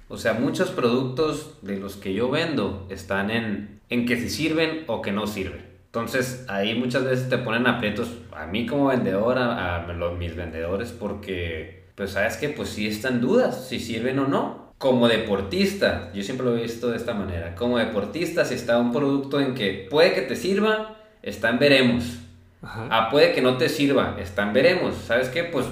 O 0.09 0.17
sea, 0.17 0.35
muchos 0.35 0.71
productos 0.71 1.59
de 1.63 1.79
los 1.79 1.97
que 1.97 2.13
yo 2.15 2.31
vendo 2.31 2.87
están 2.91 3.31
en, 3.31 3.81
en 3.89 4.07
que 4.07 4.17
si 4.17 4.29
sirven 4.29 4.85
o 4.87 5.03
que 5.03 5.13
no 5.13 5.27
sirven. 5.27 5.71
Entonces 5.87 6.45
ahí 6.49 6.79
muchas 6.79 7.05
veces 7.05 7.29
te 7.29 7.39
ponen 7.39 7.67
aprietos 7.67 8.13
a 8.33 8.47
mí 8.47 8.65
como 8.65 8.87
vendedor, 8.87 9.39
a, 9.39 9.87
mis 10.17 10.37
vendedores, 10.37 10.93
porque 10.93 11.85
pues 11.97 12.13
sabes 12.13 12.37
que 12.37 12.49
pues 12.49 12.69
sí 12.69 12.87
están 12.87 13.21
dudas 13.21 13.67
si 13.69 13.81
sirven 13.81 14.21
o 14.21 14.29
no. 14.29 14.71
Como 14.79 15.09
deportista, 15.09 16.11
yo 16.15 16.23
siempre 16.23 16.47
lo 16.47 16.57
he 16.57 16.63
visto 16.63 16.91
de 16.91 16.97
esta 16.97 17.13
manera, 17.13 17.55
como 17.55 17.79
deportista 17.79 18.45
si 18.45 18.55
está 18.55 18.79
un 18.79 18.93
producto 18.93 19.41
en 19.41 19.55
que 19.55 19.89
puede 19.91 20.15
que 20.15 20.23
te 20.23 20.37
sirva, 20.37 20.97
está 21.23 21.51
en 21.51 21.59
Ah, 22.63 23.09
puede 23.11 23.33
que 23.33 23.41
no 23.41 23.57
te 23.57 23.69
sirva, 23.69 24.17
está 24.19 24.43
en 24.43 24.53
veremos. 24.53 24.95
¿Sabes 24.95 25.29
qué? 25.29 25.45
Pues 25.45 25.67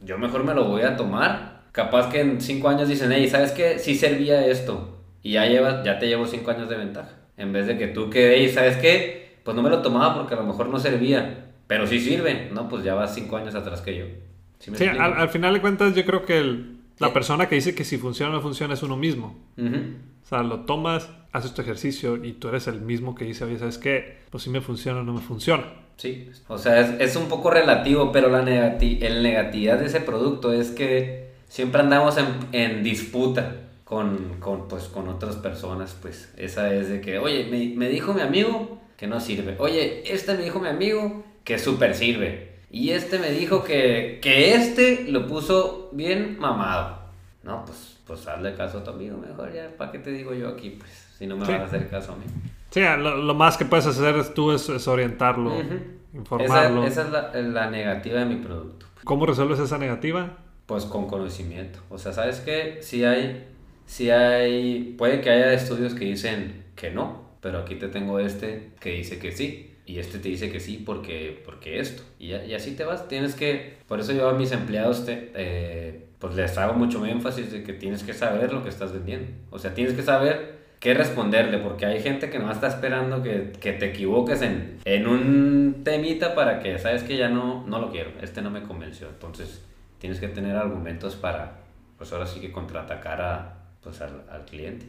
yo 0.00 0.18
mejor 0.18 0.44
me 0.44 0.54
lo 0.54 0.64
voy 0.64 0.82
a 0.82 0.96
tomar. 0.96 1.62
Capaz 1.72 2.10
que 2.10 2.20
en 2.20 2.40
cinco 2.40 2.68
años 2.68 2.88
dicen, 2.88 3.12
hey, 3.12 3.28
¿sabes 3.28 3.52
qué? 3.52 3.78
Sí 3.78 3.94
servía 3.94 4.46
esto. 4.46 5.02
Y 5.22 5.32
ya, 5.32 5.46
llevas, 5.46 5.84
ya 5.84 5.98
te 5.98 6.06
llevo 6.06 6.26
cinco 6.26 6.50
años 6.50 6.68
de 6.68 6.76
ventaja. 6.76 7.10
En 7.36 7.52
vez 7.52 7.66
de 7.66 7.76
que 7.76 7.88
tú 7.88 8.10
que, 8.10 8.36
hey, 8.36 8.48
¿sabes 8.48 8.76
qué? 8.76 9.38
Pues 9.44 9.54
no 9.56 9.62
me 9.62 9.70
lo 9.70 9.82
tomaba 9.82 10.14
porque 10.14 10.34
a 10.34 10.38
lo 10.38 10.44
mejor 10.44 10.68
no 10.68 10.78
servía. 10.78 11.46
Pero 11.66 11.86
sí 11.86 12.00
sirve. 12.00 12.50
No, 12.52 12.68
pues 12.68 12.84
ya 12.84 12.94
vas 12.94 13.14
cinco 13.14 13.36
años 13.36 13.54
atrás 13.54 13.80
que 13.80 13.96
yo. 13.96 14.04
Sí, 14.58 14.86
al, 14.86 15.28
final 15.28 15.54
de 15.54 15.60
cuentas 15.60 15.94
yo 15.94 16.04
creo 16.04 16.24
que 16.24 16.64
la 16.98 17.12
persona 17.12 17.48
que 17.48 17.54
dice 17.54 17.74
que 17.76 17.84
si 17.84 17.96
funciona 17.96 18.32
o 18.32 18.34
no 18.34 18.40
funciona 18.42 18.74
es 18.74 18.82
uno 18.82 18.96
mismo. 18.96 19.38
O 19.56 20.26
sea, 20.26 20.42
lo 20.42 20.60
tomas, 20.60 21.08
haces 21.32 21.54
tu 21.54 21.62
ejercicio 21.62 22.22
y 22.22 22.32
tú 22.32 22.48
eres 22.48 22.66
el 22.66 22.80
mismo 22.80 23.14
que 23.14 23.24
dice, 23.24 23.44
oye, 23.44 23.58
¿sabes 23.58 23.78
qué? 23.78 24.18
Pues 24.30 24.42
si 24.42 24.50
me 24.50 24.60
funciona 24.60 25.00
o 25.00 25.04
no 25.04 25.12
me 25.12 25.20
funciona. 25.20 25.64
Sí, 25.98 26.30
o 26.46 26.58
sea, 26.58 26.80
es, 26.80 27.00
es 27.00 27.16
un 27.16 27.28
poco 27.28 27.50
relativo, 27.50 28.12
pero 28.12 28.30
la 28.30 28.42
negati 28.42 29.00
el 29.02 29.20
negatividad 29.22 29.80
de 29.80 29.86
ese 29.86 30.00
producto 30.00 30.52
es 30.52 30.70
que 30.70 31.32
siempre 31.48 31.80
andamos 31.80 32.16
en, 32.18 32.26
en 32.52 32.84
disputa 32.84 33.56
con, 33.84 34.38
con, 34.38 34.68
pues, 34.68 34.84
con 34.84 35.08
otras 35.08 35.34
personas, 35.36 35.96
pues 36.00 36.32
esa 36.36 36.72
es 36.72 36.88
de 36.88 37.00
que, 37.00 37.18
oye, 37.18 37.48
me, 37.50 37.74
me 37.76 37.88
dijo 37.88 38.14
mi 38.14 38.20
amigo 38.20 38.78
que 38.96 39.08
no 39.08 39.18
sirve, 39.18 39.56
oye, 39.58 40.04
este 40.12 40.34
me 40.34 40.44
dijo 40.44 40.60
mi 40.60 40.68
amigo 40.68 41.24
que 41.42 41.58
súper 41.58 41.96
sirve, 41.96 42.52
y 42.70 42.90
este 42.90 43.18
me 43.18 43.32
dijo 43.32 43.64
que, 43.64 44.20
que 44.22 44.54
este 44.54 45.06
lo 45.08 45.26
puso 45.26 45.88
bien 45.92 46.38
mamado. 46.38 46.98
No, 47.42 47.64
pues, 47.64 47.96
pues 48.06 48.26
hazle 48.28 48.54
caso 48.54 48.78
a 48.78 48.84
tu 48.84 48.90
amigo 48.90 49.16
mejor, 49.16 49.52
ya, 49.52 49.68
¿para 49.76 49.90
qué 49.90 49.98
te 49.98 50.12
digo 50.12 50.32
yo 50.32 50.48
aquí? 50.48 50.76
Pues, 50.78 51.08
si 51.18 51.26
no 51.26 51.36
me 51.36 51.44
van 51.44 51.62
a 51.62 51.64
hacer 51.64 51.88
caso 51.88 52.12
a 52.12 52.16
mí. 52.16 52.24
Sí, 52.70 52.80
lo, 52.80 53.34
más 53.34 53.56
que 53.56 53.64
puedes 53.64 53.86
hacer 53.86 54.34
tú 54.34 54.52
es, 54.52 54.88
orientarlo, 54.88 55.52
informarlo. 56.12 56.86
Esa, 56.86 57.02
es 57.34 57.46
la, 57.46 57.70
negativa 57.70 58.20
de 58.20 58.26
mi 58.26 58.36
producto. 58.36 58.86
¿Cómo 59.04 59.24
resuelves 59.24 59.58
esa 59.58 59.78
negativa? 59.78 60.38
Pues 60.66 60.84
con 60.84 61.06
conocimiento. 61.06 61.80
O 61.88 61.98
sea, 61.98 62.12
¿sabes 62.12 62.40
qué? 62.40 62.78
Si 62.82 63.04
hay, 63.04 63.46
si 63.86 64.10
hay, 64.10 64.94
puede 64.98 65.22
que 65.22 65.30
haya 65.30 65.52
estudios 65.54 65.94
que 65.94 66.04
dicen 66.04 66.64
que 66.76 66.90
no, 66.90 67.22
pero 67.40 67.58
aquí 67.60 67.76
te 67.76 67.88
tengo 67.88 68.18
este 68.18 68.72
que 68.80 68.90
dice 68.90 69.18
que 69.18 69.32
sí. 69.32 69.64
Y 69.86 69.98
este 70.00 70.18
te 70.18 70.28
dice 70.28 70.52
que 70.52 70.60
sí 70.60 70.82
porque, 70.84 71.42
porque 71.46 71.80
esto. 71.80 72.02
Y, 72.18 72.34
y 72.34 72.52
así 72.52 72.72
te 72.72 72.84
vas. 72.84 73.08
Tienes 73.08 73.34
que, 73.34 73.78
por 73.88 74.00
eso 74.00 74.12
yo 74.12 74.28
a 74.28 74.34
mis 74.34 74.52
empleados 74.52 75.06
te, 75.06 75.32
eh, 75.34 76.08
pues 76.18 76.34
les 76.34 76.58
hago 76.58 76.74
mucho 76.74 77.04
énfasis 77.06 77.50
de 77.50 77.62
que 77.62 77.72
tienes 77.72 78.02
que 78.02 78.12
saber 78.12 78.52
lo 78.52 78.62
que 78.62 78.68
estás 78.68 78.92
vendiendo. 78.92 79.32
O 79.50 79.58
sea, 79.58 79.72
tienes 79.72 79.94
que 79.94 80.02
saber 80.02 80.57
qué 80.80 80.94
responderle, 80.94 81.58
porque 81.58 81.86
hay 81.86 82.00
gente 82.00 82.30
que 82.30 82.38
no 82.38 82.50
está 82.50 82.68
esperando 82.68 83.22
que, 83.22 83.52
que 83.60 83.72
te 83.72 83.86
equivoques 83.86 84.42
en, 84.42 84.78
en, 84.84 85.06
un 85.06 85.82
temita 85.84 86.34
para 86.34 86.60
que, 86.60 86.78
sabes 86.78 87.02
que 87.02 87.16
ya 87.16 87.28
no, 87.28 87.64
no 87.66 87.80
lo 87.80 87.90
quiero, 87.90 88.10
este 88.22 88.42
no 88.42 88.50
me 88.50 88.62
convenció. 88.62 89.08
Entonces, 89.08 89.64
tienes 89.98 90.20
que 90.20 90.28
tener 90.28 90.56
argumentos 90.56 91.16
para, 91.16 91.58
pues 91.96 92.12
ahora 92.12 92.26
sí 92.26 92.40
que 92.40 92.52
contraatacar 92.52 93.20
a, 93.20 93.56
pues, 93.82 94.00
al, 94.00 94.22
al 94.30 94.44
cliente, 94.44 94.86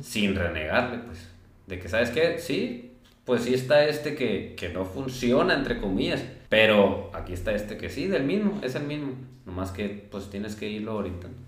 sin 0.00 0.36
renegarle, 0.36 0.98
pues, 0.98 1.28
de 1.66 1.80
que, 1.80 1.88
¿sabes 1.88 2.10
qué? 2.10 2.38
Sí, 2.38 2.92
pues 3.24 3.42
sí 3.42 3.54
está 3.54 3.84
este 3.86 4.14
que, 4.14 4.54
que 4.56 4.68
no 4.68 4.84
funciona, 4.84 5.54
entre 5.54 5.80
comillas, 5.80 6.22
pero 6.48 7.10
aquí 7.12 7.32
está 7.32 7.52
este 7.52 7.76
que 7.76 7.88
sí, 7.88 8.06
del 8.06 8.22
mismo, 8.22 8.60
es 8.62 8.76
el 8.76 8.84
mismo, 8.84 9.14
nomás 9.46 9.72
que, 9.72 10.06
pues, 10.10 10.30
tienes 10.30 10.54
que 10.54 10.68
irlo 10.68 10.94
orientando. 10.94 11.38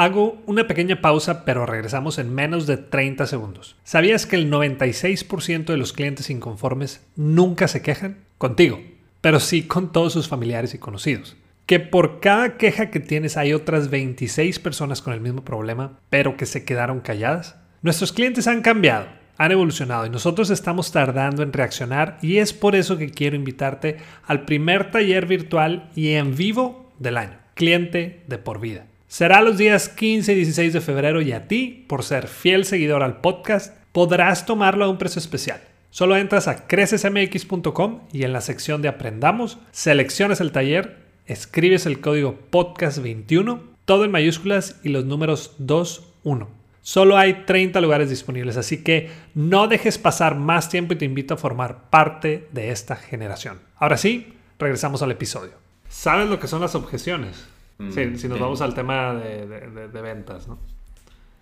Hago 0.00 0.40
una 0.46 0.66
pequeña 0.66 1.02
pausa, 1.02 1.44
pero 1.44 1.66
regresamos 1.66 2.18
en 2.18 2.34
menos 2.34 2.66
de 2.66 2.78
30 2.78 3.26
segundos. 3.26 3.76
¿Sabías 3.84 4.24
que 4.24 4.36
el 4.36 4.50
96% 4.50 5.66
de 5.66 5.76
los 5.76 5.92
clientes 5.92 6.30
inconformes 6.30 7.06
nunca 7.16 7.68
se 7.68 7.82
quejan? 7.82 8.16
Contigo, 8.38 8.80
pero 9.20 9.40
sí 9.40 9.64
con 9.64 9.92
todos 9.92 10.14
sus 10.14 10.26
familiares 10.26 10.72
y 10.72 10.78
conocidos. 10.78 11.36
Que 11.66 11.80
por 11.80 12.20
cada 12.20 12.56
queja 12.56 12.88
que 12.88 13.00
tienes 13.00 13.36
hay 13.36 13.52
otras 13.52 13.90
26 13.90 14.58
personas 14.60 15.02
con 15.02 15.12
el 15.12 15.20
mismo 15.20 15.44
problema, 15.44 15.98
pero 16.08 16.34
que 16.38 16.46
se 16.46 16.64
quedaron 16.64 17.00
calladas. 17.00 17.56
Nuestros 17.82 18.14
clientes 18.14 18.46
han 18.46 18.62
cambiado, 18.62 19.06
han 19.36 19.52
evolucionado 19.52 20.06
y 20.06 20.08
nosotros 20.08 20.48
estamos 20.48 20.92
tardando 20.92 21.42
en 21.42 21.52
reaccionar 21.52 22.16
y 22.22 22.38
es 22.38 22.54
por 22.54 22.74
eso 22.74 22.96
que 22.96 23.10
quiero 23.10 23.36
invitarte 23.36 23.98
al 24.26 24.46
primer 24.46 24.92
taller 24.92 25.26
virtual 25.26 25.90
y 25.94 26.12
en 26.12 26.34
vivo 26.34 26.90
del 26.98 27.18
año, 27.18 27.36
cliente 27.54 28.24
de 28.28 28.38
por 28.38 28.60
vida. 28.60 28.86
Será 29.10 29.42
los 29.42 29.58
días 29.58 29.88
15 29.88 30.32
y 30.32 30.36
16 30.36 30.72
de 30.72 30.80
febrero 30.80 31.20
y 31.20 31.32
a 31.32 31.48
ti, 31.48 31.84
por 31.88 32.04
ser 32.04 32.28
fiel 32.28 32.64
seguidor 32.64 33.02
al 33.02 33.20
podcast, 33.20 33.76
podrás 33.90 34.46
tomarlo 34.46 34.84
a 34.84 34.88
un 34.88 34.98
precio 34.98 35.18
especial. 35.18 35.60
Solo 35.90 36.16
entras 36.16 36.46
a 36.46 36.68
crecesmx.com 36.68 38.02
y 38.12 38.22
en 38.22 38.32
la 38.32 38.40
sección 38.40 38.82
de 38.82 38.88
Aprendamos, 38.88 39.58
seleccionas 39.72 40.40
el 40.40 40.52
taller, 40.52 40.98
escribes 41.26 41.86
el 41.86 42.00
código 42.00 42.38
podcast21, 42.52 43.60
todo 43.84 44.04
en 44.04 44.12
mayúsculas 44.12 44.78
y 44.84 44.90
los 44.90 45.04
números 45.04 45.56
21. 45.58 46.48
Solo 46.80 47.18
hay 47.18 47.42
30 47.46 47.80
lugares 47.80 48.10
disponibles, 48.10 48.56
así 48.56 48.84
que 48.84 49.10
no 49.34 49.66
dejes 49.66 49.98
pasar 49.98 50.36
más 50.36 50.68
tiempo 50.68 50.94
y 50.94 50.98
te 50.98 51.04
invito 51.04 51.34
a 51.34 51.36
formar 51.36 51.90
parte 51.90 52.46
de 52.52 52.70
esta 52.70 52.94
generación. 52.94 53.58
Ahora 53.74 53.96
sí, 53.96 54.34
regresamos 54.56 55.02
al 55.02 55.10
episodio. 55.10 55.54
¿Sabes 55.88 56.28
lo 56.28 56.38
que 56.38 56.46
son 56.46 56.60
las 56.60 56.76
objeciones? 56.76 57.49
Sí, 57.90 58.16
si 58.16 58.28
nos 58.28 58.38
vamos 58.38 58.60
al 58.60 58.74
tema 58.74 59.14
de, 59.14 59.46
de, 59.88 60.02
ventas, 60.02 60.46
¿no? 60.48 60.58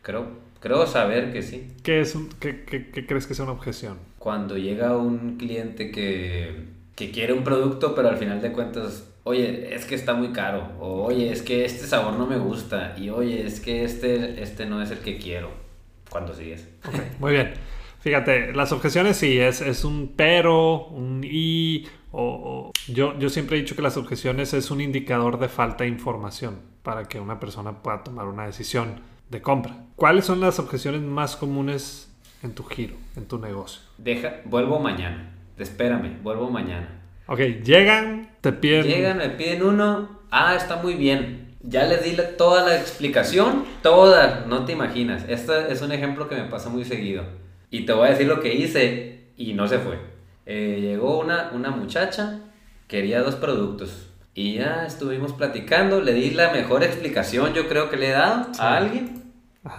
Creo, 0.03 0.27
creo 0.61 0.87
saber 0.87 1.33
que 1.33 1.43
sí. 1.43 1.69
¿Qué, 1.83 2.01
es 2.01 2.17
qué, 2.39 2.65
qué, 2.65 3.07
crees 3.07 3.27
que 3.27 3.33
es 3.33 3.41
una 3.41 3.53
objeción? 3.53 3.99
Cuando 4.19 4.57
llega 4.57 4.97
un 4.97 5.37
cliente 5.37 5.91
que, 5.91 6.65
que 6.95 7.11
quiere 7.11 7.33
un 7.33 7.45
producto, 7.45 7.95
pero 7.95 8.09
al 8.09 8.17
final 8.17 8.41
de 8.41 8.53
cuentas, 8.53 9.11
oye, 9.25 9.75
es 9.75 9.85
que 9.85 9.95
está 9.95 10.15
muy 10.15 10.29
caro, 10.29 10.71
o 10.79 11.05
oye, 11.05 11.33
es 11.33 11.43
que 11.43 11.65
este 11.65 11.87
sabor 11.87 12.15
no 12.15 12.27
me 12.27 12.39
gusta, 12.39 12.95
y 12.97 13.11
oye, 13.11 13.45
es 13.45 13.61
que 13.61 13.85
este, 13.85 14.43
este 14.43 14.67
no 14.67 14.81
es 14.81 14.91
el 14.91 14.99
que 14.99 15.19
quiero. 15.19 15.51
Cuando 16.09 16.35
sigues. 16.35 16.67
Okay, 16.87 17.11
muy 17.19 17.33
bien. 17.33 17.53
Fíjate, 18.01 18.53
las 18.53 18.73
objeciones 18.73 19.17
sí, 19.17 19.39
es, 19.39 19.61
es 19.61 19.85
un 19.85 20.15
pero, 20.17 20.87
un 20.87 21.23
y, 21.25 21.87
o, 22.13 22.73
yo, 22.87 23.19
yo 23.19 23.29
siempre 23.29 23.57
he 23.57 23.61
dicho 23.61 23.77
que 23.77 23.83
las 23.83 23.97
objeciones 23.97 24.55
es 24.55 24.71
un 24.71 24.81
indicador 24.81 25.39
de 25.39 25.49
falta 25.49 25.85
de 25.85 25.91
información 25.91 26.61
para 26.83 27.05
que 27.05 27.21
una 27.21 27.39
persona 27.39 27.83
pueda 27.83 28.03
tomar 28.03 28.27
una 28.27 28.47
decisión 28.47 29.01
de 29.31 29.43
compra. 29.43 29.85
¿Cuáles 29.97 30.25
son 30.25 30.41
las 30.41 30.59
objeciones 30.59 31.03
más 31.03 31.37
comunes 31.37 32.11
en 32.43 32.55
tu 32.55 32.65
giro, 32.65 32.95
en 33.17 33.27
tu 33.27 33.39
negocio? 33.39 33.83
Deja, 33.99 34.41
vuelvo 34.45 34.79
mañana. 34.79 35.35
Espérame, 35.59 36.23
vuelvo 36.23 36.51
mañana. 36.51 37.03
Ok, 37.27 37.41
llegan, 37.63 38.31
te 38.41 38.53
piden. 38.53 38.87
Llegan, 38.87 39.19
me 39.19 39.29
piden 39.29 39.63
uno. 39.63 40.21
Ah, 40.31 40.55
está 40.55 40.77
muy 40.77 40.95
bien. 40.95 41.57
Ya 41.61 41.85
les 41.85 42.05
di 42.05 42.17
toda 42.39 42.65
la 42.65 42.77
explicación, 42.77 43.65
toda, 43.83 44.47
no 44.47 44.65
te 44.65 44.73
imaginas. 44.73 45.25
Este 45.29 45.71
es 45.71 45.83
un 45.83 45.93
ejemplo 45.93 46.29
que 46.29 46.37
me 46.37 46.45
pasa 46.45 46.71
muy 46.71 46.85
seguido. 46.85 47.25
Y 47.71 47.85
te 47.85 47.93
voy 47.93 48.07
a 48.07 48.11
decir 48.13 48.27
lo 48.27 48.41
que 48.41 48.55
hice 48.55 49.33
y 49.37 49.53
no 49.53 49.69
se 49.69 49.79
fue. 49.79 49.99
Eh, 50.51 50.79
llegó 50.81 51.21
una, 51.21 51.51
una 51.53 51.71
muchacha, 51.71 52.41
quería 52.87 53.21
dos 53.21 53.35
productos. 53.35 54.09
Y 54.35 54.55
ya 54.55 54.87
estuvimos 54.87 55.35
platicando, 55.35 56.01
le 56.01 56.15
di 56.15 56.31
la 56.31 56.53
mejor 56.53 56.83
explicación, 56.83 57.53
yo 57.53 57.69
creo 57.69 57.91
que 57.91 57.99
le 57.99 58.09
he 58.09 58.13
dado 58.13 58.47
a 58.59 58.79
alguien. 58.79 59.25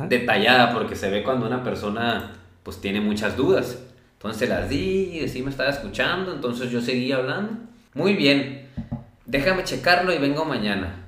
Detallada, 0.07 0.71
porque 0.71 0.95
se 0.95 1.09
ve 1.09 1.23
cuando 1.23 1.47
una 1.47 1.63
persona 1.63 2.33
pues 2.61 2.79
tiene 2.79 3.01
muchas 3.01 3.35
dudas. 3.35 3.79
Entonces 4.13 4.47
las 4.47 4.69
di 4.69 5.19
y 5.23 5.27
sí 5.27 5.41
me 5.41 5.49
estaba 5.49 5.71
escuchando, 5.71 6.31
entonces 6.31 6.69
yo 6.69 6.81
seguí 6.81 7.11
hablando. 7.11 7.53
Muy 7.95 8.13
bien, 8.13 8.67
déjame 9.25 9.63
checarlo 9.63 10.13
y 10.13 10.19
vengo 10.19 10.45
mañana. 10.45 11.03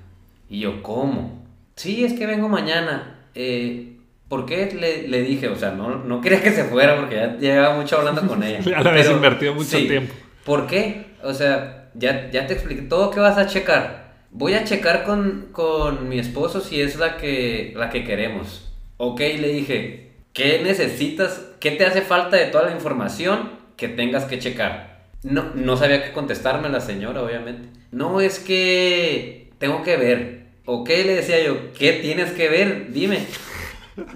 Y 0.50 0.62
yo, 0.62 0.82
¿cómo? 0.82 1.46
Sí, 1.76 2.04
es 2.04 2.14
que 2.14 2.26
vengo 2.26 2.50
mañana. 2.50 3.28
Eh, 3.36 3.91
¿Por 4.32 4.46
qué 4.46 4.72
le, 4.74 5.10
le, 5.10 5.24
dije? 5.24 5.50
O 5.50 5.58
sea, 5.58 5.72
no, 5.72 6.06
no 6.06 6.22
quería 6.22 6.42
que 6.42 6.52
se 6.52 6.64
fuera 6.64 6.96
porque 6.96 7.16
ya 7.16 7.36
llevaba 7.38 7.76
mucho 7.76 7.98
hablando 7.98 8.26
con 8.26 8.42
ella. 8.42 8.62
ya 8.62 8.80
le 8.80 8.90
habías 8.90 9.10
invertido 9.10 9.54
mucho 9.54 9.78
tiempo. 9.78 10.14
¿Por 10.46 10.68
qué? 10.68 11.08
O 11.22 11.34
sea, 11.34 11.90
ya, 11.96 12.30
ya 12.32 12.48
te 12.48 12.54
expliqué 12.54 12.84
todo 12.84 13.12
que 13.12 13.20
vas 13.20 13.38
a 13.38 13.48
checar. 13.48 14.14
Voy 14.30 14.54
a 14.54 14.64
checar 14.64 15.04
con, 15.04 15.50
con 15.52 16.08
mi 16.08 16.18
esposo 16.18 16.62
si 16.62 16.80
es 16.80 16.98
la 16.98 17.18
que, 17.18 17.74
la 17.76 17.90
que 17.90 18.06
queremos. 18.06 18.72
Ok, 18.96 19.20
le 19.20 19.50
dije, 19.50 20.14
¿qué 20.32 20.62
necesitas? 20.64 21.50
¿Qué 21.60 21.72
te 21.72 21.86
hace 21.86 22.02
falta 22.02 22.38
de 22.38 22.46
toda 22.46 22.68
la 22.68 22.72
información 22.72 23.50
que 23.76 23.90
tengas 23.90 24.24
que 24.24 24.40
checar? 24.40 25.08
No, 25.24 25.52
no 25.56 25.76
sabía 25.76 26.06
qué 26.06 26.14
contestarme 26.14 26.70
la 26.70 26.80
señora, 26.80 27.22
obviamente. 27.22 27.68
No, 27.92 28.22
es 28.22 28.40
que 28.40 29.52
tengo 29.58 29.84
que 29.84 29.98
ver. 29.98 30.46
Ok, 30.64 30.88
le 30.88 31.16
decía 31.16 31.44
yo, 31.44 31.74
¿qué 31.78 31.92
tienes 31.92 32.32
que 32.32 32.48
ver? 32.48 32.94
Dime. 32.94 33.26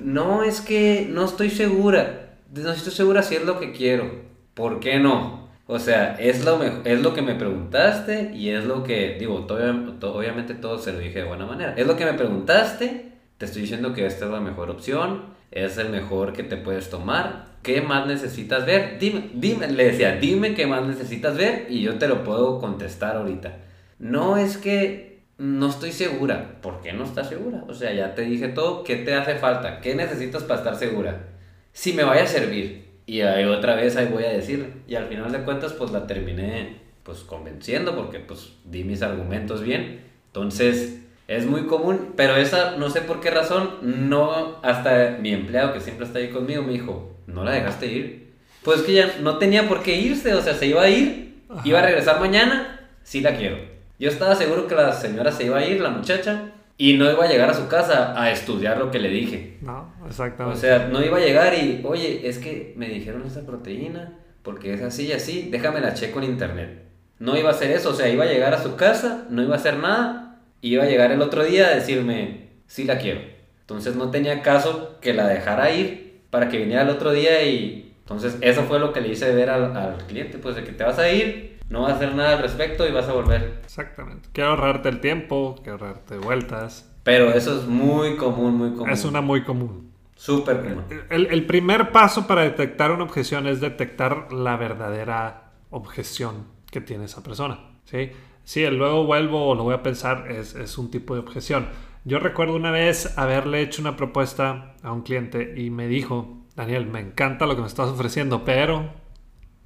No, 0.02 0.44
es 0.44 0.62
que 0.62 1.08
no 1.10 1.26
estoy 1.26 1.50
segura. 1.50 2.38
No 2.54 2.72
estoy 2.72 2.92
segura 2.92 3.24
si 3.24 3.36
es 3.36 3.46
lo 3.46 3.60
que 3.60 3.72
quiero. 3.72 4.10
¿Por 4.54 4.80
qué 4.80 5.00
no? 5.00 5.46
O 5.68 5.80
sea, 5.80 6.16
es 6.20 6.46
lo, 6.46 6.62
es 6.64 7.02
lo 7.02 7.14
que 7.14 7.24
me 7.24 7.36
preguntaste 7.36 8.32
y 8.36 8.50
es 8.50 8.66
lo 8.66 8.84
que, 8.84 9.18
digo, 9.20 9.46
obviamente 9.46 10.54
todo 10.54 10.78
se 10.78 10.94
lo 10.94 11.00
dije 11.00 11.20
de 11.20 11.26
buena 11.26 11.46
manera. 11.46 11.74
Es 11.76 11.88
lo 11.88 11.98
que 11.98 12.06
me 12.06 12.14
preguntaste, 12.14 13.14
te 13.38 13.46
estoy 13.46 13.64
diciendo 13.64 13.94
que 13.94 14.06
esta 14.06 14.26
es 14.26 14.32
la 14.32 14.40
mejor 14.40 14.70
opción, 14.70 15.24
es 15.52 15.78
el 15.78 15.90
mejor 15.90 16.34
que 16.34 16.44
te 16.44 16.58
puedes 16.58 16.90
tomar. 16.90 17.56
¿Qué 17.64 17.82
más 17.82 18.06
necesitas 18.06 18.64
ver? 18.68 19.00
Dime, 19.00 19.32
dime, 19.34 19.68
le 19.68 19.86
decía, 19.86 20.18
dime 20.18 20.54
qué 20.54 20.68
más 20.68 20.86
necesitas 20.86 21.36
ver 21.36 21.66
y 21.68 21.82
yo 21.82 21.98
te 21.98 22.08
lo 22.08 22.24
puedo 22.24 22.60
contestar 22.60 23.18
ahorita. 23.18 23.58
No 23.98 24.38
es 24.38 24.58
que 24.58 25.15
no 25.38 25.70
estoy 25.70 25.92
segura. 25.92 26.60
¿Por 26.62 26.82
qué 26.82 26.94
no 26.94 27.04
estás 27.04 27.30
segura? 27.30 27.64
O 27.68 27.74
sea, 27.74 27.94
ya 27.94 28.16
te 28.16 28.24
dije 28.24 28.50
todo. 28.50 28.84
¿Qué 28.84 28.98
te 28.98 29.14
hace 29.14 29.36
falta? 29.36 29.82
¿Qué 29.82 29.96
necesitas 29.96 30.44
para 30.44 30.60
estar 30.60 30.76
segura? 30.76 31.28
Si 31.74 31.94
me 31.94 32.04
vaya 32.04 32.24
a 32.24 32.28
servir. 32.28 32.86
Y 33.06 33.22
ahí 33.22 33.46
otra 33.46 33.76
vez 33.76 33.98
ahí 33.98 34.08
voy 34.08 34.24
a 34.24 34.30
decir. 34.30 34.82
Y 34.88 34.96
al 34.96 35.08
final 35.08 35.32
de 35.32 35.44
cuentas, 35.44 35.74
pues 35.74 35.92
la 35.92 36.08
terminé 36.08 36.86
pues 37.04 37.20
convenciendo 37.20 37.96
porque 37.96 38.20
pues 38.20 38.54
di 38.64 38.84
mis 38.84 39.04
argumentos 39.04 39.62
bien. 39.62 40.02
Entonces, 40.28 41.02
es 41.28 41.46
muy 41.46 41.68
común, 41.68 42.14
pero 42.16 42.36
esa 42.36 42.78
no 42.78 42.90
sé 42.90 43.02
por 43.02 43.22
qué 43.22 43.30
razón, 43.30 43.70
no 43.82 44.60
hasta 44.64 45.18
mi 45.22 45.32
empleado 45.32 45.74
que 45.74 45.82
siempre 45.82 46.08
está 46.08 46.20
ahí 46.20 46.30
conmigo 46.30 46.64
me 46.64 46.74
dijo, 46.74 47.16
"No 47.28 47.44
la 47.44 47.52
dejaste 47.52 47.86
ir." 47.88 48.34
Pues 48.64 48.82
que 48.82 48.94
ya 48.94 49.18
no 49.22 49.38
tenía 49.38 49.68
por 49.68 49.84
qué 49.84 49.96
irse, 49.96 50.34
o 50.34 50.42
sea, 50.42 50.56
se 50.56 50.66
iba 50.66 50.82
a 50.82 50.90
ir, 50.90 51.44
iba 51.64 51.80
a 51.80 51.84
regresar 51.84 52.20
mañana, 52.20 52.90
sí 53.04 53.22
la 53.22 53.36
quiero. 53.38 53.75
Yo 53.98 54.10
estaba 54.10 54.36
seguro 54.36 54.68
que 54.68 54.76
la 54.76 54.92
señora 54.94 55.32
se 55.32 55.46
iba 55.46 55.58
a 55.58 55.66
ir, 55.66 55.80
la 55.80 55.90
muchacha, 55.90 56.52
y 56.78 56.98
no 56.98 57.10
iba 57.10 57.24
a 57.24 57.30
llegar 57.30 57.50
a 57.50 57.54
su 57.54 57.68
casa 57.68 58.20
a 58.22 58.32
estudiar 58.32 58.78
lo 58.78 58.92
que 58.92 59.00
le 59.00 59.10
dije. 59.10 59.58
No, 59.62 59.94
exactamente. 60.08 60.58
O 60.58 60.62
sea, 60.62 60.88
no 60.88 61.04
iba 61.04 61.18
a 61.18 61.22
llegar 61.22 61.54
y, 61.54 61.82
oye, 61.86 62.28
es 62.28 62.38
que 62.40 62.74
me 62.76 62.90
dijeron 62.90 63.24
esa 63.26 63.46
proteína, 63.46 64.20
porque 64.44 64.74
es 64.74 64.82
así 64.82 65.06
y 65.06 65.14
así, 65.14 65.48
déjame 65.50 65.80
la 65.80 65.94
checo 65.94 66.20
en 66.20 66.26
internet. 66.26 66.84
No 67.20 67.38
iba 67.38 67.50
a 67.50 67.54
hacer 67.54 67.72
eso, 67.72 67.92
o 67.92 67.94
sea, 67.94 68.10
iba 68.10 68.26
a 68.26 68.28
llegar 68.28 68.54
a 68.54 68.62
su 68.62 68.76
casa, 68.76 69.26
no 69.30 69.42
iba 69.42 69.56
a 69.56 69.58
hacer 69.58 69.78
nada, 69.78 70.42
y 70.62 70.74
iba 70.74 70.84
a 70.84 70.88
llegar 70.88 71.12
el 71.12 71.22
otro 71.22 71.46
día 71.46 71.68
a 71.68 71.76
decirme, 71.76 72.50
sí 72.68 72.84
la 72.84 72.98
quiero. 72.98 73.22
Entonces 73.62 73.96
no 73.96 74.12
tenía 74.12 74.42
caso 74.42 75.00
que 75.00 75.14
la 75.14 75.28
dejara 75.28 75.72
ir 75.72 76.22
para 76.30 76.50
que 76.50 76.58
viniera 76.58 76.82
el 76.82 76.90
otro 76.90 77.12
día 77.12 77.44
y... 77.44 77.95
Entonces 78.06 78.38
eso 78.42 78.64
fue 78.64 78.80
lo 78.80 78.94
que 78.94 79.02
le 79.02 79.10
hice 79.10 79.34
ver 79.34 79.50
al, 79.50 79.76
al 79.76 79.98
cliente, 80.06 80.38
pues 80.38 80.56
de 80.56 80.64
que 80.64 80.72
te 80.72 80.84
vas 80.84 81.00
a 81.00 81.12
ir, 81.12 81.58
no 81.70 81.82
vas 81.82 81.94
a 81.94 81.96
hacer 81.96 82.14
nada 82.14 82.34
al 82.34 82.44
respecto 82.44 82.88
y 82.88 82.92
vas 82.92 83.10
a 83.10 83.14
volver. 83.14 83.62
Exactamente. 83.64 84.30
Quiero 84.32 84.52
ahorrarte 84.52 84.90
el 84.90 85.02
tiempo, 85.02 85.56
quiero 85.64 85.80
ahorrarte 85.80 86.18
vueltas. 86.18 86.94
Pero 87.04 87.32
eso 87.32 87.60
es 87.60 87.66
muy 87.66 88.16
común, 88.16 88.58
muy 88.58 88.72
común. 88.72 88.90
Es 88.90 89.06
una 89.06 89.22
muy 89.22 89.44
común. 89.44 89.92
Súper 90.16 90.62
común. 90.62 90.84
El, 91.10 91.26
el, 91.28 91.46
primer 91.46 91.92
paso 91.92 92.28
para 92.28 92.44
detectar 92.44 92.92
una 92.92 93.04
objeción 93.04 93.48
es 93.48 93.60
detectar 93.60 94.32
la 94.32 94.56
verdadera 94.56 95.52
objeción 95.72 96.46
que 96.72 96.82
tiene 96.82 97.06
esa 97.06 97.24
persona. 97.24 97.60
¿sí? 97.86 98.12
Sí, 98.44 98.64
el 98.64 98.78
luego 98.78 99.06
vuelvo 99.06 99.48
o 99.48 99.56
lo 99.56 99.64
voy 99.64 99.74
a 99.74 99.82
pensar 99.82 100.32
es, 100.32 100.54
es 100.54 100.78
un 100.78 100.92
tipo 100.92 101.16
de 101.16 101.22
objeción. 101.22 101.68
Yo 102.06 102.20
recuerdo 102.20 102.56
una 102.56 102.70
vez 102.70 103.18
haberle 103.18 103.62
hecho 103.62 103.82
una 103.82 103.98
propuesta 103.98 104.76
a 104.84 104.92
un 104.92 105.02
cliente 105.02 105.56
y 105.58 105.72
me 105.72 105.88
dijo, 105.88 106.45
Daniel, 106.56 106.86
me 106.86 107.00
encanta 107.00 107.46
lo 107.46 107.56
que 107.56 107.62
me 107.62 107.68
estás 107.68 107.90
ofreciendo, 107.90 108.46
pero... 108.46 108.90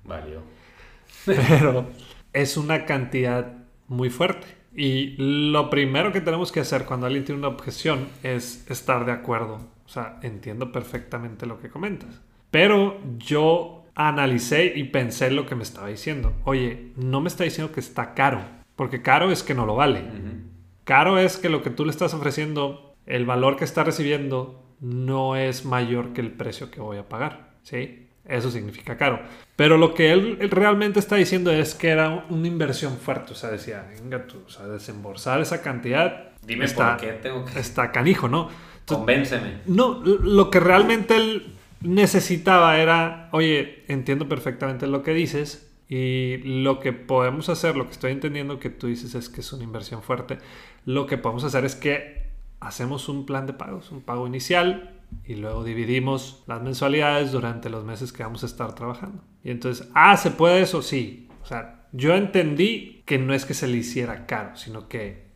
Valió 0.04 0.42
pero 1.26 1.88
es 2.34 2.58
una 2.58 2.86
cantidad 2.86 3.54
muy 3.88 4.10
fuerte. 4.10 4.48
Y 4.76 5.16
lo 5.18 5.70
primero 5.70 6.12
que 6.12 6.22
tenemos 6.22 6.52
que 6.52 6.60
hacer 6.60 6.86
cuando 6.86 7.08
alguien 7.08 7.26
tiene 7.26 7.40
una 7.40 7.48
objeción 7.50 8.08
es 8.24 8.70
estar 8.70 9.06
de 9.06 9.12
acuerdo. 9.12 9.60
O 9.86 9.90
sea, 9.90 10.20
entiendo 10.22 10.72
perfectamente 10.72 11.46
lo 11.46 11.60
que 11.60 11.70
comentas. 11.70 12.22
Pero 12.52 13.00
yo 13.18 13.86
analicé 13.96 14.74
y 14.76 14.86
pensé 14.86 15.32
lo 15.32 15.46
que 15.46 15.56
me 15.56 15.64
estaba 15.64 15.88
diciendo. 15.88 16.34
Oye, 16.46 16.92
no 16.96 17.20
me 17.22 17.28
está 17.28 17.44
diciendo 17.44 17.74
que 17.74 17.80
está 17.80 18.14
caro, 18.14 18.42
porque 18.76 19.02
caro 19.02 19.32
es 19.32 19.44
que 19.44 19.56
no 19.56 19.66
lo 19.66 19.76
vale. 19.76 20.04
Caro 20.84 21.18
es 21.18 21.38
que 21.38 21.50
lo 21.50 21.62
que 21.64 21.70
tú 21.72 21.86
le 21.86 21.92
estás 21.92 22.14
ofreciendo, 22.14 22.96
el 23.06 23.26
valor 23.26 23.58
que 23.58 23.66
está 23.66 23.84
recibiendo, 23.84 24.64
no 24.82 25.36
es 25.36 25.66
mayor 25.66 26.14
que 26.14 26.22
el 26.22 26.32
precio 26.32 26.72
que 26.72 26.80
voy 26.80 26.98
a 26.98 27.08
pagar. 27.08 27.50
¿Sí? 27.64 28.08
Eso 28.26 28.52
significa 28.52 28.96
caro. 28.96 29.20
Pero 29.56 29.78
lo 29.78 29.94
que 29.94 30.12
él, 30.12 30.38
realmente 30.52 31.00
está 31.00 31.16
diciendo 31.16 31.52
es 31.52 31.74
que 31.74 31.90
era 31.90 32.26
una 32.30 32.48
inversión 32.48 32.98
fuerte. 32.98 33.34
O 33.34 33.36
sea, 33.36 33.50
decía, 33.50 33.90
venga 34.02 34.28
tú, 34.28 34.44
o 34.46 34.50
sea, 34.50 34.68
desembolsar 34.68 35.42
esa 35.42 35.62
cantidad. 35.62 36.30
Dime 36.44 36.66
está, 36.66 36.96
por 36.96 37.08
qué 37.08 37.14
tengo 37.14 37.44
que. 37.46 37.60
Está 37.60 37.92
canijo, 37.92 38.28
¿no? 38.28 38.50
Convénceme. 38.86 39.62
No, 39.66 40.02
lo 40.04 40.52
que 40.52 40.60
realmente 40.60 41.16
él 41.16 41.56
necesitaba 41.82 42.78
era, 42.78 43.30
oye, 43.32 43.84
entiendo 43.88 44.30
perfectamente 44.30 44.88
lo 44.88 45.04
que 45.04 45.14
dices. 45.14 45.66
Y 45.92 46.38
lo 46.62 46.80
que 46.80 46.94
podemos 46.94 47.50
hacer, 47.50 47.76
lo 47.76 47.86
que 47.86 47.94
estoy 47.94 48.12
entendiendo 48.12 48.60
que 48.60 48.70
tú 48.70 48.86
dices 48.86 49.16
es 49.16 49.28
que 49.28 49.42
es 49.42 49.52
una 49.54 49.64
inversión 49.64 50.04
fuerte. 50.04 50.38
Lo 50.86 51.08
que 51.08 51.18
podemos 51.18 51.44
hacer 51.44 51.66
es 51.66 51.76
que 51.76 52.29
hacemos 52.60 53.10
un 53.10 53.26
plan 53.26 53.45
de 53.45 53.53
pagos, 53.53 53.91
un 53.91 54.01
pago 54.01 54.28
inicial, 54.28 54.99
y 55.26 55.36
luego 55.36 55.64
dividimos 55.64 56.43
las 56.47 56.62
mensualidades 56.62 57.32
durante 57.32 57.70
los 57.70 57.84
meses 57.84 58.12
que 58.12 58.24
vamos 58.24 58.43
a 58.43 58.45
estar 58.45 58.74
trabajando. 58.76 59.24
Y 59.43 59.51
entonces, 59.51 59.88
ah, 59.93 60.18
¿se 60.18 60.32
puede 60.32 60.62
eso? 60.62 60.82
Sí. 60.82 61.28
O 61.41 61.45
sea, 61.45 61.88
yo 61.91 62.14
entendí 62.16 63.03
que 63.05 63.18
no 63.18 63.34
es 63.34 63.45
que 63.45 63.53
se 63.53 63.68
le 63.68 63.78
hiciera 63.78 64.26
caro, 64.26 64.55
sino 64.55 64.88
que, 64.88 65.30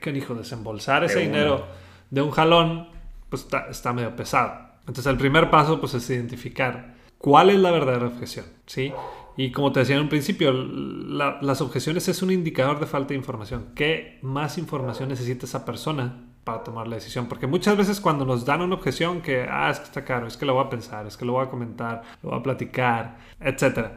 que 0.00 0.10
hijo, 0.10 0.34
desembolsar 0.34 1.04
ese 1.04 1.20
dinero 1.20 1.66
de 2.10 2.22
un 2.22 2.30
jalón, 2.30 2.88
pues 3.28 3.42
está, 3.42 3.66
está, 3.68 3.92
medio 3.92 4.14
pesado. 4.14 4.52
Entonces, 4.80 5.06
el 5.06 5.16
primer 5.16 5.50
paso, 5.50 5.80
pues, 5.80 5.94
es 5.94 6.08
identificar 6.10 6.94
cuál 7.18 7.50
es 7.50 7.58
la 7.58 7.72
verdadera 7.72 8.06
objeción, 8.06 8.46
¿sí? 8.66 8.92
Y 9.36 9.50
como 9.50 9.72
te 9.72 9.80
decía 9.80 9.96
en 9.96 10.02
un 10.02 10.08
principio, 10.08 10.52
las 10.52 11.60
objeciones 11.60 12.08
es 12.08 12.22
un 12.22 12.30
indicador 12.30 12.80
de 12.80 12.86
falta 12.86 13.08
de 13.08 13.16
información. 13.16 13.72
¿Qué 13.74 14.18
más 14.22 14.56
información 14.56 15.08
necesita 15.10 15.44
esa 15.44 15.64
persona 15.64 16.25
para 16.46 16.62
tomar 16.62 16.86
la 16.86 16.94
decisión. 16.94 17.26
Porque 17.26 17.48
muchas 17.48 17.76
veces 17.76 18.00
cuando 18.00 18.24
nos 18.24 18.44
dan 18.44 18.62
una 18.62 18.76
objeción 18.76 19.20
que, 19.20 19.48
ah, 19.50 19.68
es 19.68 19.80
que 19.80 19.86
está 19.86 20.04
caro, 20.04 20.28
es 20.28 20.36
que 20.36 20.46
lo 20.46 20.54
voy 20.54 20.64
a 20.64 20.70
pensar, 20.70 21.04
es 21.04 21.16
que 21.16 21.24
lo 21.24 21.32
voy 21.32 21.44
a 21.44 21.50
comentar, 21.50 22.02
lo 22.22 22.30
voy 22.30 22.38
a 22.38 22.42
platicar, 22.44 23.16
etc. 23.40 23.88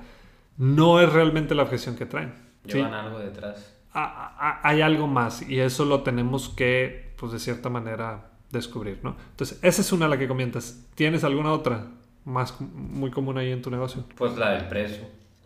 No 0.58 1.00
es 1.00 1.14
realmente 1.14 1.54
la 1.54 1.62
objeción 1.62 1.96
que 1.96 2.08
traen. 2.08 2.34
Llevan 2.66 2.96
algo 2.96 3.20
detrás. 3.20 3.76
hay 3.94 4.82
algo 4.82 5.06
más 5.06 5.48
y 5.48 5.60
eso 5.60 5.86
lo 5.86 6.02
tenemos 6.02 6.50
que, 6.50 7.14
pues 7.20 7.32
de 7.34 7.40
cierta 7.40 7.70
manera, 7.70 8.32
descubrir, 8.50 9.00
¿no? 9.04 9.16
Entonces, 9.30 9.60
esa 9.62 9.82
es 9.82 9.92
una 9.92 10.08
la 10.08 10.18
que 10.18 10.28
comentas. 10.28 10.88
¿Tienes 10.96 11.24
alguna 11.24 11.52
otra 11.52 11.86
más 12.26 12.60
muy 12.60 13.12
común 13.12 13.38
ahí 13.38 13.52
en 13.52 13.62
tu 13.62 13.70
negocio? 13.70 14.06
Pues 14.18 14.36
la 14.40 14.54
del 14.54 14.68
precio, 14.68 15.04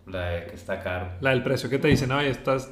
la 0.08 0.22
de 0.22 0.46
que 0.46 0.56
está 0.56 0.80
caro. 0.82 1.10
La 1.20 1.32
del 1.32 1.44
precio, 1.44 1.70
¿qué 1.70 1.80
te 1.80 1.90
dicen? 1.90 2.14
Oye, 2.14 2.30
estás... 2.30 2.72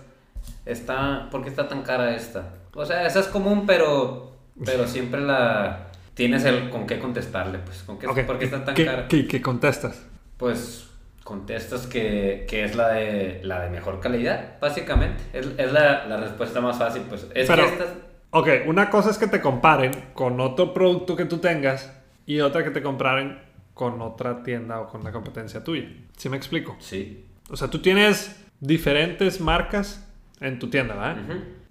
Está, 0.66 1.28
¿por 1.30 1.44
qué 1.44 1.50
está 1.50 1.68
tan 1.68 1.84
cara 1.84 2.16
esta? 2.16 2.61
O 2.74 2.86
sea, 2.86 3.06
esa 3.06 3.20
es 3.20 3.28
común, 3.28 3.66
pero, 3.66 4.32
pero 4.66 4.88
siempre 4.88 5.22
la 5.22 5.92
tienes 6.14 6.46
el 6.46 6.70
con 6.70 6.88
qué 6.88 7.00
contestarle, 7.00 7.60
pues. 7.60 7.84
¿Con 7.84 7.98
qué, 7.98 8.08
¿Por 8.08 8.40
qué 8.40 8.46
está 8.46 8.64
tan 8.64 8.76
cara? 8.76 9.08
¿qué, 9.08 9.42
contestas? 9.42 10.06
Pues 10.38 10.88
contestas 11.24 11.88
que, 11.88 12.46
que, 12.50 12.64
es 12.64 12.76
la 12.76 12.90
de, 12.90 13.42
la 13.44 13.62
de 13.62 13.70
mejor 13.70 14.00
calidad, 14.00 14.60
básicamente. 14.60 15.24
Es, 15.34 15.48
es 15.58 15.72
la, 15.72 16.08
la, 16.08 16.18
respuesta 16.18 16.62
más 16.62 16.78
fácil, 16.78 17.04
pues. 17.08 17.28
Es 17.36 17.50
que 17.50 17.62
estas... 17.62 17.90
Ok, 18.32 18.48
una 18.66 18.90
cosa 18.90 19.10
es 19.10 19.18
que 19.18 19.28
te 19.28 19.42
comparen 19.42 19.92
con 20.14 20.40
otro 20.40 20.74
producto 20.74 21.16
que 21.18 21.26
tú 21.26 21.40
tengas 21.40 21.94
y 22.26 22.40
otra 22.40 22.64
que 22.64 22.70
te 22.70 22.82
comparen 22.82 23.40
con 23.74 24.02
otra 24.02 24.44
tienda 24.44 24.80
o 24.80 24.88
con 24.88 25.04
la 25.04 25.12
competencia 25.12 25.64
tuya. 25.64 25.90
¿Sí 26.16 26.30
me 26.30 26.38
explico? 26.38 26.78
Sí. 26.80 27.26
O 27.50 27.58
sea, 27.58 27.70
tú 27.70 27.80
tienes 27.80 28.42
diferentes 28.60 29.42
marcas 29.42 30.08
en 30.40 30.60
tu 30.60 30.70
tienda, 30.70 30.96
¿verdad? 30.96 31.18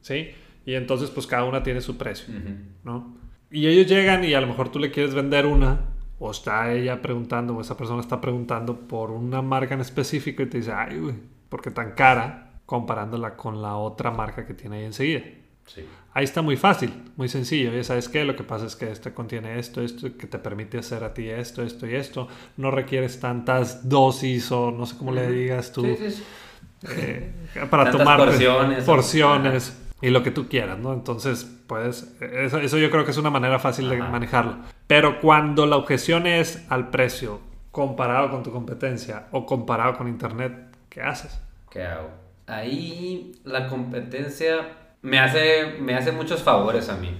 Sí. 0.02 0.34
Y 0.70 0.76
entonces 0.76 1.10
pues 1.10 1.26
cada 1.26 1.42
una 1.42 1.64
tiene 1.64 1.80
su 1.80 1.96
precio, 1.96 2.32
¿no? 2.84 3.16
Y 3.50 3.66
ellos 3.66 3.88
llegan 3.88 4.22
y 4.22 4.34
a 4.34 4.40
lo 4.40 4.46
mejor 4.46 4.68
tú 4.68 4.78
le 4.78 4.92
quieres 4.92 5.14
vender 5.14 5.44
una, 5.44 5.80
o 6.20 6.30
está 6.30 6.72
ella 6.72 7.02
preguntando, 7.02 7.56
o 7.56 7.60
esa 7.60 7.76
persona 7.76 8.00
está 8.00 8.20
preguntando 8.20 8.78
por 8.78 9.10
una 9.10 9.42
marca 9.42 9.74
en 9.74 9.80
específico 9.80 10.44
y 10.44 10.46
te 10.46 10.58
dice, 10.58 10.70
ay, 10.70 11.00
güey, 11.00 11.16
¿por 11.48 11.60
qué 11.60 11.72
tan 11.72 11.96
cara? 11.96 12.60
Comparándola 12.66 13.36
con 13.36 13.60
la 13.60 13.74
otra 13.74 14.12
marca 14.12 14.46
que 14.46 14.54
tiene 14.54 14.76
ahí 14.76 14.84
enseguida. 14.84 15.22
Sí. 15.66 15.84
Ahí 16.12 16.22
está 16.22 16.40
muy 16.40 16.56
fácil, 16.56 16.92
muy 17.16 17.28
sencillo. 17.28 17.72
Ya 17.72 17.82
sabes 17.82 18.08
qué, 18.08 18.24
lo 18.24 18.36
que 18.36 18.44
pasa 18.44 18.66
es 18.66 18.76
que 18.76 18.92
este 18.92 19.12
contiene 19.12 19.58
esto, 19.58 19.82
esto, 19.82 20.16
que 20.16 20.28
te 20.28 20.38
permite 20.38 20.78
hacer 20.78 21.02
a 21.02 21.12
ti 21.12 21.28
esto, 21.28 21.64
esto 21.64 21.84
y 21.88 21.96
esto. 21.96 22.28
No 22.56 22.70
requieres 22.70 23.18
tantas 23.18 23.88
dosis 23.88 24.52
o 24.52 24.70
no 24.70 24.86
sé 24.86 24.96
cómo 24.96 25.10
le 25.10 25.28
digas 25.32 25.72
tú. 25.72 25.82
Sí, 25.82 26.10
sí, 26.12 26.22
eh, 26.96 27.32
para 27.68 27.90
tomar 27.90 28.20
porciones. 28.20 28.84
porciones 28.84 29.76
y 30.02 30.10
lo 30.10 30.22
que 30.22 30.30
tú 30.30 30.48
quieras, 30.48 30.78
¿no? 30.78 30.92
Entonces, 30.92 31.44
puedes, 31.66 32.14
eso, 32.20 32.58
eso 32.58 32.78
yo 32.78 32.90
creo 32.90 33.04
que 33.04 33.10
es 33.10 33.16
una 33.16 33.30
manera 33.30 33.58
fácil 33.58 33.88
de 33.88 33.96
Ajá. 34.00 34.10
manejarlo. 34.10 34.56
Pero 34.86 35.20
cuando 35.20 35.66
la 35.66 35.76
objeción 35.76 36.26
es 36.26 36.64
al 36.70 36.90
precio 36.90 37.40
comparado 37.70 38.30
con 38.30 38.42
tu 38.42 38.50
competencia 38.52 39.26
o 39.30 39.46
comparado 39.46 39.96
con 39.96 40.08
internet, 40.08 40.52
¿qué 40.88 41.02
haces? 41.02 41.40
¿Qué 41.70 41.84
hago? 41.84 42.10
Ahí 42.46 43.32
la 43.44 43.68
competencia 43.68 44.68
me 45.02 45.18
hace, 45.18 45.76
me 45.80 45.94
hace 45.94 46.12
muchos 46.12 46.42
favores 46.42 46.88
a 46.88 46.96
mí. 46.96 47.14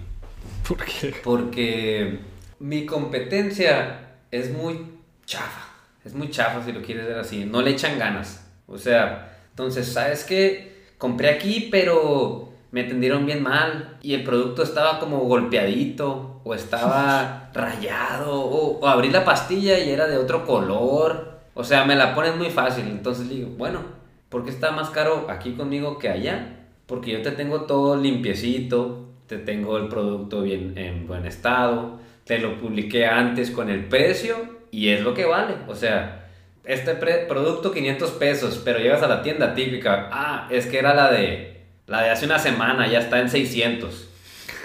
Porque 0.66 1.14
Porque 1.22 2.20
mi 2.58 2.86
competencia 2.86 4.00
es 4.30 4.52
muy 4.52 4.86
chafa. 5.24 5.68
Es 6.04 6.14
muy 6.14 6.30
chafa 6.30 6.64
si 6.64 6.72
lo 6.72 6.82
quieres 6.82 7.06
ver 7.06 7.18
así. 7.18 7.44
No 7.44 7.60
le 7.62 7.70
echan 7.70 7.98
ganas. 7.98 8.46
O 8.66 8.78
sea, 8.78 9.36
entonces, 9.50 9.92
¿sabes 9.92 10.24
qué? 10.24 10.86
Compré 10.98 11.30
aquí, 11.30 11.68
pero 11.70 12.49
me 12.70 12.82
atendieron 12.82 13.26
bien 13.26 13.42
mal. 13.42 13.98
Y 14.02 14.14
el 14.14 14.24
producto 14.24 14.62
estaba 14.62 14.98
como 14.98 15.18
golpeadito. 15.20 16.40
O 16.44 16.54
estaba 16.54 17.50
rayado. 17.54 18.32
O, 18.32 18.80
o 18.80 18.86
abrí 18.86 19.10
la 19.10 19.24
pastilla 19.24 19.78
y 19.78 19.90
era 19.90 20.06
de 20.06 20.16
otro 20.18 20.46
color. 20.46 21.40
O 21.54 21.64
sea, 21.64 21.84
me 21.84 21.96
la 21.96 22.14
ponen 22.14 22.38
muy 22.38 22.50
fácil. 22.50 22.86
Entonces 22.88 23.28
digo, 23.28 23.50
bueno, 23.56 23.80
¿por 24.28 24.44
qué 24.44 24.50
está 24.50 24.70
más 24.70 24.90
caro 24.90 25.26
aquí 25.28 25.52
conmigo 25.52 25.98
que 25.98 26.08
allá? 26.08 26.56
Porque 26.86 27.12
yo 27.12 27.22
te 27.22 27.32
tengo 27.32 27.62
todo 27.62 27.96
limpiecito, 27.96 29.10
te 29.26 29.38
tengo 29.38 29.76
el 29.76 29.88
producto 29.88 30.42
bien 30.42 30.76
en 30.76 31.06
buen 31.06 31.24
estado, 31.24 32.00
te 32.24 32.38
lo 32.38 32.58
publiqué 32.58 33.06
antes 33.06 33.50
con 33.50 33.70
el 33.70 33.84
precio 33.84 34.36
y 34.70 34.88
es 34.88 35.02
lo 35.02 35.14
que 35.14 35.24
vale. 35.24 35.54
O 35.68 35.74
sea, 35.74 36.28
este 36.64 36.94
producto 36.94 37.70
500 37.70 38.10
pesos, 38.12 38.60
pero 38.64 38.78
llegas 38.78 39.02
a 39.02 39.08
la 39.08 39.22
tienda 39.22 39.54
típica, 39.54 40.08
ah, 40.12 40.48
es 40.50 40.66
que 40.66 40.78
era 40.78 40.94
la 40.94 41.12
de 41.12 41.59
la 41.90 42.02
de 42.02 42.10
hace 42.10 42.24
una 42.24 42.38
semana, 42.38 42.86
ya 42.88 43.00
está 43.00 43.18
en 43.18 43.28
600. 43.28 44.08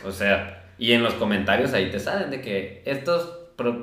O 0.06 0.12
sea, 0.12 0.64
y 0.78 0.92
en 0.92 1.02
los 1.02 1.16
comentarios 1.16 1.74
ahí 1.74 1.90
te 1.90 2.00
salen 2.00 2.30
de 2.30 2.40
que 2.40 2.84
estos 2.86 3.24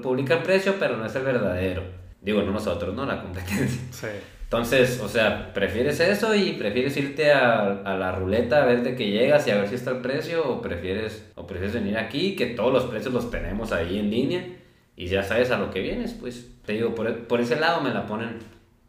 publican 0.02 0.44
precio, 0.44 0.76
pero 0.78 0.96
no 0.96 1.04
es 1.04 1.14
el 1.16 1.24
verdadero. 1.24 1.82
Digo, 2.20 2.42
no 2.42 2.52
nosotros, 2.52 2.94
no 2.94 3.04
la 3.04 3.20
competencia. 3.20 3.80
sí. 3.90 4.06
Entonces, 4.44 5.00
o 5.00 5.08
sea, 5.08 5.52
¿prefieres 5.54 5.98
eso 5.98 6.34
y 6.34 6.52
prefieres 6.52 6.94
irte 6.98 7.32
a, 7.32 7.80
a 7.84 7.96
la 7.96 8.12
ruleta 8.12 8.62
a 8.62 8.66
ver 8.66 8.82
de 8.82 8.94
qué 8.94 9.10
llegas 9.10 9.48
y 9.48 9.50
a 9.50 9.56
ver 9.56 9.68
si 9.68 9.74
está 9.74 9.90
el 9.90 10.02
precio? 10.02 10.46
¿O 10.46 10.60
prefieres, 10.60 11.26
¿O 11.34 11.46
prefieres 11.46 11.74
venir 11.74 11.96
aquí, 11.96 12.36
que 12.36 12.46
todos 12.46 12.72
los 12.72 12.84
precios 12.84 13.14
los 13.14 13.30
tenemos 13.30 13.72
ahí 13.72 13.98
en 13.98 14.10
línea 14.10 14.44
y 14.94 15.06
ya 15.06 15.22
sabes 15.22 15.50
a 15.50 15.58
lo 15.58 15.70
que 15.70 15.80
vienes? 15.80 16.12
Pues 16.12 16.48
te 16.66 16.74
digo, 16.74 16.94
por, 16.94 17.26
por 17.26 17.40
ese 17.40 17.58
lado 17.58 17.80
me 17.80 17.94
la 17.94 18.06
ponen 18.06 18.40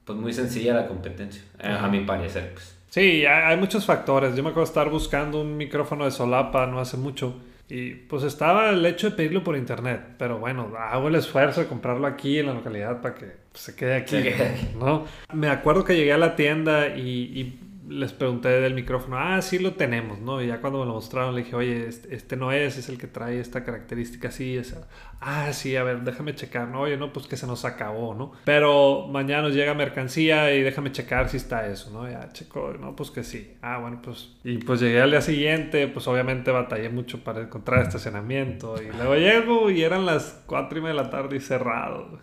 pues 0.03 0.19
muy 0.19 0.33
sencilla 0.33 0.73
la 0.73 0.85
competencia, 0.85 1.41
a, 1.59 1.85
a 1.85 1.87
mi 1.87 2.01
parecer. 2.01 2.51
Pues. 2.53 2.77
Sí, 2.93 3.25
hay, 3.25 3.57
muchos 3.57 3.87
factores. 3.87 4.35
Yo 4.35 4.43
me 4.43 4.49
acuerdo 4.49 4.65
estar 4.65 4.87
buscando 4.87 5.41
un 5.41 5.57
micrófono 5.57 6.05
de 6.05 6.11
solapa 6.11 6.67
no 6.67 6.79
hace 6.79 6.95
mucho. 6.95 7.41
Y 7.67 7.95
pues 7.95 8.21
estaba 8.21 8.69
el 8.69 8.85
hecho 8.85 9.09
de 9.09 9.15
pedirlo 9.15 9.43
por 9.43 9.57
internet. 9.57 9.99
Pero 10.19 10.37
bueno, 10.37 10.71
hago 10.77 11.07
el 11.07 11.15
esfuerzo 11.15 11.61
de 11.61 11.65
comprarlo 11.65 12.05
aquí 12.05 12.37
en 12.37 12.45
la 12.45 12.53
localidad 12.53 13.01
para 13.01 13.15
que 13.15 13.25
pues, 13.51 13.63
se 13.63 13.75
quede 13.75 13.95
aquí. 13.95 14.17
Aquí. 14.17 14.67
¿no? 14.79 15.05
Me 15.33 15.49
acuerdo 15.49 15.83
que 15.83 15.95
llegué 15.95 16.13
a 16.13 16.19
la 16.19 16.35
tienda 16.35 16.89
y, 16.95 17.31
y 17.33 17.59
les 17.87 18.13
pregunté 18.13 18.49
del 18.49 18.73
micrófono. 18.73 19.17
Ah, 19.17 19.41
sí 19.41 19.59
lo 19.59 19.73
tenemos, 19.73 20.19
¿no? 20.19 20.41
Y 20.41 20.47
ya 20.47 20.61
cuando 20.61 20.79
me 20.79 20.85
lo 20.85 20.93
mostraron 20.93 21.35
le 21.35 21.43
dije, 21.43 21.55
oye, 21.55 21.87
este, 21.87 22.15
este 22.15 22.35
no 22.35 22.51
es, 22.51 22.77
es 22.77 22.89
el 22.89 22.97
que 22.97 23.07
trae 23.07 23.39
esta 23.39 23.63
característica 23.63 24.29
así. 24.29 24.57
Esa. 24.57 24.87
Ah, 25.19 25.51
sí, 25.53 25.75
a 25.75 25.83
ver, 25.83 26.01
déjame 26.01 26.35
checar. 26.35 26.67
No, 26.67 26.81
oye, 26.81 26.97
no, 26.97 27.11
pues 27.11 27.27
que 27.27 27.35
se 27.37 27.47
nos 27.47 27.65
acabó, 27.65 28.13
¿no? 28.13 28.33
Pero 28.45 29.07
mañana 29.07 29.43
nos 29.43 29.53
llega 29.53 29.73
mercancía 29.73 30.53
y 30.53 30.61
déjame 30.61 30.91
checar 30.91 31.29
si 31.29 31.37
está 31.37 31.67
eso, 31.67 31.91
¿no? 31.91 32.09
Ya 32.09 32.29
checo, 32.31 32.73
no, 32.79 32.95
pues 32.95 33.11
que 33.11 33.23
sí. 33.23 33.53
Ah, 33.61 33.77
bueno, 33.79 34.01
pues. 34.01 34.35
Y 34.43 34.57
pues 34.59 34.79
llegué 34.79 35.01
al 35.01 35.11
día 35.11 35.21
siguiente, 35.21 35.87
pues 35.87 36.07
obviamente 36.07 36.51
batallé 36.51 36.89
mucho 36.89 37.23
para 37.23 37.41
encontrar 37.41 37.81
estacionamiento. 37.81 38.81
Y 38.81 38.95
luego 38.95 39.15
llego 39.15 39.69
y 39.69 39.83
eran 39.83 40.05
las 40.05 40.41
cuatro 40.45 40.79
y 40.79 40.81
media 40.81 40.95
de 40.95 41.03
la 41.03 41.09
tarde 41.09 41.37
y 41.37 41.39
cerrado. 41.39 42.19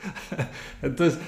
Entonces, 0.82 1.20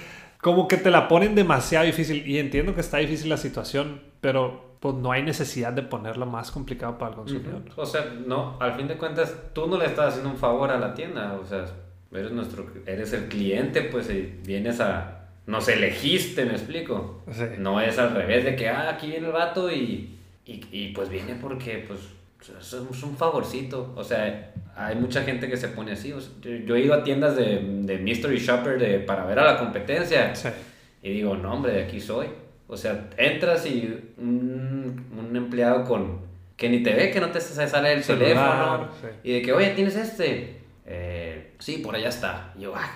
como 0.43 0.67
que 0.67 0.77
te 0.77 0.91
la 0.91 1.07
ponen 1.09 1.35
demasiado 1.35 1.87
difícil. 1.87 2.27
Y 2.27 2.39
entiendo 2.39 2.75
que 2.75 2.83
está 2.83 2.99
difícil 2.99 3.31
la 3.31 3.37
situación, 3.39 4.03
pero 4.21 4.77
pues 4.81 4.97
no 4.97 5.13
hay 5.13 5.23
necesidad 5.23 5.73
de 5.73 5.83
ponerla 5.83 6.27
más 6.27 6.51
complicado 6.51 6.99
para 6.99 7.13
el 7.13 7.17
consumidor. 7.17 7.63
O 7.77 7.87
sea, 7.87 8.13
no, 8.27 8.57
al 8.61 8.75
fin 8.75 8.89
de 8.89 8.97
cuentas, 8.99 9.35
tú 9.55 9.69
no 9.69 9.79
le 9.79 9.87
estás 9.87 10.09
haciendo 10.09 10.31
un 10.31 10.37
favor 10.37 10.73
a 10.73 10.79
la 10.81 10.93
tienda, 10.93 11.39
o 11.41 11.47
sea, 11.47 11.65
eres 12.11 12.33
nuestro, 12.33 12.67
eres 12.85 13.13
el 13.13 13.29
cliente, 13.29 13.83
pues 13.83 14.11
y 14.11 14.41
vienes 14.45 14.81
a, 14.81 15.29
nos 15.47 15.69
elegiste, 15.69 16.45
me 16.45 16.55
explico. 16.55 17.23
Sí. 17.31 17.45
No 17.59 17.81
es 17.81 17.97
al 18.01 18.13
revés 18.13 18.45
de 18.45 18.57
que, 18.57 18.69
ah, 18.69 18.91
aquí 18.91 19.07
viene 19.07 19.29
el 19.29 19.33
vato 19.33 19.71
y, 19.71 20.19
y, 20.45 20.67
y, 20.73 20.93
pues 20.93 21.09
viene 21.09 21.37
porque, 21.41 21.85
pues, 21.87 22.01
es 22.61 23.03
un 23.03 23.17
favorcito. 23.17 23.93
O 23.97 24.03
sea, 24.05 24.53
hay 24.77 24.97
mucha 24.97 25.23
gente 25.23 25.49
que 25.49 25.57
se 25.57 25.69
pone 25.69 25.93
así. 25.93 26.13
o 26.13 26.21
sea, 26.21 26.31
yo, 26.43 26.75
he 26.77 26.81
ido 26.81 26.95
a 26.95 27.05
tiendas 27.05 27.37
de, 27.37 27.61
de 27.83 27.99
Mystery 27.99 28.39
Shopper 28.39 28.79
de, 28.79 28.99
para 29.01 29.25
ver 29.25 29.39
a 29.39 29.45
la 29.45 29.59
competencia 29.59 30.35
Sí. 30.35 30.49
y 31.03 31.13
digo, 31.13 31.37
no, 31.37 31.53
hombre, 31.55 31.73
de 31.73 31.85
aquí 31.85 32.01
soy. 32.01 32.27
O 32.69 32.77
sea, 32.77 33.09
entras 33.17 33.67
y 33.67 34.13
un, 34.19 35.07
un 35.19 35.37
empleado 35.37 35.85
con 35.85 36.21
que 36.57 36.69
ni 36.69 36.83
te 36.83 36.95
ve, 36.95 37.11
que 37.11 37.21
no 37.21 37.31
te 37.31 37.41
sale 37.41 37.93
el 37.93 38.03
Celular, 38.05 38.29
teléfono. 38.29 38.89
sí. 39.01 39.07
Y 39.25 39.33
de 39.35 39.43
que, 39.43 39.53
oye, 39.53 39.71
¿tienes 39.71 39.97
este? 39.97 40.61
Eh, 40.87 41.55
sí, 41.59 41.79
por 41.79 41.95
allá 41.95 42.09
está. 42.09 42.53
Y 42.59 42.63
yo, 42.63 42.73
ah, 42.77 42.89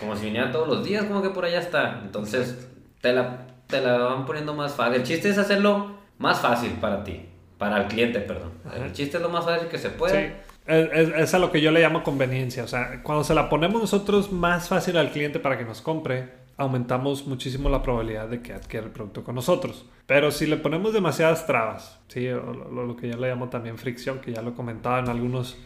como 0.00 0.14
si 0.16 0.26
viniera 0.26 0.50
todos 0.52 0.68
los 0.68 0.84
días, 0.84 1.04
como 1.04 1.22
que 1.22 1.30
por 1.30 1.44
allá 1.44 1.60
está. 1.60 2.00
Entonces, 2.04 2.68
te 3.00 3.12
la, 3.12 3.46
te 3.66 3.80
la 3.80 3.98
van 3.98 4.26
poniendo 4.26 4.54
más 4.54 4.74
fácil. 4.74 4.96
El 4.96 5.02
chiste 5.04 5.28
es 5.30 5.38
hacerlo 5.38 5.96
más 6.18 6.40
fácil 6.40 6.72
para 6.80 7.02
ti. 7.04 7.24
Para 7.58 7.82
el 7.82 7.88
cliente, 7.88 8.20
perdón. 8.20 8.52
Ajá. 8.64 8.86
El 8.86 8.92
chiste 8.92 9.16
es 9.16 9.22
lo 9.22 9.28
más 9.28 9.44
fácil 9.44 9.68
que 9.68 9.78
se 9.78 9.90
puede. 9.90 10.28
Sí. 10.28 10.34
Es, 10.66 10.88
es- 10.92 11.14
es 11.16 11.34
a 11.34 11.38
lo 11.38 11.50
que 11.50 11.60
yo 11.60 11.70
le 11.70 11.80
llamo 11.80 12.02
conveniencia. 12.02 12.64
O 12.64 12.68
sea, 12.68 13.02
cuando 13.02 13.24
se 13.24 13.34
la 13.34 13.48
ponemos 13.48 13.80
nosotros 13.80 14.30
más 14.32 14.68
fácil 14.68 14.96
al 14.96 15.10
cliente 15.10 15.38
para 15.40 15.58
que 15.58 15.64
nos 15.64 15.80
compre, 15.80 16.28
aumentamos 16.56 17.26
muchísimo 17.26 17.68
la 17.68 17.82
probabilidad 17.82 18.28
de 18.28 18.42
que 18.42 18.52
adquiera 18.52 18.86
el 18.86 18.92
producto 18.92 19.24
con 19.24 19.34
nosotros. 19.34 19.86
Pero 20.06 20.30
si 20.30 20.46
le 20.46 20.56
ponemos 20.56 20.92
demasiadas 20.92 21.46
trabas, 21.46 21.98
¿sí? 22.08 22.28
o 22.28 22.40
lo, 22.52 22.84
lo 22.86 22.96
que 22.96 23.08
yo 23.08 23.16
le 23.16 23.28
llamo 23.28 23.48
también 23.48 23.78
fricción, 23.78 24.20
que 24.20 24.32
ya 24.32 24.42
lo 24.42 24.54
comentaba 24.54 24.98
en 25.00 25.08
algunos 25.08 25.56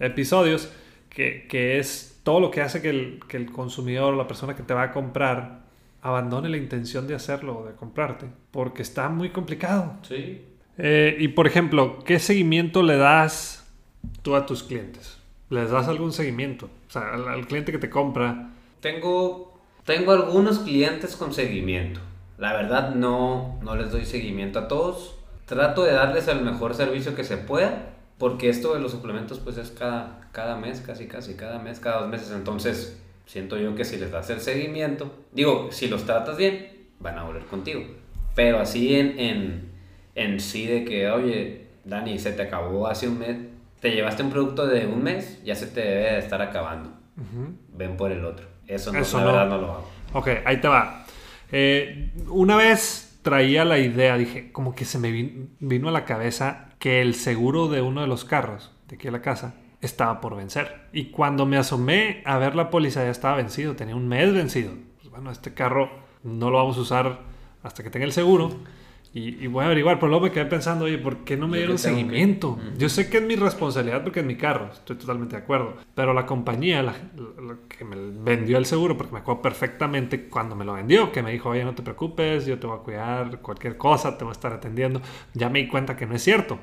episodios, 0.00 0.70
que, 1.10 1.46
que 1.48 1.78
es 1.78 2.20
todo 2.22 2.40
lo 2.40 2.50
que 2.50 2.60
hace 2.60 2.82
que 2.82 2.90
el, 2.90 3.20
que 3.28 3.36
el 3.36 3.50
consumidor 3.50 4.14
o 4.14 4.16
la 4.16 4.26
persona 4.28 4.54
que 4.54 4.62
te 4.62 4.74
va 4.74 4.82
a 4.84 4.92
comprar 4.92 5.60
abandone 6.02 6.48
la 6.48 6.56
intención 6.58 7.06
de 7.06 7.14
hacerlo 7.14 7.58
o 7.60 7.66
de 7.66 7.74
comprarte, 7.74 8.26
porque 8.50 8.82
está 8.82 9.08
muy 9.08 9.30
complicado. 9.30 9.94
Sí. 10.02 10.44
Eh, 10.78 11.16
y 11.18 11.28
por 11.28 11.46
ejemplo, 11.46 11.98
¿qué 12.04 12.18
seguimiento 12.18 12.82
le 12.82 12.96
das 12.96 13.68
tú 14.22 14.36
a 14.36 14.46
tus 14.46 14.62
clientes? 14.62 15.18
¿Les 15.50 15.70
das 15.70 15.88
algún 15.88 16.12
seguimiento? 16.12 16.70
O 16.88 16.90
sea, 16.90 17.14
al, 17.14 17.28
al 17.28 17.46
cliente 17.46 17.72
que 17.72 17.78
te 17.78 17.90
compra. 17.90 18.50
Tengo, 18.80 19.60
tengo 19.84 20.12
algunos 20.12 20.60
clientes 20.60 21.16
con 21.16 21.34
seguimiento. 21.34 22.00
La 22.38 22.52
verdad 22.52 22.94
no, 22.94 23.58
no 23.62 23.74
les 23.76 23.90
doy 23.90 24.04
seguimiento 24.04 24.60
a 24.60 24.68
todos. 24.68 25.16
Trato 25.46 25.82
de 25.82 25.92
darles 25.92 26.28
el 26.28 26.42
mejor 26.42 26.74
servicio 26.74 27.14
que 27.14 27.24
se 27.24 27.36
pueda. 27.36 27.94
Porque 28.18 28.48
esto 28.48 28.74
de 28.74 28.80
los 28.80 28.90
suplementos 28.90 29.38
pues 29.38 29.56
es 29.58 29.70
cada, 29.70 30.28
cada 30.32 30.56
mes, 30.56 30.80
casi 30.80 31.06
casi, 31.06 31.34
cada 31.34 31.60
mes, 31.60 31.78
cada 31.78 32.00
dos 32.00 32.10
meses. 32.10 32.32
Entonces 32.32 33.00
siento 33.26 33.56
yo 33.56 33.74
que 33.76 33.84
si 33.84 33.96
les 33.96 34.10
das 34.10 34.28
el 34.30 34.40
seguimiento, 34.40 35.14
digo, 35.32 35.68
si 35.70 35.86
los 35.86 36.04
tratas 36.04 36.36
bien, 36.36 36.88
van 36.98 37.16
a 37.16 37.24
volver 37.24 37.44
contigo. 37.44 37.82
Pero 38.34 38.58
así 38.58 38.96
en, 38.96 39.18
en, 39.18 39.67
en 40.22 40.40
sí 40.40 40.66
de 40.66 40.84
que, 40.84 41.10
oye, 41.10 41.66
Dani, 41.84 42.18
se 42.18 42.32
te 42.32 42.42
acabó 42.42 42.86
hace 42.86 43.08
un 43.08 43.18
mes, 43.18 43.36
te 43.80 43.90
llevaste 43.90 44.22
un 44.22 44.30
producto 44.30 44.66
de 44.66 44.86
un 44.86 45.02
mes, 45.02 45.42
ya 45.44 45.54
se 45.54 45.66
te 45.66 45.80
debe 45.80 46.12
de 46.12 46.18
estar 46.18 46.42
acabando 46.42 46.90
ven 47.74 47.96
por 47.96 48.12
el 48.12 48.24
otro. 48.24 48.46
Eso, 48.66 48.92
no, 48.92 48.98
Eso 49.00 49.18
la 49.18 49.24
no. 49.24 49.32
verdad 49.32 49.48
no 49.48 49.58
lo 49.58 49.72
hago. 49.72 49.90
Ok, 50.12 50.28
ahí 50.44 50.60
te 50.60 50.68
va. 50.68 51.04
Eh, 51.50 52.12
una 52.28 52.56
vez 52.56 53.18
traía 53.22 53.64
la 53.64 53.78
idea, 53.78 54.16
dije, 54.16 54.52
como 54.52 54.74
que 54.74 54.84
se 54.84 54.98
me 54.98 55.10
vin- 55.10 55.48
vino 55.58 55.88
a 55.88 55.92
la 55.92 56.04
cabeza 56.04 56.70
que 56.78 57.00
el 57.00 57.14
seguro 57.14 57.68
de 57.68 57.80
uno 57.82 58.02
de 58.02 58.06
los 58.06 58.24
carros 58.24 58.70
de 58.88 58.96
aquí 58.96 59.08
a 59.08 59.10
la 59.10 59.20
casa 59.22 59.54
estaba 59.80 60.20
por 60.20 60.36
vencer. 60.36 60.82
Y 60.92 61.06
cuando 61.06 61.44
me 61.46 61.56
asomé 61.56 62.22
a 62.24 62.38
ver 62.38 62.54
la 62.54 62.70
póliza 62.70 63.04
ya 63.04 63.10
estaba 63.10 63.36
vencido, 63.36 63.74
tenía 63.74 63.96
un 63.96 64.06
mes 64.08 64.32
vencido. 64.32 64.72
Pues 64.98 65.10
bueno, 65.10 65.30
este 65.30 65.54
carro 65.54 65.90
no 66.22 66.50
lo 66.50 66.58
vamos 66.58 66.76
a 66.78 66.80
usar 66.80 67.18
hasta 67.62 67.82
que 67.82 67.90
tenga 67.90 68.06
el 68.06 68.12
seguro. 68.12 68.50
Y, 69.14 69.42
y 69.42 69.46
voy 69.46 69.62
a 69.62 69.66
averiguar, 69.66 69.98
pero 69.98 70.08
luego 70.08 70.26
me 70.26 70.30
quedé 70.30 70.44
pensando, 70.46 70.84
oye, 70.84 70.98
¿por 70.98 71.18
qué 71.24 71.36
no 71.36 71.48
me 71.48 71.56
dieron 71.58 71.76
que 71.76 71.82
que- 71.82 71.88
seguimiento? 71.88 72.50
Ujú. 72.50 72.60
Yo 72.78 72.88
sé 72.90 73.08
que 73.08 73.16
es 73.18 73.22
mi 73.24 73.36
responsabilidad 73.36 74.02
porque 74.04 74.20
es 74.20 74.26
mi 74.26 74.36
carro, 74.36 74.70
estoy 74.72 74.96
totalmente 74.96 75.34
de 75.36 75.42
acuerdo. 75.42 75.76
Pero 75.94 76.12
la 76.12 76.26
compañía, 76.26 76.82
la, 76.82 76.92
la- 76.92 77.42
la 77.42 77.56
que 77.68 77.84
me 77.84 77.96
vendió 77.96 78.58
el 78.58 78.66
seguro, 78.66 78.96
porque 78.98 79.12
me 79.14 79.20
acuerdo 79.20 79.40
perfectamente 79.42 80.28
cuando 80.28 80.54
me 80.54 80.64
lo 80.64 80.74
vendió, 80.74 81.10
que 81.10 81.22
me 81.22 81.32
dijo, 81.32 81.48
oye, 81.48 81.64
no 81.64 81.74
te 81.74 81.82
preocupes, 81.82 82.44
yo 82.46 82.58
te 82.58 82.66
voy 82.66 82.76
a 82.78 82.82
cuidar, 82.82 83.40
cualquier 83.40 83.76
cosa, 83.78 84.16
te 84.18 84.24
voy 84.24 84.30
a 84.30 84.32
estar 84.32 84.52
atendiendo. 84.52 85.00
Ya 85.34 85.48
me 85.48 85.60
di 85.60 85.68
cuenta 85.68 85.96
que 85.96 86.06
no 86.06 86.14
es 86.14 86.22
cierto. 86.22 86.58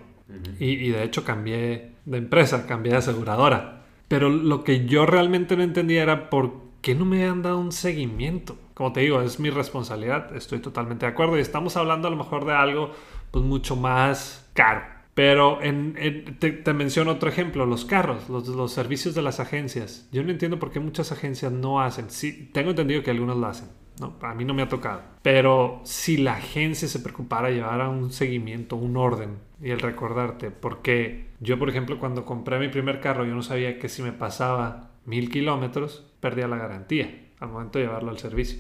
y, 0.59 0.65
y 0.71 0.89
de 0.89 1.03
hecho 1.03 1.23
cambié 1.23 1.91
de 2.05 2.17
empresa, 2.17 2.65
cambié 2.67 2.91
de 2.93 2.97
aseguradora. 2.99 3.83
Pero 4.07 4.29
lo 4.29 4.63
que 4.63 4.85
yo 4.85 5.05
realmente 5.07 5.57
no 5.57 5.63
entendía 5.63 6.03
era 6.03 6.29
por 6.29 6.53
qué 6.81 6.93
no 6.93 7.05
me 7.05 7.25
han 7.25 7.41
dado 7.41 7.57
un 7.59 7.71
seguimiento. 7.71 8.55
Como 8.75 8.93
te 8.93 8.99
digo, 9.01 9.21
es 9.21 9.39
mi 9.39 9.49
responsabilidad, 9.49 10.35
estoy 10.35 10.59
totalmente 10.59 11.05
de 11.07 11.11
acuerdo 11.13 11.37
y 11.37 11.41
estamos 11.41 11.77
hablando 11.77 12.07
a 12.07 12.11
lo 12.11 12.17
mejor 12.17 12.45
de 12.45 12.53
algo 12.53 12.91
pues 13.31 13.43
mucho 13.43 13.75
más 13.75 14.49
caro. 14.53 14.83
Pero 15.15 15.61
en, 15.63 15.95
en- 15.97 16.37
te, 16.39 16.51
te 16.51 16.73
menciono 16.73 17.11
otro 17.13 17.29
ejemplo, 17.29 17.65
los 17.65 17.85
carros, 17.85 18.29
los, 18.29 18.47
los 18.49 18.71
servicios 18.73 19.15
de 19.15 19.21
las 19.21 19.39
agencias. 19.39 20.09
Yo 20.11 20.23
no 20.23 20.31
entiendo 20.31 20.59
por 20.59 20.71
qué 20.71 20.79
muchas 20.81 21.11
agencias 21.13 21.51
no 21.53 21.81
hacen. 21.81 22.09
Sí, 22.09 22.49
tengo 22.53 22.71
entendido 22.71 23.01
que 23.01 23.11
algunos 23.11 23.37
lo 23.37 23.47
hacen. 23.47 23.69
No, 23.99 24.15
a 24.21 24.33
mí 24.35 24.43
no 24.43 24.53
me 24.53 24.61
ha 24.61 24.67
tocado. 24.69 25.01
Pero 25.21 25.79
si 25.85 26.17
la 26.17 26.33
agencia 26.33 26.89
se 26.89 26.99
preocupara 26.99 27.49
llevar 27.49 27.79
a 27.79 27.87
un 27.89 28.11
seguimiento, 28.11 28.75
un 28.75 28.97
orden 28.97 29.37
y 29.61 29.69
el 29.71 29.79
recordarte, 29.79 30.51
porque 30.51 31.27
yo, 31.39 31.57
por 31.57 31.69
ejemplo, 31.69 31.97
cuando 31.97 32.25
compré 32.25 32.59
mi 32.59 32.67
primer 32.67 32.99
carro, 32.99 33.25
yo 33.25 33.33
no 33.35 33.41
sabía 33.41 33.79
que 33.79 33.87
si 33.87 34.01
me 34.03 34.11
pasaba 34.11 34.91
mil 35.05 35.29
kilómetros, 35.29 36.05
perdía 36.19 36.47
la 36.49 36.57
garantía 36.57 37.21
al 37.45 37.51
momento 37.51 37.79
de 37.79 37.85
llevarlo 37.85 38.11
al 38.11 38.17
servicio. 38.19 38.59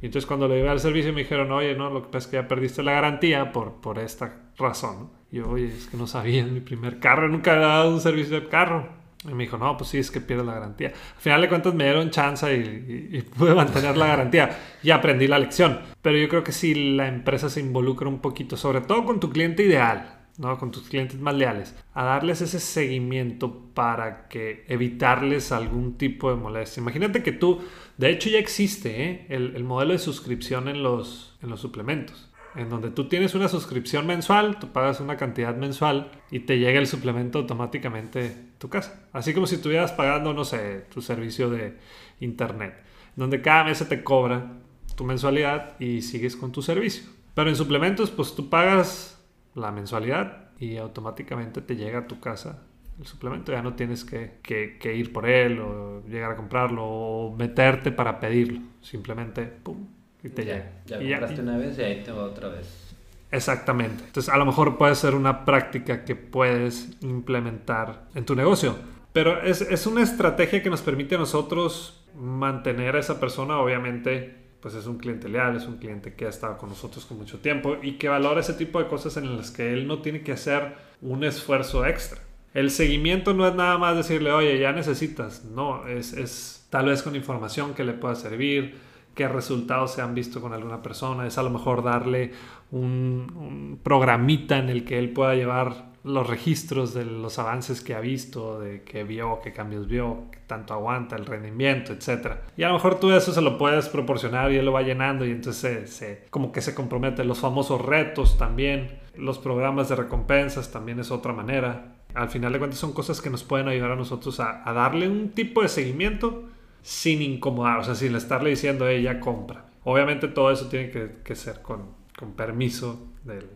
Y 0.00 0.06
entonces 0.06 0.26
cuando 0.26 0.48
lo 0.48 0.54
llevé 0.54 0.68
al 0.68 0.80
servicio 0.80 1.12
me 1.12 1.20
dijeron, 1.20 1.52
oye, 1.52 1.76
no, 1.76 1.88
lo 1.90 2.02
que 2.02 2.08
pasa 2.08 2.18
es 2.18 2.26
que 2.26 2.36
ya 2.36 2.48
perdiste 2.48 2.82
la 2.82 2.92
garantía 2.92 3.52
por, 3.52 3.74
por 3.80 3.98
esta 4.00 4.50
razón. 4.58 5.10
Y 5.30 5.36
yo, 5.36 5.48
oye, 5.48 5.68
es 5.68 5.86
que 5.86 5.96
no 5.96 6.06
sabía, 6.08 6.44
es 6.44 6.50
mi 6.50 6.60
primer 6.60 6.98
carro, 6.98 7.28
nunca 7.28 7.52
había 7.54 7.68
dado 7.68 7.94
un 7.94 8.00
servicio 8.00 8.40
de 8.40 8.48
carro. 8.48 9.00
Y 9.24 9.32
me 9.32 9.44
dijo, 9.44 9.56
no, 9.56 9.76
pues 9.76 9.90
sí, 9.90 9.98
es 9.98 10.10
que 10.10 10.20
pierdes 10.20 10.44
la 10.46 10.54
garantía. 10.54 10.88
Al 10.88 11.20
final 11.22 11.40
de 11.42 11.48
cuentas 11.48 11.72
me 11.74 11.84
dieron 11.84 12.10
chance 12.10 12.52
y, 12.52 13.08
y- 13.12 13.18
y 13.18 13.22
pude 13.22 13.54
mantener 13.54 13.96
la 13.96 14.08
garantía. 14.08 14.58
Y 14.82 14.90
aprendí 14.90 15.28
la 15.28 15.38
lección. 15.38 15.78
Pero 16.02 16.18
yo 16.18 16.28
creo 16.28 16.42
que 16.42 16.50
si 16.50 16.74
la 16.96 17.06
empresa 17.06 17.48
se 17.48 17.60
involucra 17.60 18.08
un 18.08 18.18
poquito, 18.18 18.56
sobre 18.56 18.80
todo 18.80 19.04
con 19.04 19.20
tu 19.20 19.30
cliente 19.30 19.62
ideal, 19.62 20.18
¿no? 20.38 20.58
con 20.58 20.72
tus 20.72 20.88
clientes 20.88 21.20
más 21.20 21.36
leales, 21.36 21.76
a 21.94 22.02
darles 22.02 22.40
ese 22.40 22.58
seguimiento 22.58 23.66
para 23.74 24.26
que 24.28 24.64
evitarles 24.66 25.52
algún 25.52 25.96
tipo 25.96 26.28
de 26.30 26.36
molestia. 26.36 26.80
Imagínate 26.80 27.22
que 27.22 27.30
tú, 27.32 27.60
de 28.02 28.10
hecho 28.10 28.28
ya 28.28 28.40
existe 28.40 29.04
¿eh? 29.04 29.26
el, 29.28 29.54
el 29.54 29.62
modelo 29.62 29.92
de 29.92 30.00
suscripción 30.00 30.66
en 30.66 30.82
los, 30.82 31.36
en 31.40 31.50
los 31.50 31.60
suplementos 31.60 32.32
en 32.54 32.68
donde 32.68 32.90
tú 32.90 33.08
tienes 33.08 33.34
una 33.34 33.48
suscripción 33.48 34.06
mensual, 34.06 34.58
tú 34.58 34.72
pagas 34.72 35.00
una 35.00 35.16
cantidad 35.16 35.54
mensual 35.54 36.10
y 36.30 36.40
te 36.40 36.58
llega 36.58 36.80
el 36.80 36.86
suplemento 36.86 37.38
automáticamente 37.38 38.26
a 38.56 38.58
tu 38.58 38.68
casa. 38.68 39.08
Así 39.12 39.32
como 39.32 39.46
si 39.46 39.54
estuvieras 39.54 39.92
pagando, 39.92 40.34
no 40.34 40.44
sé, 40.44 40.84
tu 40.92 41.00
servicio 41.00 41.48
de 41.48 41.78
internet, 42.20 42.82
donde 43.16 43.40
cada 43.40 43.64
mes 43.64 43.78
se 43.78 43.86
te 43.86 44.04
cobra 44.04 44.58
tu 44.96 45.04
mensualidad 45.04 45.80
y 45.80 46.02
sigues 46.02 46.36
con 46.36 46.52
tu 46.52 46.60
servicio. 46.60 47.04
Pero 47.34 47.48
en 47.48 47.56
suplementos, 47.56 48.10
pues 48.10 48.34
tú 48.34 48.50
pagas 48.50 49.24
la 49.54 49.72
mensualidad 49.72 50.50
y 50.58 50.76
automáticamente 50.76 51.62
te 51.62 51.76
llega 51.76 52.00
a 52.00 52.06
tu 52.06 52.20
casa 52.20 52.64
el 53.00 53.06
suplemento. 53.06 53.52
Ya 53.52 53.62
no 53.62 53.74
tienes 53.74 54.04
que, 54.04 54.38
que- 54.42 54.78
que 54.78 54.94
ir 54.94 55.12
por 55.12 55.26
él 55.28 55.58
o 55.60 56.02
llegar 56.06 56.32
a 56.32 56.36
comprarlo 56.36 56.84
o 56.84 57.36
meterte 57.36 57.92
para 57.92 58.20
pedirlo. 58.20 58.60
Simplemente, 58.80 59.42
pum, 59.44 59.86
y 60.22 60.28
te 60.28 60.44
ya, 60.44 60.54
llega. 60.54 60.70
ya 60.86 61.02
Y 61.02 61.08
ya- 61.36 61.42
una 61.42 61.56
vez 61.58 61.78
y 61.78 61.82
ahí 61.82 62.02
te 62.04 62.12
va 62.12 62.24
otra 62.24 62.48
vez. 62.48 62.94
Exactamente. 63.30 64.04
Entonces, 64.04 64.32
a 64.32 64.36
lo 64.36 64.44
mejor 64.44 64.76
puede 64.76 64.94
ser 64.94 65.14
una 65.14 65.44
práctica 65.44 66.04
que 66.04 66.14
puedes 66.16 66.90
implementar 67.02 68.04
en 68.14 68.24
tu 68.26 68.34
negocio. 68.36 68.76
Pero 69.12 69.42
es, 69.42 69.60
es 69.62 69.86
una 69.86 70.02
estrategia 70.02 70.62
que 70.62 70.70
nos 70.70 70.82
permite 70.82 71.14
a 71.14 71.18
nosotros 71.18 72.04
mantener 72.14 72.96
a 72.96 73.00
esa 73.00 73.18
persona, 73.20 73.58
obviamente, 73.58 74.34
pues 74.60 74.74
es 74.74 74.86
un 74.86 74.98
cliente 74.98 75.28
leal, 75.28 75.56
es 75.56 75.64
un 75.66 75.78
cliente 75.78 76.14
que 76.14 76.26
ha 76.26 76.28
estado 76.28 76.56
con 76.58 76.68
nosotros 76.68 77.04
con 77.06 77.18
mucho 77.18 77.38
tiempo 77.40 77.76
y 77.82 77.92
que 77.92 78.08
valora 78.08 78.40
ese 78.40 78.52
tipo 78.54 78.78
de 78.78 78.86
cosas 78.86 79.16
en 79.16 79.36
las 79.36 79.50
que 79.50 79.72
él 79.72 79.86
no 79.86 80.00
tiene 80.02 80.22
que 80.22 80.32
hacer 80.32 80.74
un 81.00 81.24
esfuerzo 81.24 81.84
extra. 81.86 82.20
El 82.54 82.70
seguimiento 82.70 83.32
no 83.34 83.46
es 83.46 83.54
nada 83.54 83.78
más 83.78 83.96
decirle, 83.96 84.30
oye, 84.32 84.58
ya 84.58 84.72
necesitas. 84.72 85.44
No, 85.44 85.86
es, 85.86 86.12
es 86.12 86.66
tal 86.70 86.86
vez 86.86 87.02
con 87.02 87.16
información 87.16 87.74
que 87.74 87.84
le 87.84 87.92
pueda 87.94 88.14
servir, 88.14 88.78
qué 89.14 89.28
resultados 89.28 89.92
se 89.92 90.02
han 90.02 90.14
visto 90.14 90.40
con 90.40 90.52
alguna 90.52 90.82
persona. 90.82 91.26
Es 91.26 91.38
a 91.38 91.42
lo 91.42 91.50
mejor 91.50 91.82
darle 91.82 92.32
un, 92.70 93.78
programita 93.82 94.58
en 94.58 94.68
el 94.68 94.84
que 94.84 94.98
él 94.98 95.10
pueda 95.12 95.34
llevar 95.34 95.92
los 96.04 96.26
registros 96.26 96.94
de 96.94 97.04
los 97.04 97.38
avances 97.38 97.80
que 97.80 97.94
ha 97.94 98.00
visto, 98.00 98.58
de 98.58 98.82
qué 98.82 99.04
vio, 99.04 99.38
qué 99.42 99.52
cambios 99.52 99.86
vio, 99.86 100.24
qué 100.32 100.38
tanto 100.48 100.74
aguanta 100.74 101.14
el 101.14 101.24
rendimiento, 101.26 101.92
etc. 101.92 102.38
Y 102.56 102.64
a 102.64 102.68
lo 102.68 102.74
mejor 102.74 102.98
tú 102.98 103.12
eso 103.12 103.32
se 103.32 103.40
lo 103.40 103.56
puedes 103.56 103.88
proporcionar 103.88 104.50
y 104.50 104.56
él 104.56 104.64
lo 104.64 104.72
va 104.72 104.82
llenando 104.82 105.24
y 105.24 105.30
entonces 105.30 105.60
se, 105.60 105.86
se- 105.86 106.24
como 106.30 106.50
que 106.50 106.60
se 106.60 106.74
compromete. 106.74 107.22
Los 107.24 107.38
famosos 107.38 107.80
retos 107.80 108.36
también, 108.36 108.98
los 109.16 109.38
programas 109.38 109.88
de 109.90 109.94
recompensas 109.96 110.72
también 110.72 110.98
es 110.98 111.12
otra 111.12 111.32
manera. 111.32 111.91
Al 112.14 112.28
final 112.28 112.52
de 112.52 112.58
cuentas 112.58 112.78
son 112.78 112.92
cosas 112.92 113.20
que 113.20 113.30
nos 113.30 113.44
pueden 113.44 113.68
ayudar 113.68 113.92
a 113.92 113.96
nosotros 113.96 114.40
a, 114.40 114.68
a 114.68 114.72
darle 114.72 115.08
un 115.08 115.30
tipo 115.30 115.62
de 115.62 115.68
seguimiento 115.68 116.48
sin 116.82 117.22
incomodar, 117.22 117.78
o 117.78 117.84
sea, 117.84 117.94
sin 117.94 118.14
estarle 118.16 118.50
diciendo, 118.50 118.88
ella 118.88 119.20
compra. 119.20 119.66
Obviamente 119.84 120.28
todo 120.28 120.50
eso 120.50 120.68
tiene 120.68 120.90
que, 120.90 121.16
que 121.24 121.34
ser 121.36 121.62
con, 121.62 121.86
con 122.18 122.32
permiso 122.32 123.08
del, 123.24 123.38
del 123.40 123.46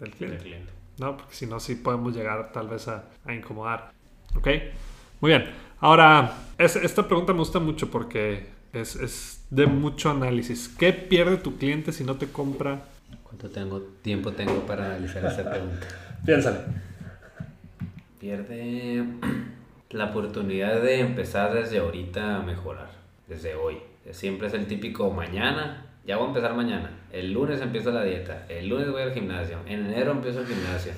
del 0.00 0.10
cliente. 0.12 0.38
cliente. 0.38 0.72
¿no? 0.98 1.16
Porque 1.16 1.34
si 1.34 1.46
no, 1.46 1.60
sí 1.60 1.76
podemos 1.76 2.14
llegar 2.14 2.52
tal 2.52 2.68
vez 2.68 2.88
a, 2.88 3.04
a 3.24 3.34
incomodar. 3.34 3.92
¿Ok? 4.36 4.48
Muy 5.20 5.30
bien. 5.30 5.50
Ahora, 5.80 6.32
es- 6.58 6.76
esta 6.76 7.06
pregunta 7.06 7.32
me 7.32 7.38
gusta 7.40 7.58
mucho 7.58 7.90
porque 7.90 8.48
es, 8.72 8.96
es 8.96 9.44
de 9.50 9.66
mucho 9.66 10.10
análisis. 10.10 10.68
¿Qué 10.68 10.92
pierde 10.92 11.36
tu 11.38 11.56
cliente 11.56 11.92
si 11.92 12.04
no 12.04 12.16
te 12.16 12.28
compra? 12.30 12.84
¿Cuánto 13.22 13.48
tengo, 13.50 13.80
tiempo 14.02 14.32
tengo 14.32 14.66
para 14.66 14.86
analizar 14.86 15.24
esta 15.24 15.48
pregunta? 15.48 15.86
Piénsale. 16.24 16.89
Pierde 18.20 19.02
la 19.90 20.04
oportunidad 20.10 20.82
de 20.82 21.00
empezar 21.00 21.54
desde 21.54 21.78
ahorita 21.78 22.36
a 22.36 22.42
mejorar, 22.42 22.90
desde 23.26 23.54
hoy. 23.54 23.78
Siempre 24.10 24.48
es 24.48 24.52
el 24.52 24.66
típico 24.66 25.10
mañana, 25.10 25.86
ya 26.06 26.16
voy 26.18 26.26
a 26.26 26.28
empezar 26.28 26.54
mañana. 26.54 26.90
El 27.10 27.32
lunes 27.32 27.62
empiezo 27.62 27.90
la 27.90 28.04
dieta, 28.04 28.44
el 28.50 28.68
lunes 28.68 28.90
voy 28.92 29.00
al 29.00 29.14
gimnasio, 29.14 29.58
en 29.66 29.86
enero 29.86 30.12
empiezo 30.12 30.40
el 30.40 30.46
gimnasio. 30.48 30.92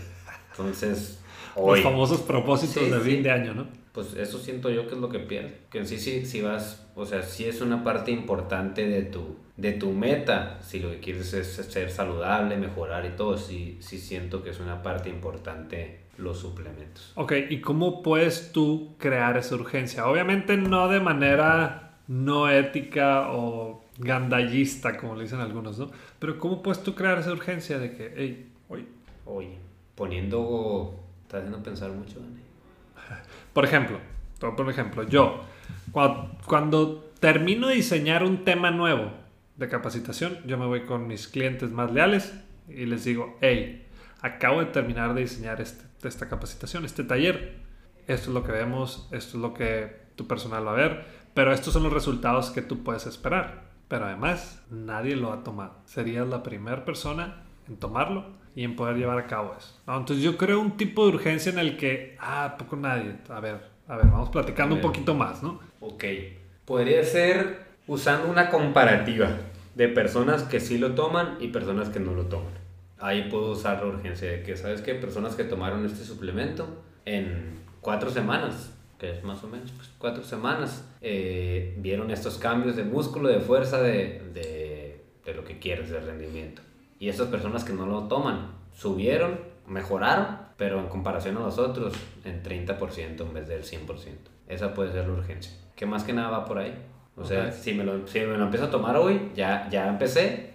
Entonces, 0.50 1.22
hoy. 1.54 1.80
Los 1.80 1.84
famosos 1.92 2.22
propósitos 2.22 2.82
Sí, 2.82 2.90
de 2.90 2.98
sí. 3.00 3.10
fin 3.10 3.22
de 3.22 3.30
año, 3.30 3.54
¿no? 3.54 3.68
Pues 3.92 4.14
eso 4.14 4.38
siento 4.40 4.68
yo 4.70 4.88
que 4.88 4.96
es 4.96 5.00
lo 5.00 5.08
que 5.08 5.20
pierde. 5.20 5.58
Que 5.70 5.78
en 5.78 5.86
sí, 5.86 5.98
sí, 5.98 6.26
sí 6.26 6.40
vas, 6.40 6.88
o 6.96 7.06
sea, 7.06 7.22
sí 7.22 7.44
es 7.44 7.60
una 7.60 7.84
parte 7.84 8.10
importante 8.10 8.88
de 8.88 9.02
tu, 9.02 9.36
de 9.56 9.72
tu 9.72 9.92
meta. 9.92 10.58
Si 10.60 10.80
lo 10.80 10.90
que 10.90 10.98
quieres 10.98 11.32
es 11.34 11.46
ser 11.46 11.88
saludable, 11.88 12.56
mejorar 12.56 13.06
y 13.06 13.10
todo, 13.10 13.38
sí, 13.38 13.76
sí 13.80 13.98
siento 13.98 14.42
que 14.42 14.50
es 14.50 14.58
una 14.58 14.82
parte 14.82 15.08
importante 15.08 16.00
los 16.22 16.38
suplementos. 16.38 17.12
Ok, 17.16 17.32
¿y 17.50 17.60
cómo 17.60 18.02
puedes 18.02 18.52
tú 18.52 18.94
crear 18.98 19.36
esa 19.36 19.54
urgencia? 19.54 20.06
Obviamente 20.06 20.56
no 20.56 20.88
de 20.88 21.00
manera 21.00 21.98
no 22.08 22.48
ética 22.50 23.32
o 23.32 23.84
gandallista, 23.98 24.96
como 24.96 25.16
le 25.16 25.24
dicen 25.24 25.40
algunos, 25.40 25.78
¿no? 25.78 25.90
Pero 26.18 26.38
¿cómo 26.38 26.62
puedes 26.62 26.82
tú 26.82 26.94
crear 26.94 27.18
esa 27.18 27.32
urgencia 27.32 27.78
de 27.78 27.94
que, 27.96 28.14
hey, 28.16 28.50
oye, 28.68 28.86
Oye, 29.24 29.56
poniendo, 29.94 30.98
estás 31.22 31.38
haciendo 31.40 31.62
pensar 31.62 31.90
mucho, 31.92 32.18
Dani. 32.18 32.42
Por 33.52 33.64
ejemplo, 33.64 33.98
un 34.58 34.70
ejemplo. 34.70 35.04
Yo, 35.04 35.40
cuando, 35.92 36.36
cuando 36.46 37.10
termino 37.20 37.68
de 37.68 37.76
diseñar 37.76 38.24
un 38.24 38.44
tema 38.44 38.70
nuevo 38.70 39.12
de 39.56 39.68
capacitación, 39.68 40.38
yo 40.46 40.58
me 40.58 40.66
voy 40.66 40.82
con 40.82 41.06
mis 41.06 41.28
clientes 41.28 41.70
más 41.70 41.92
leales 41.92 42.34
y 42.68 42.86
les 42.86 43.04
digo, 43.04 43.38
hey, 43.40 43.86
acabo 44.20 44.60
de 44.60 44.66
terminar 44.66 45.14
de 45.14 45.20
diseñar 45.20 45.60
este- 45.60 45.84
esta 46.08 46.28
capacitación, 46.28 46.84
este 46.84 47.04
taller. 47.04 47.56
Esto 48.06 48.30
es 48.30 48.34
lo 48.34 48.42
que 48.44 48.52
vemos, 48.52 49.08
esto 49.12 49.36
es 49.36 49.42
lo 49.42 49.54
que 49.54 50.02
tu 50.16 50.26
personal 50.26 50.66
va 50.66 50.72
a 50.72 50.76
ver, 50.76 51.04
pero 51.34 51.52
estos 51.52 51.72
son 51.72 51.84
los 51.84 51.92
resultados 51.92 52.50
que 52.50 52.62
tú 52.62 52.82
puedes 52.82 53.06
esperar. 53.06 53.62
Pero 53.88 54.06
además, 54.06 54.62
nadie 54.70 55.16
lo 55.16 55.32
ha 55.32 55.44
tomado. 55.44 55.74
Serías 55.84 56.26
la 56.26 56.42
primera 56.42 56.84
persona 56.84 57.44
en 57.68 57.76
tomarlo 57.76 58.24
y 58.56 58.64
en 58.64 58.74
poder 58.76 58.96
llevar 58.96 59.18
a 59.18 59.26
cabo 59.26 59.54
eso. 59.56 59.78
¿no? 59.86 59.96
Entonces 59.98 60.24
yo 60.24 60.36
creo 60.36 60.60
un 60.60 60.76
tipo 60.76 61.06
de 61.06 61.14
urgencia 61.14 61.52
en 61.52 61.58
el 61.58 61.76
que, 61.76 62.16
ah, 62.20 62.56
poco 62.58 62.76
nadie. 62.76 63.16
A 63.28 63.40
ver, 63.40 63.60
a 63.88 63.96
ver, 63.96 64.06
vamos 64.06 64.30
platicando 64.30 64.74
A 64.74 64.76
un 64.78 64.82
ver. 64.82 64.90
poquito 64.92 65.14
más, 65.14 65.42
¿no? 65.42 65.60
Ok. 65.80 66.04
Podría 66.64 67.04
ser 67.04 67.66
usando 67.86 68.28
una 68.30 68.48
comparativa 68.50 69.28
de 69.74 69.88
personas 69.88 70.42
que 70.44 70.60
sí 70.60 70.78
lo 70.78 70.94
toman 70.94 71.36
y 71.40 71.48
personas 71.48 71.88
que 71.90 72.00
no 72.00 72.12
lo 72.14 72.24
toman. 72.26 72.52
Ahí 73.02 73.28
puedo 73.30 73.50
usar 73.50 73.80
la 73.82 73.86
urgencia 73.88 74.30
de 74.30 74.42
que, 74.42 74.56
¿sabes 74.56 74.80
qué? 74.80 74.94
Personas 74.94 75.34
que 75.34 75.44
tomaron 75.44 75.84
este 75.84 76.04
suplemento 76.04 76.66
en 77.04 77.58
cuatro 77.80 78.10
semanas, 78.10 78.72
que 78.98 79.10
es 79.10 79.24
más 79.24 79.42
o 79.42 79.48
menos 79.48 79.72
pues, 79.72 79.90
cuatro 79.98 80.22
semanas, 80.22 80.88
eh, 81.00 81.74
vieron 81.78 82.10
estos 82.12 82.38
cambios 82.38 82.76
de 82.76 82.84
músculo, 82.84 83.28
de 83.28 83.40
fuerza, 83.40 83.82
de, 83.82 84.22
de, 84.32 85.04
de 85.24 85.34
lo 85.34 85.44
que 85.44 85.58
quieres, 85.58 85.90
de 85.90 85.98
rendimiento. 86.00 86.62
Y 87.00 87.08
esas 87.08 87.26
personas 87.26 87.64
que 87.64 87.72
no 87.72 87.86
lo 87.86 88.04
toman, 88.04 88.52
subieron, 88.72 89.40
mejoraron, 89.66 90.38
pero 90.56 90.78
en 90.78 90.86
comparación 90.86 91.36
a 91.38 91.40
los 91.40 91.58
otros, 91.58 91.94
en 92.24 92.42
30% 92.44 93.20
en 93.20 93.34
vez 93.34 93.48
del 93.48 93.64
100%. 93.64 93.86
Esa 94.46 94.74
puede 94.74 94.92
ser 94.92 95.08
la 95.08 95.14
urgencia. 95.14 95.52
Que 95.74 95.86
más 95.86 96.04
que 96.04 96.12
nada 96.12 96.30
va 96.30 96.44
por 96.44 96.58
ahí. 96.58 96.72
O 97.16 97.24
sea, 97.24 97.46
Ok. 97.48 97.52
si, 97.54 97.74
me 97.74 97.82
lo, 97.82 98.06
si 98.06 98.20
me 98.20 98.36
lo 98.38 98.44
empiezo 98.44 98.66
a 98.66 98.70
tomar 98.70 98.96
hoy, 98.96 99.32
ya, 99.34 99.68
ya 99.70 99.88
empecé 99.88 100.51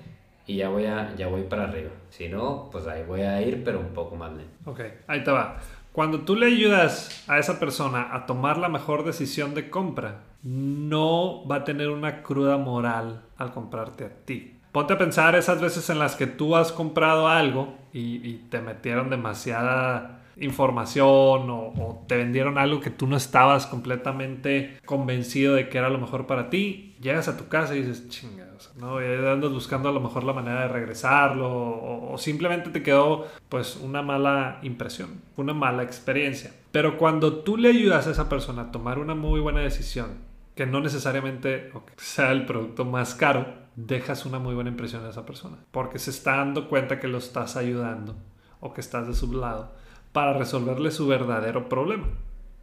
y 0.47 0.55
ya 0.55 0.69
voy, 0.69 0.85
a, 0.85 1.13
ya 1.15 1.27
voy 1.27 1.43
para 1.43 1.65
arriba. 1.65 1.91
Si 2.09 2.29
no, 2.29 2.69
pues 2.71 2.87
ahí 2.87 3.03
voy 3.03 3.21
a 3.21 3.41
ir, 3.41 3.63
pero 3.63 3.79
un 3.79 3.89
poco 3.89 4.15
más 4.15 4.31
lento. 4.31 4.53
Ok, 4.65 4.79
ahí 5.05 5.23
te 5.23 5.31
va. 5.31 5.59
Cuando 5.91 6.21
tú 6.21 6.35
le 6.35 6.47
ayudas 6.47 7.25
a 7.27 7.37
esa 7.37 7.59
persona 7.59 8.15
a 8.15 8.25
tomar 8.25 8.57
la 8.57 8.69
mejor 8.69 9.03
decisión 9.03 9.53
de 9.53 9.69
compra, 9.69 10.21
no 10.43 11.45
va 11.45 11.57
a 11.57 11.63
tener 11.65 11.89
una 11.89 12.23
cruda 12.23 12.57
moral 12.57 13.23
al 13.37 13.51
comprarte 13.51 14.05
a 14.05 14.09
ti. 14.09 14.59
Ponte 14.71 14.93
a 14.93 14.97
pensar 14.97 15.35
esas 15.35 15.59
veces 15.59 15.89
en 15.89 15.99
las 15.99 16.15
que 16.15 16.27
tú 16.27 16.55
has 16.55 16.71
comprado 16.71 17.27
algo 17.27 17.75
y, 17.91 18.27
y 18.27 18.45
te 18.49 18.61
metieron 18.61 19.09
demasiada 19.09 20.21
información 20.39 21.49
o, 21.49 22.05
te 22.07 22.17
vendieron 22.17 22.57
algo 22.57 22.79
que 22.79 22.89
tú 22.89 23.07
no 23.07 23.17
estabas 23.17 23.65
completamente 23.65 24.79
convencido 24.85 25.55
de 25.55 25.69
que 25.69 25.77
era 25.77 25.89
lo 25.89 25.97
mejor 25.97 26.27
para 26.27 26.49
ti, 26.49 26.95
llegas 27.01 27.27
a 27.27 27.37
tu 27.37 27.47
casa 27.47 27.75
y 27.75 27.81
dices, 27.81 28.09
chingados, 28.09 28.71
¿no? 28.75 29.01
Y 29.01 29.05
andas 29.05 29.51
buscando 29.51 29.89
a 29.89 29.91
lo 29.91 29.99
mejor 29.99 30.23
la 30.23 30.33
manera 30.33 30.61
de 30.61 30.67
regresarlo 30.67 31.49
o, 31.49 32.17
simplemente 32.17 32.69
te 32.69 32.83
quedó 32.83 33.27
pues 33.49 33.77
una 33.77 34.01
mala 34.01 34.59
impresión, 34.63 35.21
una 35.35 35.53
mala 35.53 35.83
experiencia. 35.83 36.51
Pero 36.71 36.97
cuando 36.97 37.39
tú 37.39 37.57
le 37.57 37.69
ayudas 37.69 38.07
a 38.07 38.11
esa 38.11 38.29
persona 38.29 38.63
a 38.63 38.71
tomar 38.71 38.99
una 38.99 39.15
muy 39.15 39.39
buena 39.39 39.61
decisión, 39.61 40.25
que 40.55 40.65
no 40.65 40.81
necesariamente 40.81 41.71
sea 41.97 42.31
el 42.31 42.45
producto 42.45 42.83
más 42.83 43.13
caro, 43.13 43.45
dejas 43.75 44.25
una 44.25 44.39
muy 44.39 44.55
buena 44.55 44.71
impresión 44.71 45.05
a 45.05 45.09
esa 45.09 45.25
persona, 45.25 45.57
porque 45.71 45.99
se 45.99 46.09
está 46.09 46.37
dando 46.37 46.67
cuenta 46.67 46.99
que 46.99 47.07
lo 47.07 47.19
estás 47.19 47.55
ayudando 47.55 48.15
o 48.59 48.73
que 48.73 48.81
estás 48.81 49.07
de 49.07 49.13
su 49.13 49.31
lado 49.33 49.71
para 50.17 50.33
resolverle 50.33 50.89
su 50.89 51.05
verdadero 51.05 51.69
problema. 51.69 52.07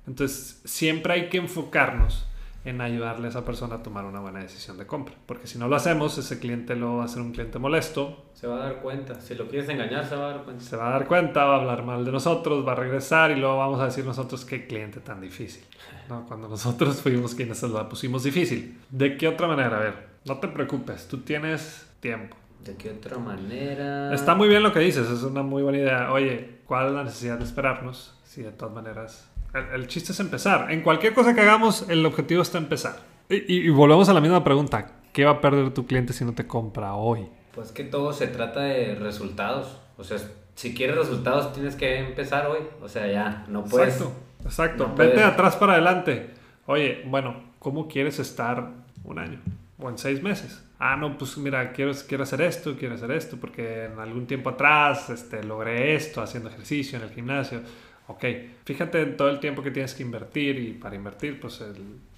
Entonces, 0.09 0.61
siempre 0.65 1.13
hay 1.13 1.29
que 1.29 1.37
enfocarnos 1.37 2.27
en 2.65 2.81
ayudarle 2.81 3.29
a 3.29 3.31
esa 3.31 3.45
persona 3.45 3.77
a 3.77 3.83
tomar 3.85 4.07
una 4.07 4.19
buena 4.19 4.41
decisión 4.41 4.77
de 4.77 4.89
compra. 4.89 5.15
Porque 5.25 5.47
si 5.47 5.57
no 5.57 5.69
lo 5.69 5.77
hacemos, 5.77 6.19
ese 6.19 6.41
cliente 6.41 6.75
lo 6.75 6.97
va 6.97 7.05
a 7.05 7.09
ser 7.09 7.23
un 7.23 7.31
cliente 7.31 7.61
molesto. 7.61 8.25
Se 8.35 8.49
va 8.49 8.57
a 8.57 8.59
dar 8.59 8.83
cuenta. 8.83 9.21
Si 9.21 9.37
lo 9.37 9.47
quieres 9.47 9.69
engañar, 9.69 10.05
se 10.05 10.17
va 10.17 10.31
a 10.31 10.33
dar 10.33 10.43
cuenta. 10.43 10.65
Se 10.65 10.77
va 10.77 10.89
a 10.89 10.91
dar 10.91 11.07
cuenta, 11.07 11.45
va 11.45 11.55
a 11.55 11.61
hablar 11.61 11.85
mal 11.85 12.05
de 12.05 12.11
nosotros, 12.11 12.67
va 12.67 12.73
a 12.73 12.75
regresar 12.75 13.31
y 13.31 13.37
luego 13.37 13.57
vamos 13.59 13.81
a 13.81 13.85
decir 13.85 14.05
nosotros 14.05 14.45
qué 14.45 14.67
cliente 14.67 14.99
tan 14.99 15.21
difícil. 15.21 15.63
¿no? 16.09 16.25
Cuando 16.29 16.49
nosotros 16.49 17.01
fuimos 17.01 17.37
quienes 17.37 17.59
se 17.59 17.69
la 17.69 17.89
pusimos 17.89 18.25
difícil. 18.25 18.81
¿De 18.91 19.17
qué 19.17 19.29
otra 19.29 19.47
manera? 19.47 19.77
A 19.77 19.81
ver, 19.81 20.09
no 20.25 20.39
te 20.39 20.49
preocupes, 20.49 21.07
tú 21.07 21.19
tienes 21.19 21.89
tiempo. 22.01 22.37
¿De 22.65 22.77
qué 22.77 22.91
otra 22.91 23.19
manera? 23.19 24.15
Está 24.15 24.35
muy 24.35 24.49
bien 24.49 24.63
lo 24.63 24.73
que 24.73 24.81
dices, 24.81 25.11
es 25.11 25.23
una 25.23 25.43
muy 25.43 25.63
buena 25.63 25.79
idea. 25.79 26.13
Oye, 26.13 26.61
¿cuál 26.67 26.87
es 26.87 26.93
la 26.93 27.05
necesidad 27.05 27.37
de 27.37 27.45
esperarnos? 27.45 28.19
Si 28.25 28.43
de 28.43 28.53
todas 28.53 28.75
maneras. 28.75 29.31
El, 29.75 29.87
chiste 29.87 30.13
es 30.13 30.21
empezar. 30.21 30.73
En 30.73 30.81
cualquier 30.81 31.13
cosa 31.13 31.35
que 31.35 31.43
hagamos, 31.43 31.89
el 31.91 32.05
objetivo 32.07 32.41
está 32.41 32.57
empezar. 32.57 32.97
Y, 33.29 33.67
y, 33.67 33.69
volvemos 33.69 34.09
a 34.09 34.15
la 34.15 34.21
misma 34.21 34.43
pregunta. 34.43 34.93
¿Qué 35.13 35.25
va 35.25 35.33
a 35.33 35.41
perder 35.41 35.75
tu 35.75 35.87
cliente 35.87 36.13
si 36.15 36.25
no 36.25 36.33
te 36.33 36.47
compra 36.47 36.95
hoy? 36.95 37.29
Pues 37.55 37.71
que 37.71 37.85
todo 37.85 38.13
se 38.15 38.29
trata 38.29 38.61
de 38.61 38.95
resultados. 38.95 39.79
O 39.99 40.03
sea, 40.03 40.19
si 40.55 40.75
quieres 40.75 40.97
resultados, 40.97 41.53
tienes 41.53 41.77
que 41.77 41.99
empezar 41.99 42.47
hoy. 42.47 42.61
O 42.83 42.89
sea, 42.89 43.07
ya, 43.07 43.45
no 43.49 43.65
puedes. 43.65 43.95
Exacto, 43.95 44.15
exacto. 44.45 44.95
Vete 44.97 45.19
de 45.19 45.25
atrás 45.25 45.55
para 45.57 45.75
adelante. 45.75 46.31
Oye, 46.67 47.05
bueno, 47.07 47.43
¿cómo 47.59 47.89
quieres 47.89 48.19
estar 48.19 48.71
un 49.05 49.19
año? 49.19 49.41
O 49.79 49.89
en 49.89 49.99
seis 49.99 50.23
meses 50.23 50.65
ah, 50.85 50.97
no, 50.97 51.17
pues 51.17 51.37
mira, 51.39 51.73
quiero, 51.73 51.93
quiero 52.07 52.25
hacer 52.25 52.43
esto, 52.43 52.77
quiero 52.77 52.95
hacer 52.95 53.11
esto, 53.13 53.39
porque 53.39 53.85
en 53.87 53.99
algún 53.99 54.27
tiempo 54.27 54.51
atrás 54.51 55.09
este, 55.11 55.43
logré 55.43 55.95
esto 55.95 56.21
haciendo 56.21 56.51
ejercicio 56.51 56.99
en 56.99 57.05
el 57.05 57.11
gimnasio. 57.11 57.61
Ok, 58.07 58.25
fíjate 58.65 59.01
en 59.01 59.17
todo 59.17 59.31
el 59.31 59.41
tiempo 59.41 59.63
que 59.63 59.71
tienes 59.71 59.95
que 59.95 60.03
invertir 60.03 60.59
y 60.59 60.73
para 60.73 60.95
invertir, 60.95 61.41
pues 61.41 61.65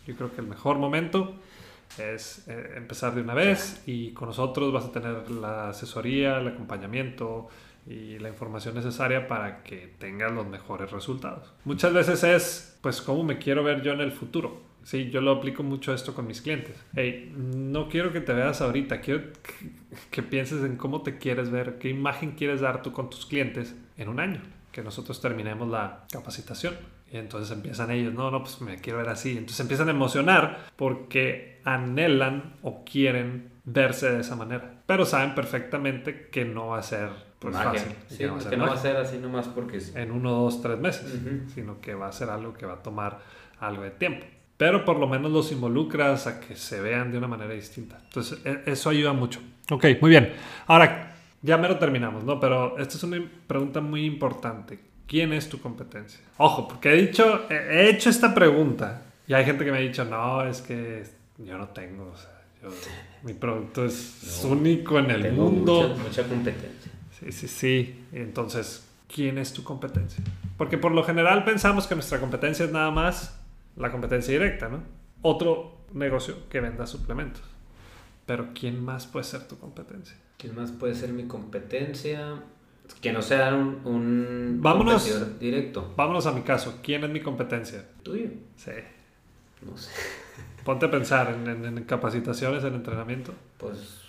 yo 0.04 0.16
creo 0.16 0.34
que 0.34 0.40
el 0.40 0.48
mejor 0.48 0.78
momento 0.78 1.36
es 1.96 2.48
eh, 2.48 2.74
empezar 2.76 3.14
de 3.14 3.20
una 3.20 3.34
vez 3.34 3.84
y 3.86 4.10
con 4.10 4.28
nosotros 4.28 4.72
vas 4.72 4.86
a 4.86 4.92
tener 4.92 5.30
la 5.30 5.68
asesoría, 5.68 6.38
el 6.38 6.48
acompañamiento 6.48 7.48
y 7.86 8.18
la 8.18 8.28
información 8.30 8.74
necesaria 8.74 9.28
para 9.28 9.62
que 9.62 9.94
tengas 10.00 10.32
los 10.32 10.44
mejores 10.44 10.90
resultados. 10.90 11.52
Muchas 11.64 11.92
veces 11.92 12.24
es, 12.24 12.78
pues, 12.80 13.00
cómo 13.00 13.22
me 13.22 13.38
quiero 13.38 13.62
ver 13.62 13.80
yo 13.82 13.92
en 13.92 14.00
el 14.00 14.10
futuro 14.10 14.65
Sí, 14.86 15.10
yo 15.10 15.20
lo 15.20 15.32
aplico 15.32 15.64
mucho 15.64 15.92
esto 15.92 16.14
con 16.14 16.28
mis 16.28 16.40
clientes. 16.40 16.76
Hey, 16.94 17.34
no 17.36 17.88
quiero 17.88 18.12
que 18.12 18.20
te 18.20 18.32
veas 18.32 18.60
ahorita, 18.60 19.00
quiero 19.00 19.32
que, 20.12 20.22
pienses 20.22 20.62
en 20.62 20.76
cómo 20.76 21.02
te 21.02 21.18
quieres 21.18 21.50
ver, 21.50 21.78
qué 21.78 21.88
imagen 21.88 22.36
quieres 22.36 22.60
dar 22.60 22.82
tú 22.82 22.92
con 22.92 23.10
tus 23.10 23.26
clientes 23.26 23.74
en 23.96 24.08
un 24.08 24.20
año, 24.20 24.40
que 24.70 24.84
nosotros 24.84 25.20
terminemos 25.20 25.68
la 25.68 26.04
capacitación. 26.12 26.76
Y 27.10 27.16
entonces 27.16 27.50
empiezan 27.50 27.90
ellos, 27.90 28.14
no, 28.14 28.30
no, 28.30 28.44
pues 28.44 28.60
me 28.60 28.76
quiero 28.76 29.00
ver 29.00 29.08
así. 29.08 29.32
Entonces 29.32 29.58
empiezan 29.58 29.88
a 29.88 29.90
emocionar 29.90 30.66
porque 30.76 31.60
anhelan 31.64 32.54
o 32.62 32.84
quieren 32.84 33.50
verse 33.64 34.12
de 34.12 34.20
esa 34.20 34.36
manera. 34.36 34.82
Pero 34.86 35.04
saben 35.04 35.34
perfectamente 35.34 36.28
que 36.30 36.44
no 36.44 36.68
va 36.68 36.78
a 36.78 36.82
ser 36.84 37.08
pues, 37.40 37.56
fácil. 37.56 37.92
Sí, 38.06 38.18
que, 38.18 38.28
no, 38.28 38.38
que 38.38 38.56
no 38.56 38.68
va 38.68 38.74
a 38.74 38.78
ser 38.78 38.96
así 38.98 39.18
nomás 39.18 39.48
porque 39.48 39.80
En 39.96 40.12
uno, 40.12 40.30
dos, 40.30 40.62
tres 40.62 40.78
meses, 40.78 41.12
sino 41.52 41.80
que 41.80 41.96
va 41.96 42.06
a 42.06 42.12
ser 42.12 42.30
algo 42.30 42.54
que 42.54 42.66
va 42.66 42.74
a 42.74 42.82
tomar 42.84 43.18
algo 43.58 43.82
de 43.82 43.90
tiempo 43.90 44.26
pero 44.56 44.84
por 44.84 44.98
lo 44.98 45.06
menos 45.06 45.30
los 45.30 45.52
involucras 45.52 46.26
a 46.26 46.40
que 46.40 46.56
se 46.56 46.80
vean 46.80 47.12
de 47.12 47.18
una 47.18 47.28
manera 47.28 47.52
distinta. 47.52 47.98
Entonces, 48.02 48.38
e, 48.44 48.62
eso 48.66 48.90
ayuda 48.90 49.12
mucho. 49.12 49.40
Ok, 49.70 49.84
muy 50.00 50.10
bien. 50.10 50.32
Ahora, 50.66 51.16
ya 51.42 51.58
mero 51.58 51.78
terminamos, 51.78 52.24
¿no? 52.24 52.40
Pero 52.40 52.78
esta 52.78 52.96
es 52.96 53.02
una 53.02 53.22
pregunta 53.46 53.80
muy 53.80 54.04
importante. 54.04 54.78
¿Quién 55.06 55.32
es 55.32 55.48
tu 55.48 55.60
competencia? 55.60 56.20
Ojo, 56.38 56.66
porque 56.66 56.92
he 56.92 56.96
dicho, 56.96 57.46
he 57.50 57.88
hecho 57.90 58.10
esta 58.10 58.34
pregunta 58.34 59.02
y 59.28 59.34
hay 59.34 59.44
gente 59.44 59.64
que 59.64 59.70
me 59.70 59.78
ha 59.78 59.80
dicho, 59.80 60.04
no, 60.04 60.44
es 60.44 60.62
que 60.62 61.04
yo 61.38 61.58
no 61.58 61.68
tengo, 61.68 62.12
o 62.12 62.16
sea, 62.16 62.36
mi 63.22 63.34
producto 63.34 63.84
es 63.84 64.44
único 64.44 64.98
en 64.98 65.10
el 65.10 65.32
mundo. 65.32 65.88
Mucha, 65.88 66.02
mucha 66.02 66.22
competencia. 66.24 66.92
Sí, 67.18 67.32
sí, 67.32 67.48
sí. 67.48 68.04
Entonces, 68.12 68.88
¿quién 69.12 69.38
es 69.38 69.52
tu 69.52 69.62
competencia? 69.62 70.22
Porque 70.56 70.78
por 70.78 70.92
lo 70.92 71.04
general 71.04 71.44
pensamos 71.44 71.86
que 71.86 71.94
nuestra 71.94 72.18
competencia 72.18 72.64
es 72.64 72.72
nada 72.72 72.90
más 72.90 73.35
la 73.76 73.90
competencia 73.90 74.32
directa, 74.32 74.68
¿no? 74.68 74.82
Otro 75.22 75.78
negocio 75.92 76.48
que 76.48 76.60
venda 76.60 76.86
suplementos. 76.86 77.42
Pero 78.26 78.48
¿quién 78.54 78.84
más 78.84 79.06
puede 79.06 79.24
ser 79.24 79.46
tu 79.46 79.58
competencia? 79.58 80.16
¿Quién 80.36 80.54
más 80.54 80.72
puede 80.72 80.94
ser 80.94 81.10
mi 81.10 81.26
competencia? 81.26 82.42
Que 83.00 83.12
no 83.12 83.22
sea 83.22 83.54
un, 83.54 83.80
un 83.84 84.58
vámonos, 84.60 85.38
directo. 85.38 85.92
Vámonos 85.96 86.26
a 86.26 86.32
mi 86.32 86.42
caso. 86.42 86.80
¿Quién 86.82 87.04
es 87.04 87.10
mi 87.10 87.20
competencia? 87.20 87.84
¿Tuyo? 88.02 88.28
Sí. 88.56 88.72
No 89.62 89.76
sé. 89.76 89.90
Ponte 90.64 90.86
a 90.86 90.90
pensar 90.90 91.32
en, 91.32 91.64
en, 91.64 91.84
capacitaciones, 91.84 92.64
en 92.64 92.74
entrenamiento. 92.74 93.32
Pues 93.58 94.02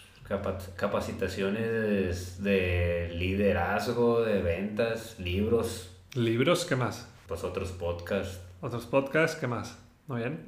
capacitaciones 0.76 2.44
de 2.44 3.14
liderazgo, 3.16 4.22
de 4.22 4.42
ventas, 4.42 5.20
libros. 5.20 5.92
¿Libros? 6.14 6.66
¿Qué 6.66 6.76
más? 6.76 7.08
Pues 7.28 7.44
otros 7.44 7.72
podcasts. 7.72 8.42
Otros 8.62 8.86
podcasts, 8.86 9.38
¿qué 9.40 9.48
más? 9.48 9.78
¿No 10.08 10.16
bien? 10.16 10.46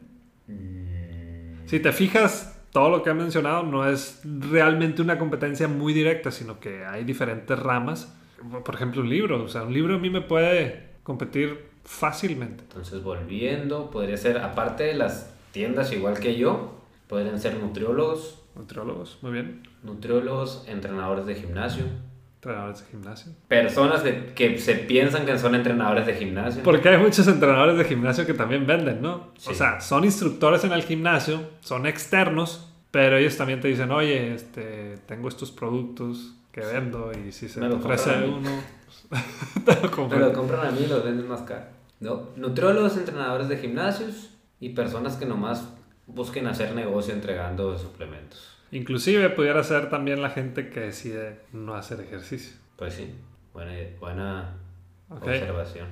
Mm. 0.48 1.68
Si 1.68 1.80
te 1.80 1.92
fijas, 1.92 2.60
todo 2.72 2.90
lo 2.90 3.04
que 3.04 3.12
he 3.12 3.14
mencionado 3.14 3.64
no 3.64 3.88
es 3.88 4.22
realmente 4.24 5.02
una 5.02 5.20
competencia 5.20 5.68
muy 5.68 5.94
directa, 5.94 6.32
sino 6.32 6.60
que 6.60 6.86
hay 6.86 7.04
diferentes 7.04 7.58
ramas. 7.58 8.16
Por 8.64 8.74
ejemplo, 8.74 9.02
un 9.02 9.10
libro. 9.10 9.44
O 9.44 9.48
sea, 9.48 9.64
un 9.64 9.74
libro 9.74 9.96
a 9.96 10.00
mí 10.00 10.10
me 10.10 10.22
puede 10.22 10.88
competir 11.04 11.70
fácilmente. 11.84 12.64
Entonces, 12.64 13.04
volviendo, 13.04 13.92
podría 13.92 14.18
ser, 14.18 14.40
aparte 14.40 14.86
de 14.86 14.96
las 14.96 15.36
tiendas 15.52 15.92
igual 15.92 16.20
que 16.20 16.36
yo, 16.36 16.80
podrían 17.08 17.40
ser 17.40 17.58
nutriólogos. 17.58 18.42
Nutriólogos, 18.56 19.20
muy 19.22 19.32
bien. 19.32 19.64
Nutriólogos, 19.84 20.66
entrenadores 20.68 21.26
de 21.26 21.36
gimnasio 21.36 21.86
Entrenadores 22.40 22.80
de 22.80 22.86
gimnasio. 22.86 23.34
Personas 23.50 24.02
que, 24.34 24.58
se 24.60 24.76
piensan 24.76 25.26
que 25.26 25.38
son 25.38 25.56
entrenadores 25.56 26.06
de 26.06 26.14
gimnasio. 26.14 26.64
Porque 26.64 26.88
hay 26.88 26.98
muchos 26.98 27.28
entrenadores 27.28 27.78
de 27.78 27.84
gimnasio 27.84 28.26
que 28.26 28.34
también 28.34 28.66
venden, 28.66 29.02
¿no? 29.02 29.34
O 29.46 29.54
sea, 29.54 29.82
son 29.82 30.06
instructores 30.06 30.64
en 30.64 30.72
el 30.72 30.84
gimnasio, 30.84 31.42
son 31.60 31.86
externos, 31.86 32.72
pero 32.92 33.18
ellos 33.18 33.36
también 33.36 33.60
te 33.60 33.68
dicen, 33.68 33.92
oye, 33.92 34.34
este, 34.34 34.96
tengo 35.06 35.28
estos 35.28 35.52
productos 35.52 36.34
que 36.54 36.62
vendo 36.62 37.12
y 37.12 37.34
si 37.34 37.50
se 37.50 37.60
te 37.60 37.68
ofrece 37.68 38.12
uno, 38.26 38.50
te 39.66 39.82
lo 39.82 39.92
compran. 39.92 40.22
Me 40.22 40.28
lo 40.28 40.34
compran 40.34 40.66
a 40.66 40.72
mí 40.72 40.84
y 40.86 40.88
los 40.88 41.04
venden 41.04 41.28
más 41.28 41.42
caro. 41.42 41.66
No, 42.00 42.30
nutriólogos, 42.38 42.96
entrenadores 42.96 43.50
de 43.50 43.58
gimnasios 43.58 44.30
y 44.62 44.70
personas 44.70 45.18
que 45.18 45.26
nomás 45.26 45.68
busquen 46.08 46.48
hacer 46.48 46.74
negocio 46.74 47.14
entregando 47.14 47.78
suplementos. 47.78 48.59
Inclusive 48.72 49.30
pudiera 49.32 49.64
ser 49.64 49.90
también 49.90 50.22
la 50.22 50.30
gente 50.30 50.70
que 50.70 50.82
decide 50.82 51.40
no 51.52 51.76
hacer 51.76 52.00
ejercicio. 52.02 52.54
Pues 52.76 52.94
sí, 52.94 53.16
buena, 53.54 53.74
buena 54.00 54.56
observación. 55.10 55.88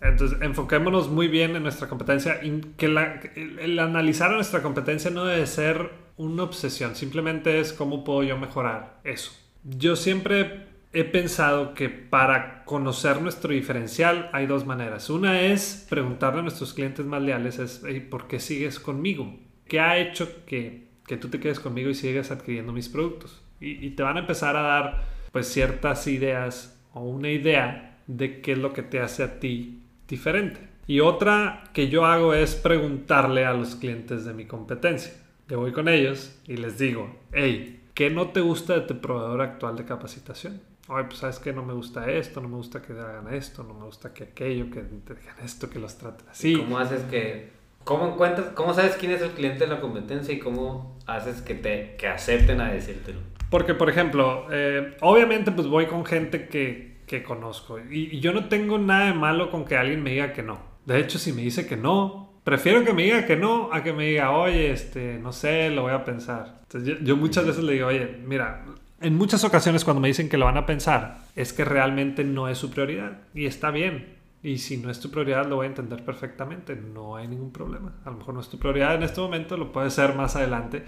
Entonces, 0.00 0.38
enfoquémonos 0.40 1.08
muy 1.08 1.28
bien 1.28 1.56
en 1.56 1.62
nuestra 1.62 1.88
competencia. 1.88 2.40
Que 2.76 2.86
el, 2.86 3.78
analizar 3.78 4.30
nuestra 4.30 4.62
competencia 4.62 5.10
no 5.10 5.24
debe 5.24 5.46
ser 5.46 5.90
una 6.16 6.44
obsesión, 6.44 6.96
simplemente 6.96 7.60
es 7.60 7.72
cómo 7.72 8.04
puedo 8.04 8.22
yo 8.22 8.38
mejorar 8.38 9.00
eso. 9.04 9.32
Yo 9.64 9.96
siempre 9.96 10.66
he 10.92 11.04
pensado 11.04 11.74
que 11.74 11.90
para 11.90 12.64
conocer 12.64 13.20
nuestro 13.20 13.52
diferencial 13.52 14.30
hay 14.32 14.46
dos 14.46 14.64
maneras. 14.64 15.10
Una 15.10 15.40
es 15.40 15.86
preguntarle 15.90 16.40
a 16.40 16.42
nuestros 16.42 16.72
clientes 16.72 17.04
más 17.04 17.20
leales, 17.20 17.58
es, 17.58 17.82
¿por 18.08 18.28
qué 18.28 18.40
sigues 18.40 18.80
conmigo? 18.80 19.38
¿Qué 19.68 19.80
ha 19.80 19.98
hecho 19.98 20.46
que 20.46 20.85
que 21.06 21.16
tú 21.16 21.28
te 21.28 21.40
quedes 21.40 21.60
conmigo 21.60 21.90
y 21.90 21.94
sigas 21.94 22.30
adquiriendo 22.30 22.72
mis 22.72 22.88
productos. 22.88 23.42
y, 23.60 23.86
y 23.86 23.90
te 23.90 24.02
van 24.02 24.16
a 24.16 24.20
empezar 24.20 24.56
a 24.56 24.62
dar 24.62 25.04
pues 25.32 25.48
ciertas 25.48 26.06
ideas 26.06 26.78
o 26.92 27.00
una 27.00 27.30
idea 27.30 27.98
de 28.06 28.40
qué 28.40 28.52
es 28.52 28.58
lo 28.58 28.72
que 28.72 28.82
te 28.82 29.00
hace 29.00 29.22
a 29.22 29.38
ti 29.38 29.82
diferente. 30.08 30.60
Y 30.86 31.00
otra 31.00 31.64
que 31.72 31.88
yo 31.88 32.06
hago 32.06 32.32
es 32.32 32.54
preguntarle 32.54 33.44
a 33.44 33.52
los 33.52 33.74
clientes 33.74 34.24
de 34.24 34.32
mi 34.32 34.46
competencia. 34.46 35.12
Yo 35.48 35.60
voy 35.60 35.72
con 35.72 35.88
ellos 35.88 36.38
y 36.46 36.56
les 36.56 36.78
digo, 36.78 37.14
hey, 37.32 37.84
¿qué 37.94 38.10
no 38.10 38.28
te 38.28 38.40
gusta 38.40 38.74
de 38.74 38.80
tu 38.82 39.00
proveedor 39.00 39.40
actual 39.40 39.76
de 39.76 39.84
capacitación? 39.84 40.60
Oye, 40.88 41.04
pues 41.04 41.18
sabes 41.18 41.40
que 41.40 41.52
no 41.52 41.64
me 41.64 41.72
gusta 41.72 42.08
esto, 42.10 42.40
no 42.40 42.48
me 42.48 42.56
gusta 42.56 42.80
que 42.80 42.92
hagan 42.92 43.34
esto, 43.34 43.64
no 43.64 43.74
me 43.74 43.84
gusta 43.84 44.14
que 44.14 44.24
aquello, 44.24 44.70
que 44.70 44.82
te 44.82 45.14
digan 45.16 45.36
esto, 45.42 45.68
que 45.68 45.80
los 45.80 45.98
traten 45.98 46.28
así. 46.28 46.56
¿Cómo 46.56 46.78
haces 46.78 47.02
que, 47.02 47.50
cómo 47.86 48.08
encuentras, 48.08 48.48
cómo 48.54 48.74
sabes 48.74 48.96
quién 48.96 49.12
es 49.12 49.22
el 49.22 49.30
cliente 49.30 49.60
de 49.60 49.68
la 49.68 49.80
competencia 49.80 50.34
y 50.34 50.40
cómo 50.40 50.98
haces 51.06 51.40
que 51.40 51.54
te, 51.54 51.94
que 51.96 52.08
acepten 52.08 52.60
a 52.60 52.72
decírtelo? 52.72 53.20
Porque, 53.48 53.74
por 53.74 53.88
ejemplo, 53.88 54.48
eh, 54.50 54.96
obviamente 55.00 55.52
pues 55.52 55.68
voy 55.68 55.86
con 55.86 56.04
gente 56.04 56.48
que, 56.48 56.98
que 57.06 57.22
conozco 57.22 57.78
y, 57.78 58.16
y 58.16 58.20
yo 58.20 58.32
no 58.32 58.48
tengo 58.48 58.76
nada 58.78 59.06
de 59.06 59.14
malo 59.14 59.52
con 59.52 59.64
que 59.64 59.76
alguien 59.76 60.02
me 60.02 60.10
diga 60.10 60.32
que 60.32 60.42
no. 60.42 60.58
De 60.84 60.98
hecho, 60.98 61.20
si 61.20 61.32
me 61.32 61.42
dice 61.42 61.68
que 61.68 61.76
no, 61.76 62.40
prefiero 62.42 62.84
que 62.84 62.92
me 62.92 63.04
diga 63.04 63.24
que 63.24 63.36
no 63.36 63.70
a 63.72 63.84
que 63.84 63.92
me 63.92 64.06
diga, 64.06 64.32
oye, 64.32 64.72
este, 64.72 65.18
no 65.18 65.32
sé, 65.32 65.70
lo 65.70 65.82
voy 65.82 65.92
a 65.92 66.04
pensar. 66.04 66.58
Entonces, 66.62 66.88
yo, 66.88 67.04
yo 67.04 67.16
muchas 67.16 67.46
veces 67.46 67.62
le 67.62 67.74
digo, 67.74 67.86
oye, 67.86 68.18
mira, 68.26 68.64
en 69.00 69.14
muchas 69.14 69.44
ocasiones 69.44 69.84
cuando 69.84 70.00
me 70.00 70.08
dicen 70.08 70.28
que 70.28 70.38
lo 70.38 70.46
van 70.46 70.56
a 70.56 70.66
pensar, 70.66 71.18
es 71.36 71.52
que 71.52 71.64
realmente 71.64 72.24
no 72.24 72.48
es 72.48 72.58
su 72.58 72.70
prioridad. 72.70 73.18
Y 73.32 73.46
está 73.46 73.70
bien. 73.70 74.15
Y 74.46 74.58
si 74.58 74.76
no 74.76 74.92
es 74.92 75.00
tu 75.00 75.10
prioridad, 75.10 75.48
lo 75.48 75.56
voy 75.56 75.64
a 75.64 75.70
entender 75.70 76.04
perfectamente. 76.04 76.76
No 76.76 77.16
hay 77.16 77.26
ningún 77.26 77.50
problema. 77.50 77.94
A 78.04 78.10
lo 78.10 78.18
mejor 78.18 78.34
no 78.34 78.40
es 78.40 78.48
tu 78.48 78.60
prioridad 78.60 78.94
en 78.94 79.02
este 79.02 79.20
momento, 79.20 79.56
lo 79.56 79.72
puede 79.72 79.90
ser 79.90 80.14
más 80.14 80.36
adelante. 80.36 80.84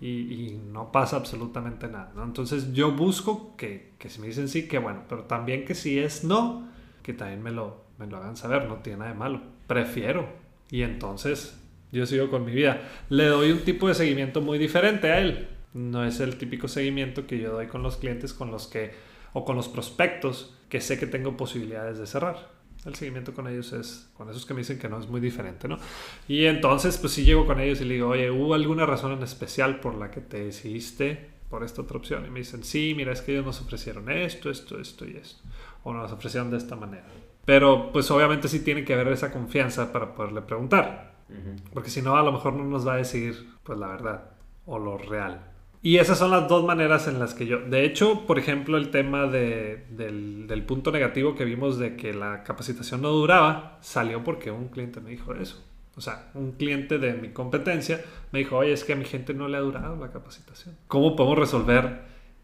Y, 0.00 0.08
y 0.08 0.62
no 0.72 0.90
pasa 0.90 1.16
absolutamente 1.16 1.88
nada. 1.88 2.10
¿no? 2.16 2.24
Entonces 2.24 2.72
yo 2.72 2.92
busco 2.92 3.54
que, 3.56 3.92
que 3.98 4.08
si 4.08 4.18
me 4.18 4.28
dicen 4.28 4.48
sí, 4.48 4.66
que 4.66 4.78
bueno. 4.78 5.02
Pero 5.10 5.24
también 5.24 5.66
que 5.66 5.74
si 5.74 5.98
es 5.98 6.24
no, 6.24 6.66
que 7.02 7.12
también 7.12 7.42
me 7.42 7.50
lo, 7.50 7.84
me 7.98 8.06
lo 8.06 8.16
hagan 8.16 8.38
saber. 8.38 8.66
No 8.66 8.76
tiene 8.76 9.00
nada 9.00 9.12
de 9.12 9.18
malo. 9.18 9.42
Prefiero. 9.66 10.26
Y 10.70 10.80
entonces 10.80 11.60
yo 11.92 12.06
sigo 12.06 12.30
con 12.30 12.46
mi 12.46 12.52
vida. 12.52 12.80
Le 13.10 13.26
doy 13.26 13.52
un 13.52 13.60
tipo 13.60 13.88
de 13.88 13.94
seguimiento 13.94 14.40
muy 14.40 14.56
diferente 14.56 15.12
a 15.12 15.18
él 15.18 15.48
no 15.74 16.04
es 16.04 16.20
el 16.20 16.36
típico 16.36 16.68
seguimiento 16.68 17.26
que 17.26 17.38
yo 17.38 17.52
doy 17.52 17.66
con 17.66 17.82
los 17.82 17.96
clientes 17.96 18.34
con 18.34 18.50
los 18.50 18.66
que 18.66 18.92
o 19.32 19.44
con 19.44 19.56
los 19.56 19.68
prospectos 19.68 20.54
que 20.68 20.80
sé 20.80 20.98
que 20.98 21.06
tengo 21.06 21.36
posibilidades 21.36 21.98
de 21.98 22.06
cerrar. 22.06 22.61
El 22.84 22.94
seguimiento 22.96 23.32
con 23.32 23.46
ellos 23.46 23.72
es 23.72 24.10
con 24.16 24.28
esos 24.28 24.44
que 24.44 24.54
me 24.54 24.60
dicen 24.60 24.78
que 24.78 24.88
no 24.88 24.98
es 24.98 25.06
muy 25.06 25.20
diferente, 25.20 25.68
¿no? 25.68 25.78
Y 26.26 26.46
entonces 26.46 26.98
pues 26.98 27.12
sí 27.12 27.24
llego 27.24 27.46
con 27.46 27.60
ellos 27.60 27.80
y 27.80 27.84
le 27.84 27.94
digo, 27.94 28.08
"Oye, 28.08 28.30
¿hubo 28.30 28.54
alguna 28.54 28.86
razón 28.86 29.12
en 29.12 29.22
especial 29.22 29.78
por 29.78 29.94
la 29.94 30.10
que 30.10 30.20
te 30.20 30.44
decidiste 30.44 31.30
por 31.48 31.62
esta 31.62 31.82
otra 31.82 31.98
opción?" 31.98 32.26
Y 32.26 32.30
me 32.30 32.40
dicen, 32.40 32.64
"Sí, 32.64 32.94
mira, 32.96 33.12
es 33.12 33.20
que 33.22 33.32
ellos 33.32 33.46
nos 33.46 33.60
ofrecieron 33.60 34.10
esto, 34.10 34.50
esto, 34.50 34.80
esto 34.80 35.06
y 35.06 35.16
esto 35.16 35.42
o 35.84 35.92
nos 35.92 36.10
ofrecieron 36.10 36.50
de 36.50 36.56
esta 36.56 36.74
manera." 36.74 37.06
Pero 37.44 37.92
pues 37.92 38.10
obviamente 38.10 38.48
sí 38.48 38.60
tiene 38.64 38.84
que 38.84 38.94
haber 38.94 39.08
esa 39.08 39.32
confianza 39.32 39.92
para 39.92 40.14
poderle 40.14 40.42
preguntar. 40.42 41.14
Uh 41.28 41.34
-huh. 41.34 41.60
Porque 41.72 41.90
si 41.90 42.02
no, 42.02 42.16
a 42.16 42.22
lo 42.22 42.32
mejor 42.32 42.54
no 42.54 42.64
nos 42.64 42.86
va 42.86 42.94
a 42.94 42.96
decir 42.96 43.48
pues 43.62 43.78
la 43.78 43.86
verdad 43.88 44.30
o 44.66 44.78
lo 44.78 44.98
real. 44.98 45.51
Y 45.84 45.98
esas 45.98 46.16
son 46.16 46.30
las 46.30 46.48
dos 46.48 46.64
maneras 46.64 47.08
en 47.08 47.18
las 47.18 47.34
que 47.34 47.46
yo... 47.46 47.58
De 47.58 47.84
hecho, 47.84 48.24
por 48.24 48.38
ejemplo, 48.38 48.76
el 48.76 48.90
tema 48.90 49.26
de, 49.26 49.84
del, 49.90 50.46
del, 50.46 50.62
punto 50.62 50.92
negativo 50.92 51.34
que 51.34 51.44
vimos 51.44 51.76
de 51.76 51.96
que 51.96 52.14
la 52.14 52.44
capacitación 52.44 53.02
no 53.02 53.08
duraba, 53.08 53.78
salió 53.80 54.22
porque 54.22 54.52
un 54.52 54.68
cliente 54.68 55.00
me 55.00 55.10
dijo 55.10 55.34
eso. 55.34 55.60
O 55.96 56.00
sea, 56.00 56.30
un 56.34 56.52
cliente 56.52 56.98
de 56.98 57.14
mi 57.14 57.30
competencia 57.30 58.00
me 58.30 58.38
dijo, 58.38 58.58
oye, 58.58 58.72
es 58.72 58.84
que 58.84 58.92
a 58.92 58.96
mi 58.96 59.04
gente 59.04 59.34
no 59.34 59.48
le 59.48 59.56
ha 59.56 59.60
durado 59.60 59.96
la 59.96 60.12
capacitación. 60.12 60.76
¿Cómo 60.86 61.16
podemos 61.16 61.38
resolver 61.38 62.02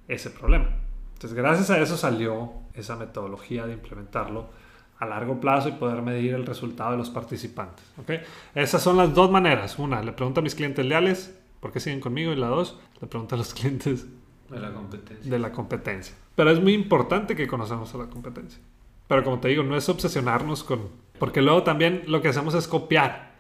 ese 0.09 0.31
problema? 0.31 0.71
Entonces, 1.15 1.35
gracias 1.35 1.71
a 1.71 1.79
eso 1.79 1.97
salió 1.97 2.53
esa 2.75 2.97
metodología 2.97 3.67
de 3.67 3.75
implementarlo 3.75 4.51
a 4.99 5.07
largo 5.07 5.41
plazo 5.41 5.69
y 5.69 5.73
poder 5.73 6.03
medir 6.03 6.35
el 6.35 6.45
resultado 6.45 6.91
de 6.91 6.99
los 6.99 7.11
participantes. 7.11 7.85
¿okay? 7.99 8.21
Esas 8.55 8.83
son 8.83 8.97
las 8.97 9.15
dos 9.15 9.31
maneras. 9.31 9.79
Una, 9.79 10.03
le 10.03 10.13
pregunto 10.13 10.41
a 10.41 10.43
mis 10.43 10.57
clientes 10.57 10.85
leales 10.85 11.38
¿Por 11.61 11.73
qué 11.73 11.81
siguen 11.81 12.01
conmigo? 12.01 12.33
Y 12.33 12.37
la 12.37 12.49
dos, 12.49 12.79
le 13.01 13.07
pregunto 13.07 13.35
a 13.35 13.39
los 13.39 13.55
clientes 13.55 14.07
de 14.51 14.61
la 14.61 14.73
competencia. 14.73 15.31
De 15.31 15.39
la 15.39 15.53
competencia. 15.53 16.15
Pero 16.35 16.51
es 16.51 16.61
muy 16.61 16.73
importante 16.73 17.37
que 17.37 17.47
conozcamos 17.47 17.95
a 17.95 17.99
la 17.99 18.07
competencia. 18.07 18.61
Pero 19.07 19.25
como 19.25 19.41
te 19.41 19.49
digo, 19.49 19.63
no 19.63 19.77
es 19.77 19.89
obsesionarnos 19.89 20.65
con... 20.65 20.89
Porque 21.19 21.43
luego 21.43 21.63
también 21.63 22.03
lo 22.07 22.23
que 22.23 22.29
hacemos 22.29 22.55
es 22.55 22.69
copiar. 22.69 23.33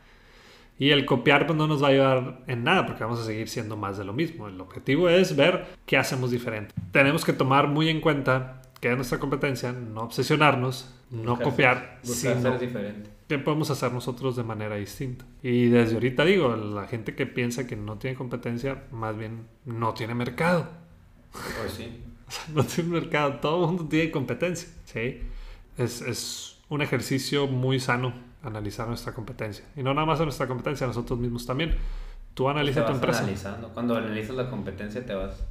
Y 0.78 0.90
el 0.90 1.04
copiar 1.06 1.46
pues, 1.46 1.56
no 1.56 1.66
nos 1.66 1.82
va 1.82 1.88
a 1.88 1.90
ayudar 1.90 2.40
en 2.46 2.64
nada 2.64 2.86
porque 2.86 3.04
vamos 3.04 3.20
a 3.20 3.24
seguir 3.24 3.48
siendo 3.48 3.76
más 3.76 3.98
de 3.98 4.04
lo 4.04 4.12
mismo. 4.12 4.48
El 4.48 4.60
objetivo 4.60 5.08
es 5.08 5.36
ver 5.36 5.66
qué 5.86 5.96
hacemos 5.96 6.30
diferente. 6.30 6.74
Tenemos 6.92 7.24
que 7.24 7.32
tomar 7.32 7.68
muy 7.68 7.88
en 7.88 8.00
cuenta 8.00 8.62
que 8.80 8.90
es 8.90 8.96
nuestra 8.96 9.18
competencia, 9.18 9.72
no 9.72 10.02
obsesionarnos, 10.02 10.94
no 11.10 11.30
buscar 11.30 11.44
copiar, 11.44 11.98
buscar 12.04 12.36
sino 12.36 12.50
ser 12.50 12.60
diferente. 12.60 13.10
Qué 13.28 13.38
podemos 13.38 13.70
hacer 13.70 13.92
nosotros 13.92 14.36
de 14.36 14.42
manera 14.42 14.76
distinta. 14.76 15.24
Y 15.42 15.66
desde 15.68 15.94
ahorita 15.94 16.24
digo, 16.24 16.56
la 16.56 16.86
gente 16.86 17.14
que 17.14 17.26
piensa 17.26 17.66
que 17.66 17.76
no 17.76 17.98
tiene 17.98 18.16
competencia, 18.16 18.84
más 18.90 19.16
bien 19.16 19.46
no 19.64 19.94
tiene 19.94 20.14
mercado. 20.14 20.68
Pues 21.32 21.72
sí. 21.72 22.02
o 22.28 22.30
sea, 22.30 22.44
no 22.54 22.64
tiene 22.64 22.90
mercado, 22.90 23.34
todo 23.34 23.64
el 23.64 23.68
mundo 23.68 23.88
tiene 23.88 24.10
competencia. 24.10 24.68
¿sí? 24.84 25.20
Es, 25.76 26.00
es 26.00 26.58
un 26.68 26.82
ejercicio 26.82 27.46
muy 27.46 27.78
sano 27.80 28.14
analizar 28.42 28.88
nuestra 28.88 29.12
competencia. 29.12 29.64
Y 29.76 29.82
no 29.82 29.94
nada 29.94 30.06
más 30.06 30.20
a 30.20 30.24
nuestra 30.24 30.46
competencia, 30.46 30.84
a 30.84 30.88
nosotros 30.88 31.18
mismos 31.18 31.44
también. 31.44 31.76
Tú 32.34 32.48
analiza 32.48 32.86
tu 32.86 32.92
empresa. 32.92 33.20
Analizando. 33.20 33.68
Cuando 33.70 33.96
analizas 33.96 34.36
la 34.36 34.48
competencia 34.48 35.04
te 35.04 35.14
vas 35.14 35.44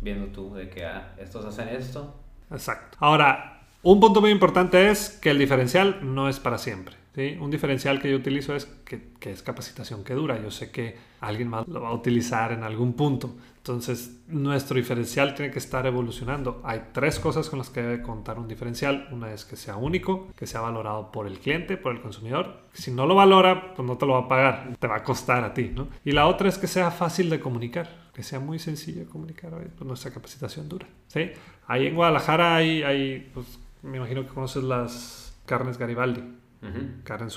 viendo 0.00 0.26
tú 0.26 0.54
de 0.54 0.68
que 0.68 0.84
ah, 0.84 1.14
estos 1.18 1.44
hacen 1.44 1.68
esto, 1.68 2.16
Exacto. 2.52 2.98
Ahora, 3.00 3.61
un 3.82 4.00
punto 4.00 4.20
muy 4.20 4.30
importante 4.30 4.90
es 4.90 5.10
que 5.10 5.30
el 5.30 5.38
diferencial 5.38 6.00
no 6.02 6.28
es 6.28 6.38
para 6.38 6.58
siempre. 6.58 6.96
Un 7.40 7.50
diferencial 7.50 8.00
que 8.00 8.10
yo 8.10 8.16
utilizo 8.16 8.56
es 8.56 8.64
que, 8.64 9.12
es 9.30 9.42
capacitación 9.42 10.02
que 10.02 10.14
dura. 10.14 10.40
Yo 10.40 10.50
sé 10.50 10.70
que 10.70 10.96
alguien 11.20 11.48
más 11.48 11.68
lo 11.68 11.82
va 11.82 11.90
a 11.90 11.92
utilizar 11.92 12.52
en 12.52 12.62
algún 12.62 12.94
punto. 12.94 13.34
Entonces, 13.58 14.22
nuestro 14.28 14.76
diferencial 14.76 15.34
tiene 15.34 15.52
que 15.52 15.58
estar 15.58 15.84
evolucionando. 15.86 16.62
Hay 16.64 16.84
tres 16.92 17.18
cosas 17.18 17.50
con 17.50 17.58
las 17.58 17.68
que 17.68 17.82
debe 17.82 18.02
contar 18.02 18.38
un 18.38 18.48
diferencial. 18.48 19.08
Una 19.12 19.30
es 19.32 19.44
que 19.44 19.56
sea 19.56 19.76
único, 19.76 20.28
que 20.36 20.46
sea 20.46 20.62
valorado 20.62 21.12
por 21.12 21.26
el 21.26 21.38
cliente, 21.38 21.76
por 21.76 21.92
el 21.92 22.00
consumidor. 22.00 22.62
Si 22.72 22.90
no 22.90 23.06
lo 23.06 23.14
valora, 23.14 23.74
pues 23.74 23.86
no 23.86 23.98
te 23.98 24.06
lo 24.06 24.14
va 24.14 24.20
a 24.20 24.28
pagar. 24.28 24.76
Te 24.78 24.86
va 24.86 24.96
a 24.96 25.04
costar 25.04 25.44
a 25.44 25.52
ti. 25.52 25.70
¿no? 25.74 25.88
Y 26.04 26.12
la 26.12 26.26
otra 26.28 26.48
es 26.48 26.56
que 26.56 26.66
sea 26.66 26.90
fácil 26.90 27.28
de 27.28 27.40
comunicar 27.40 28.02
que 28.12 28.22
sea 28.22 28.40
muy 28.40 28.58
sencillo 28.58 29.06
comunicar, 29.08 29.50
pues 29.50 29.88
nuestra 29.88 30.12
capacitación 30.12 30.68
dura. 30.68 30.86
¿sí? 31.06 31.30
Ahí 31.66 31.86
en 31.86 31.94
Guadalajara 31.94 32.56
hay, 32.56 32.82
hay 32.82 33.30
pues, 33.32 33.58
me 33.82 33.98
imagino 33.98 34.22
que 34.22 34.28
conoces 34.28 34.62
las 34.64 35.36
carnes 35.46 35.78
Garibaldi, 35.78 36.20
uh 36.20 36.66
-huh. 36.66 37.02
carne. 37.02 37.28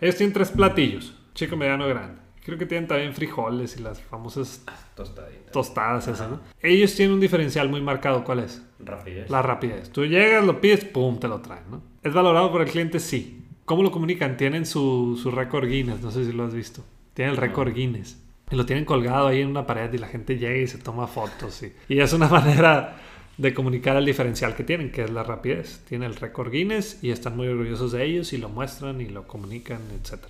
Ellos 0.00 0.16
tienen 0.16 0.32
tres 0.32 0.50
platillos, 0.50 1.14
chico, 1.34 1.56
mediano, 1.56 1.86
grande. 1.86 2.20
Creo 2.44 2.58
que 2.58 2.66
tienen 2.66 2.88
también 2.88 3.12
frijoles 3.14 3.76
y 3.76 3.82
las 3.82 4.00
famosas 4.00 4.64
Tostaditas. 4.96 5.52
tostadas 5.52 6.08
esas, 6.08 6.28
¿no? 6.28 6.40
Ellos 6.60 6.92
tienen 6.96 7.14
un 7.14 7.20
diferencial 7.20 7.68
muy 7.68 7.80
marcado, 7.80 8.24
¿cuál 8.24 8.40
es? 8.40 8.66
Rapidez. 8.80 9.30
La 9.30 9.42
rapidez. 9.42 9.90
Tú 9.90 10.04
llegas, 10.04 10.44
lo 10.44 10.60
pides, 10.60 10.84
pum, 10.84 11.20
te 11.20 11.28
lo 11.28 11.40
traen, 11.40 11.70
¿no? 11.70 11.82
¿Es 12.02 12.12
valorado 12.12 12.50
por 12.50 12.62
el 12.62 12.68
cliente? 12.68 12.98
Sí. 12.98 13.46
¿Cómo 13.64 13.84
lo 13.84 13.92
comunican? 13.92 14.36
Tienen 14.36 14.66
su, 14.66 15.16
su 15.22 15.30
récord 15.30 15.68
Guinness, 15.68 16.00
no 16.02 16.10
sé 16.10 16.24
si 16.24 16.32
lo 16.32 16.44
has 16.44 16.52
visto. 16.52 16.82
Tienen 17.14 17.34
el 17.34 17.40
récord. 17.40 17.72
Guinness. 17.72 18.20
Y 18.50 18.56
lo 18.56 18.66
tienen 18.66 18.84
colgado 18.84 19.28
ahí 19.28 19.40
en 19.40 19.48
una 19.48 19.64
pared 19.64 19.92
y 19.92 19.98
la 19.98 20.08
gente 20.08 20.36
llega 20.36 20.56
y 20.58 20.66
se 20.66 20.78
toma 20.78 21.06
fotos. 21.06 21.62
Y, 21.62 21.72
y 21.88 22.00
es 22.00 22.12
una 22.12 22.26
manera 22.40 22.96
de 23.42 23.52
comunicar 23.52 23.96
el 23.96 24.06
diferencial 24.06 24.54
que 24.54 24.62
tienen, 24.62 24.92
que 24.92 25.02
es 25.02 25.10
la 25.10 25.24
rapidez. 25.24 25.80
Tienen 25.88 26.08
el 26.08 26.16
récord 26.16 26.52
Guinness 26.52 27.02
y 27.02 27.10
están 27.10 27.36
muy 27.36 27.48
orgullosos 27.48 27.90
de 27.90 28.04
ellos 28.04 28.32
y 28.32 28.38
lo 28.38 28.48
muestran 28.48 29.00
y 29.00 29.08
lo 29.08 29.26
comunican, 29.26 29.80
etc. 30.00 30.24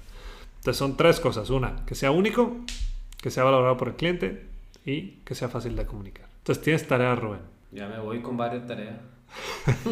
Entonces 0.56 0.78
son 0.78 0.96
tres 0.96 1.20
cosas. 1.20 1.50
Una, 1.50 1.84
que 1.84 1.94
sea 1.94 2.10
único, 2.10 2.56
que 3.20 3.30
sea 3.30 3.44
valorado 3.44 3.76
por 3.76 3.88
el 3.88 3.94
cliente 3.96 4.46
y 4.86 5.18
que 5.26 5.34
sea 5.34 5.50
fácil 5.50 5.76
de 5.76 5.84
comunicar. 5.84 6.26
Entonces 6.38 6.64
tienes 6.64 6.88
tarea, 6.88 7.14
Rubén. 7.14 7.40
Ya 7.70 7.86
me 7.86 8.00
voy 8.00 8.22
con 8.22 8.38
varias 8.38 8.66
tareas. 8.66 8.96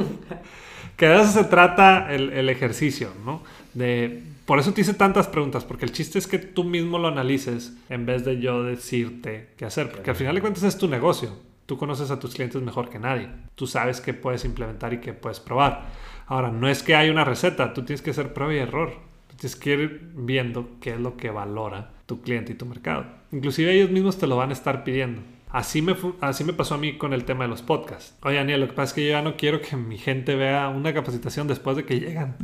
que 0.96 1.06
de 1.06 1.20
eso 1.20 1.30
se 1.30 1.44
trata 1.44 2.14
el, 2.14 2.32
el 2.32 2.48
ejercicio, 2.48 3.10
¿no? 3.26 3.42
De, 3.74 4.22
por 4.46 4.58
eso 4.58 4.72
te 4.72 4.80
hice 4.80 4.94
tantas 4.94 5.28
preguntas, 5.28 5.64
porque 5.64 5.84
el 5.84 5.92
chiste 5.92 6.18
es 6.18 6.26
que 6.26 6.38
tú 6.38 6.64
mismo 6.64 6.98
lo 6.98 7.08
analices 7.08 7.74
en 7.90 8.06
vez 8.06 8.24
de 8.24 8.40
yo 8.40 8.62
decirte 8.62 9.50
qué 9.58 9.66
hacer, 9.66 9.92
porque 9.92 10.08
al 10.08 10.16
final 10.16 10.34
de 10.34 10.40
cuentas 10.40 10.62
es 10.62 10.78
tu 10.78 10.88
negocio. 10.88 11.49
Tú 11.70 11.78
conoces 11.78 12.10
a 12.10 12.18
tus 12.18 12.34
clientes 12.34 12.60
mejor 12.60 12.90
que 12.90 12.98
nadie. 12.98 13.28
Tú 13.54 13.68
sabes 13.68 14.00
qué 14.00 14.12
puedes 14.12 14.44
implementar 14.44 14.92
y 14.92 14.98
qué 14.98 15.12
puedes 15.12 15.38
probar. 15.38 15.86
Ahora, 16.26 16.50
no 16.50 16.68
es 16.68 16.82
que 16.82 16.96
hay 16.96 17.10
una 17.10 17.24
receta, 17.24 17.72
tú 17.72 17.84
tienes 17.84 18.02
que 18.02 18.10
hacer 18.10 18.34
prueba 18.34 18.52
y 18.52 18.58
error. 18.58 18.94
Tienes 19.36 19.54
que 19.54 19.74
ir 19.74 20.10
viendo 20.16 20.70
qué 20.80 20.94
es 20.94 21.00
lo 21.00 21.16
que 21.16 21.30
valora 21.30 21.92
tu 22.06 22.22
cliente 22.22 22.50
y 22.50 22.54
tu 22.56 22.66
mercado. 22.66 23.06
Inclusive 23.30 23.72
ellos 23.72 23.88
mismos 23.88 24.18
te 24.18 24.26
lo 24.26 24.36
van 24.36 24.50
a 24.50 24.52
estar 24.52 24.82
pidiendo. 24.82 25.22
Así 25.48 25.80
me, 25.80 25.94
así 26.20 26.42
me 26.42 26.54
pasó 26.54 26.74
a 26.74 26.78
mí 26.78 26.98
con 26.98 27.12
el 27.12 27.24
tema 27.24 27.44
de 27.44 27.50
los 27.50 27.62
podcasts. 27.62 28.18
Oye, 28.24 28.34
Daniel, 28.34 28.62
lo 28.62 28.66
que 28.66 28.72
pasa 28.72 28.90
es 28.90 28.92
que 28.94 29.04
yo 29.04 29.10
ya 29.12 29.22
no 29.22 29.36
quiero 29.36 29.60
que 29.60 29.76
mi 29.76 29.96
gente 29.96 30.34
vea 30.34 30.70
una 30.70 30.92
capacitación 30.92 31.46
después 31.46 31.76
de 31.76 31.84
que 31.84 32.00
llegan 32.00 32.34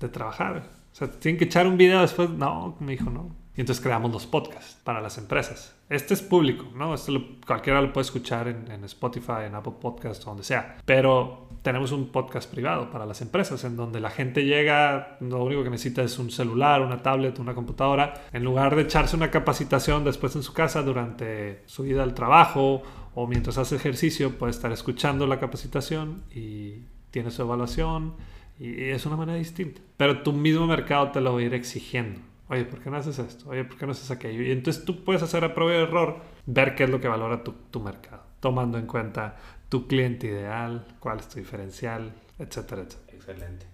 de 0.00 0.08
trabajar. 0.08 0.70
O 0.92 0.94
sea, 0.94 1.10
tienen 1.10 1.38
que 1.38 1.44
echar 1.44 1.66
un 1.66 1.76
video 1.76 2.00
después. 2.00 2.30
No, 2.30 2.74
me 2.80 2.92
dijo 2.92 3.10
no. 3.10 3.41
Y 3.54 3.60
entonces 3.60 3.84
creamos 3.84 4.10
los 4.10 4.24
podcasts 4.26 4.78
para 4.82 5.02
las 5.02 5.18
empresas. 5.18 5.76
Este 5.90 6.14
es 6.14 6.22
público, 6.22 6.64
¿no? 6.74 6.94
Este 6.94 7.12
lo- 7.12 7.22
cualquiera 7.46 7.82
lo 7.82 7.92
puede 7.92 8.06
escuchar 8.06 8.48
en, 8.48 8.70
en 8.70 8.82
Spotify, 8.84 9.44
en 9.46 9.54
Apple 9.54 9.74
Podcasts, 9.78 10.24
donde 10.24 10.42
sea. 10.42 10.78
Pero 10.86 11.48
tenemos 11.60 11.92
un 11.92 12.08
podcast 12.08 12.50
privado 12.50 12.90
para 12.90 13.04
las 13.04 13.20
empresas 13.20 13.62
en 13.64 13.76
donde 13.76 14.00
la 14.00 14.08
gente 14.08 14.46
llega, 14.46 15.18
lo 15.20 15.44
único 15.44 15.62
que 15.62 15.68
necesita 15.68 16.02
es 16.02 16.18
un 16.18 16.30
celular, 16.30 16.80
una 16.80 17.02
tablet, 17.02 17.38
una 17.40 17.54
computadora. 17.54 18.24
En 18.32 18.42
lugar 18.42 18.74
de 18.74 18.82
echarse 18.82 19.16
una 19.16 19.30
capacitación 19.30 20.02
después 20.02 20.34
en 20.34 20.42
su 20.42 20.54
casa 20.54 20.80
durante 20.82 21.62
su 21.66 21.84
ida 21.84 22.02
al 22.04 22.14
trabajo 22.14 22.82
o 23.14 23.26
mientras 23.26 23.58
hace 23.58 23.76
ejercicio, 23.76 24.38
puede 24.38 24.52
estar 24.52 24.72
escuchando 24.72 25.26
la 25.26 25.38
capacitación 25.38 26.22
y 26.34 26.86
tiene 27.10 27.30
su 27.30 27.42
evaluación 27.42 28.14
y 28.58 28.84
es 28.84 29.04
una 29.04 29.16
manera 29.16 29.36
distinta. 29.36 29.82
Pero 29.98 30.22
tu 30.22 30.32
mismo 30.32 30.66
mercado 30.66 31.10
te 31.10 31.20
lo 31.20 31.34
va 31.34 31.40
a 31.40 31.42
ir 31.42 31.52
exigiendo. 31.52 32.18
Oye, 32.52 32.66
¿por 32.66 32.80
qué 32.80 32.90
no 32.90 32.98
haces 32.98 33.18
esto? 33.18 33.48
Oye, 33.48 33.64
¿por 33.64 33.78
qué 33.78 33.86
no 33.86 33.92
haces 33.92 34.10
aquello? 34.10 34.42
Y 34.42 34.50
entonces 34.50 34.84
tú 34.84 35.04
puedes 35.04 35.22
hacer 35.22 35.42
a 35.42 35.54
prueba 35.54 35.72
de 35.72 35.84
error, 35.84 36.18
ver 36.44 36.74
qué 36.74 36.84
es 36.84 36.90
lo 36.90 37.00
que 37.00 37.08
valora 37.08 37.42
tu, 37.42 37.52
tu 37.70 37.80
mercado, 37.80 38.20
tomando 38.40 38.76
en 38.76 38.86
cuenta 38.86 39.36
tu 39.70 39.86
cliente 39.86 40.26
ideal, 40.26 40.84
cuál 41.00 41.20
es 41.20 41.28
tu 41.28 41.38
diferencial, 41.38 42.12
etcétera, 42.38 42.82
etcétera. 42.82 43.16
Excelente. 43.16 43.66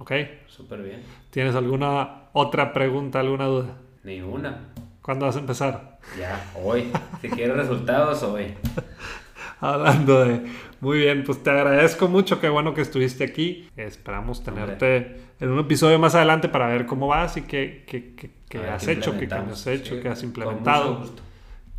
¿Ok? 0.00 0.12
Súper 0.48 0.82
bien. 0.82 1.02
¿Tienes 1.30 1.54
alguna 1.54 2.24
otra 2.34 2.74
pregunta, 2.74 3.20
alguna 3.20 3.46
duda? 3.46 3.78
Ni 4.04 4.20
una. 4.20 4.68
¿Cuándo 5.00 5.24
vas 5.24 5.36
a 5.36 5.40
empezar? 5.40 5.98
Ya, 6.18 6.44
hoy. 6.62 6.92
Si 7.22 7.28
quieres 7.30 7.56
resultados, 7.56 8.22
hoy. 8.22 8.52
Hablando 9.66 10.24
de... 10.24 10.46
Muy 10.80 10.98
bien, 10.98 11.24
pues 11.24 11.42
te 11.42 11.50
agradezco 11.50 12.08
mucho, 12.08 12.40
qué 12.40 12.48
bueno 12.48 12.72
que 12.72 12.80
estuviste 12.80 13.24
aquí. 13.24 13.68
Esperamos 13.76 14.42
tenerte 14.42 15.20
en 15.38 15.50
un 15.50 15.58
episodio 15.58 15.98
más 15.98 16.14
adelante 16.14 16.48
para 16.48 16.66
ver 16.68 16.86
cómo 16.86 17.06
vas 17.06 17.36
y 17.36 17.42
qué, 17.42 17.84
qué, 17.86 18.14
qué- 18.14 18.30
qué 18.48 18.58
ver 18.58 18.70
has 18.70 18.88
hecho, 18.88 19.18
qué 19.18 19.28
cambios 19.28 19.60
has 19.60 19.66
hecho, 19.66 19.96
Sí, 19.96 20.00
qué 20.00 20.08
has 20.08 20.22
implementado. 20.22 21.04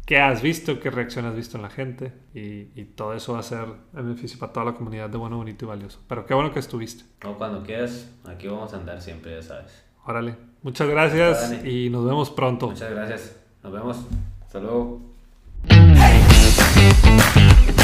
qué 0.06 0.20
has 0.20 0.42
visto, 0.44 0.80
qué 0.80 0.92
reacción 0.92 1.26
has 1.26 1.36
visto 1.36 1.58
en 1.58 1.64
la 1.64 1.70
gente 1.72 2.14
y, 2.36 2.68
y 2.80 2.86
todo 2.96 3.14
eso 3.16 3.34
va 3.34 3.40
a 3.40 3.44
ser 3.44 3.66
en 3.96 4.04
beneficio 4.08 4.38
para 4.40 4.54
toda 4.54 4.66
la 4.68 4.74
comunidad 4.74 5.10
de 5.10 5.18
Bueno, 5.18 5.38
Bonito 5.38 5.66
y 5.66 5.68
Valioso. 5.68 6.00
Pero 6.08 6.26
qué 6.28 6.34
bueno 6.36 6.52
que 6.54 6.60
estuviste. 6.60 7.04
No, 7.24 7.38
cuando 7.38 7.64
quieras, 7.64 8.10
aquí 8.26 8.48
vamos 8.48 8.72
a 8.74 8.78
andar 8.78 9.02
siempre, 9.02 9.34
ya 9.36 9.42
sabes. 9.42 9.84
Órale. 10.06 10.36
Muchas 10.62 10.88
gracias 10.88 11.66
y 11.66 11.90
nos 11.90 12.06
vemos 12.06 12.30
pronto. 12.30 12.68
Muchas 12.70 12.92
gracias. 12.92 13.36
Nos 13.64 13.74
vemos. 13.74 14.06
Hasta 14.46 14.60
luego. 14.60 15.02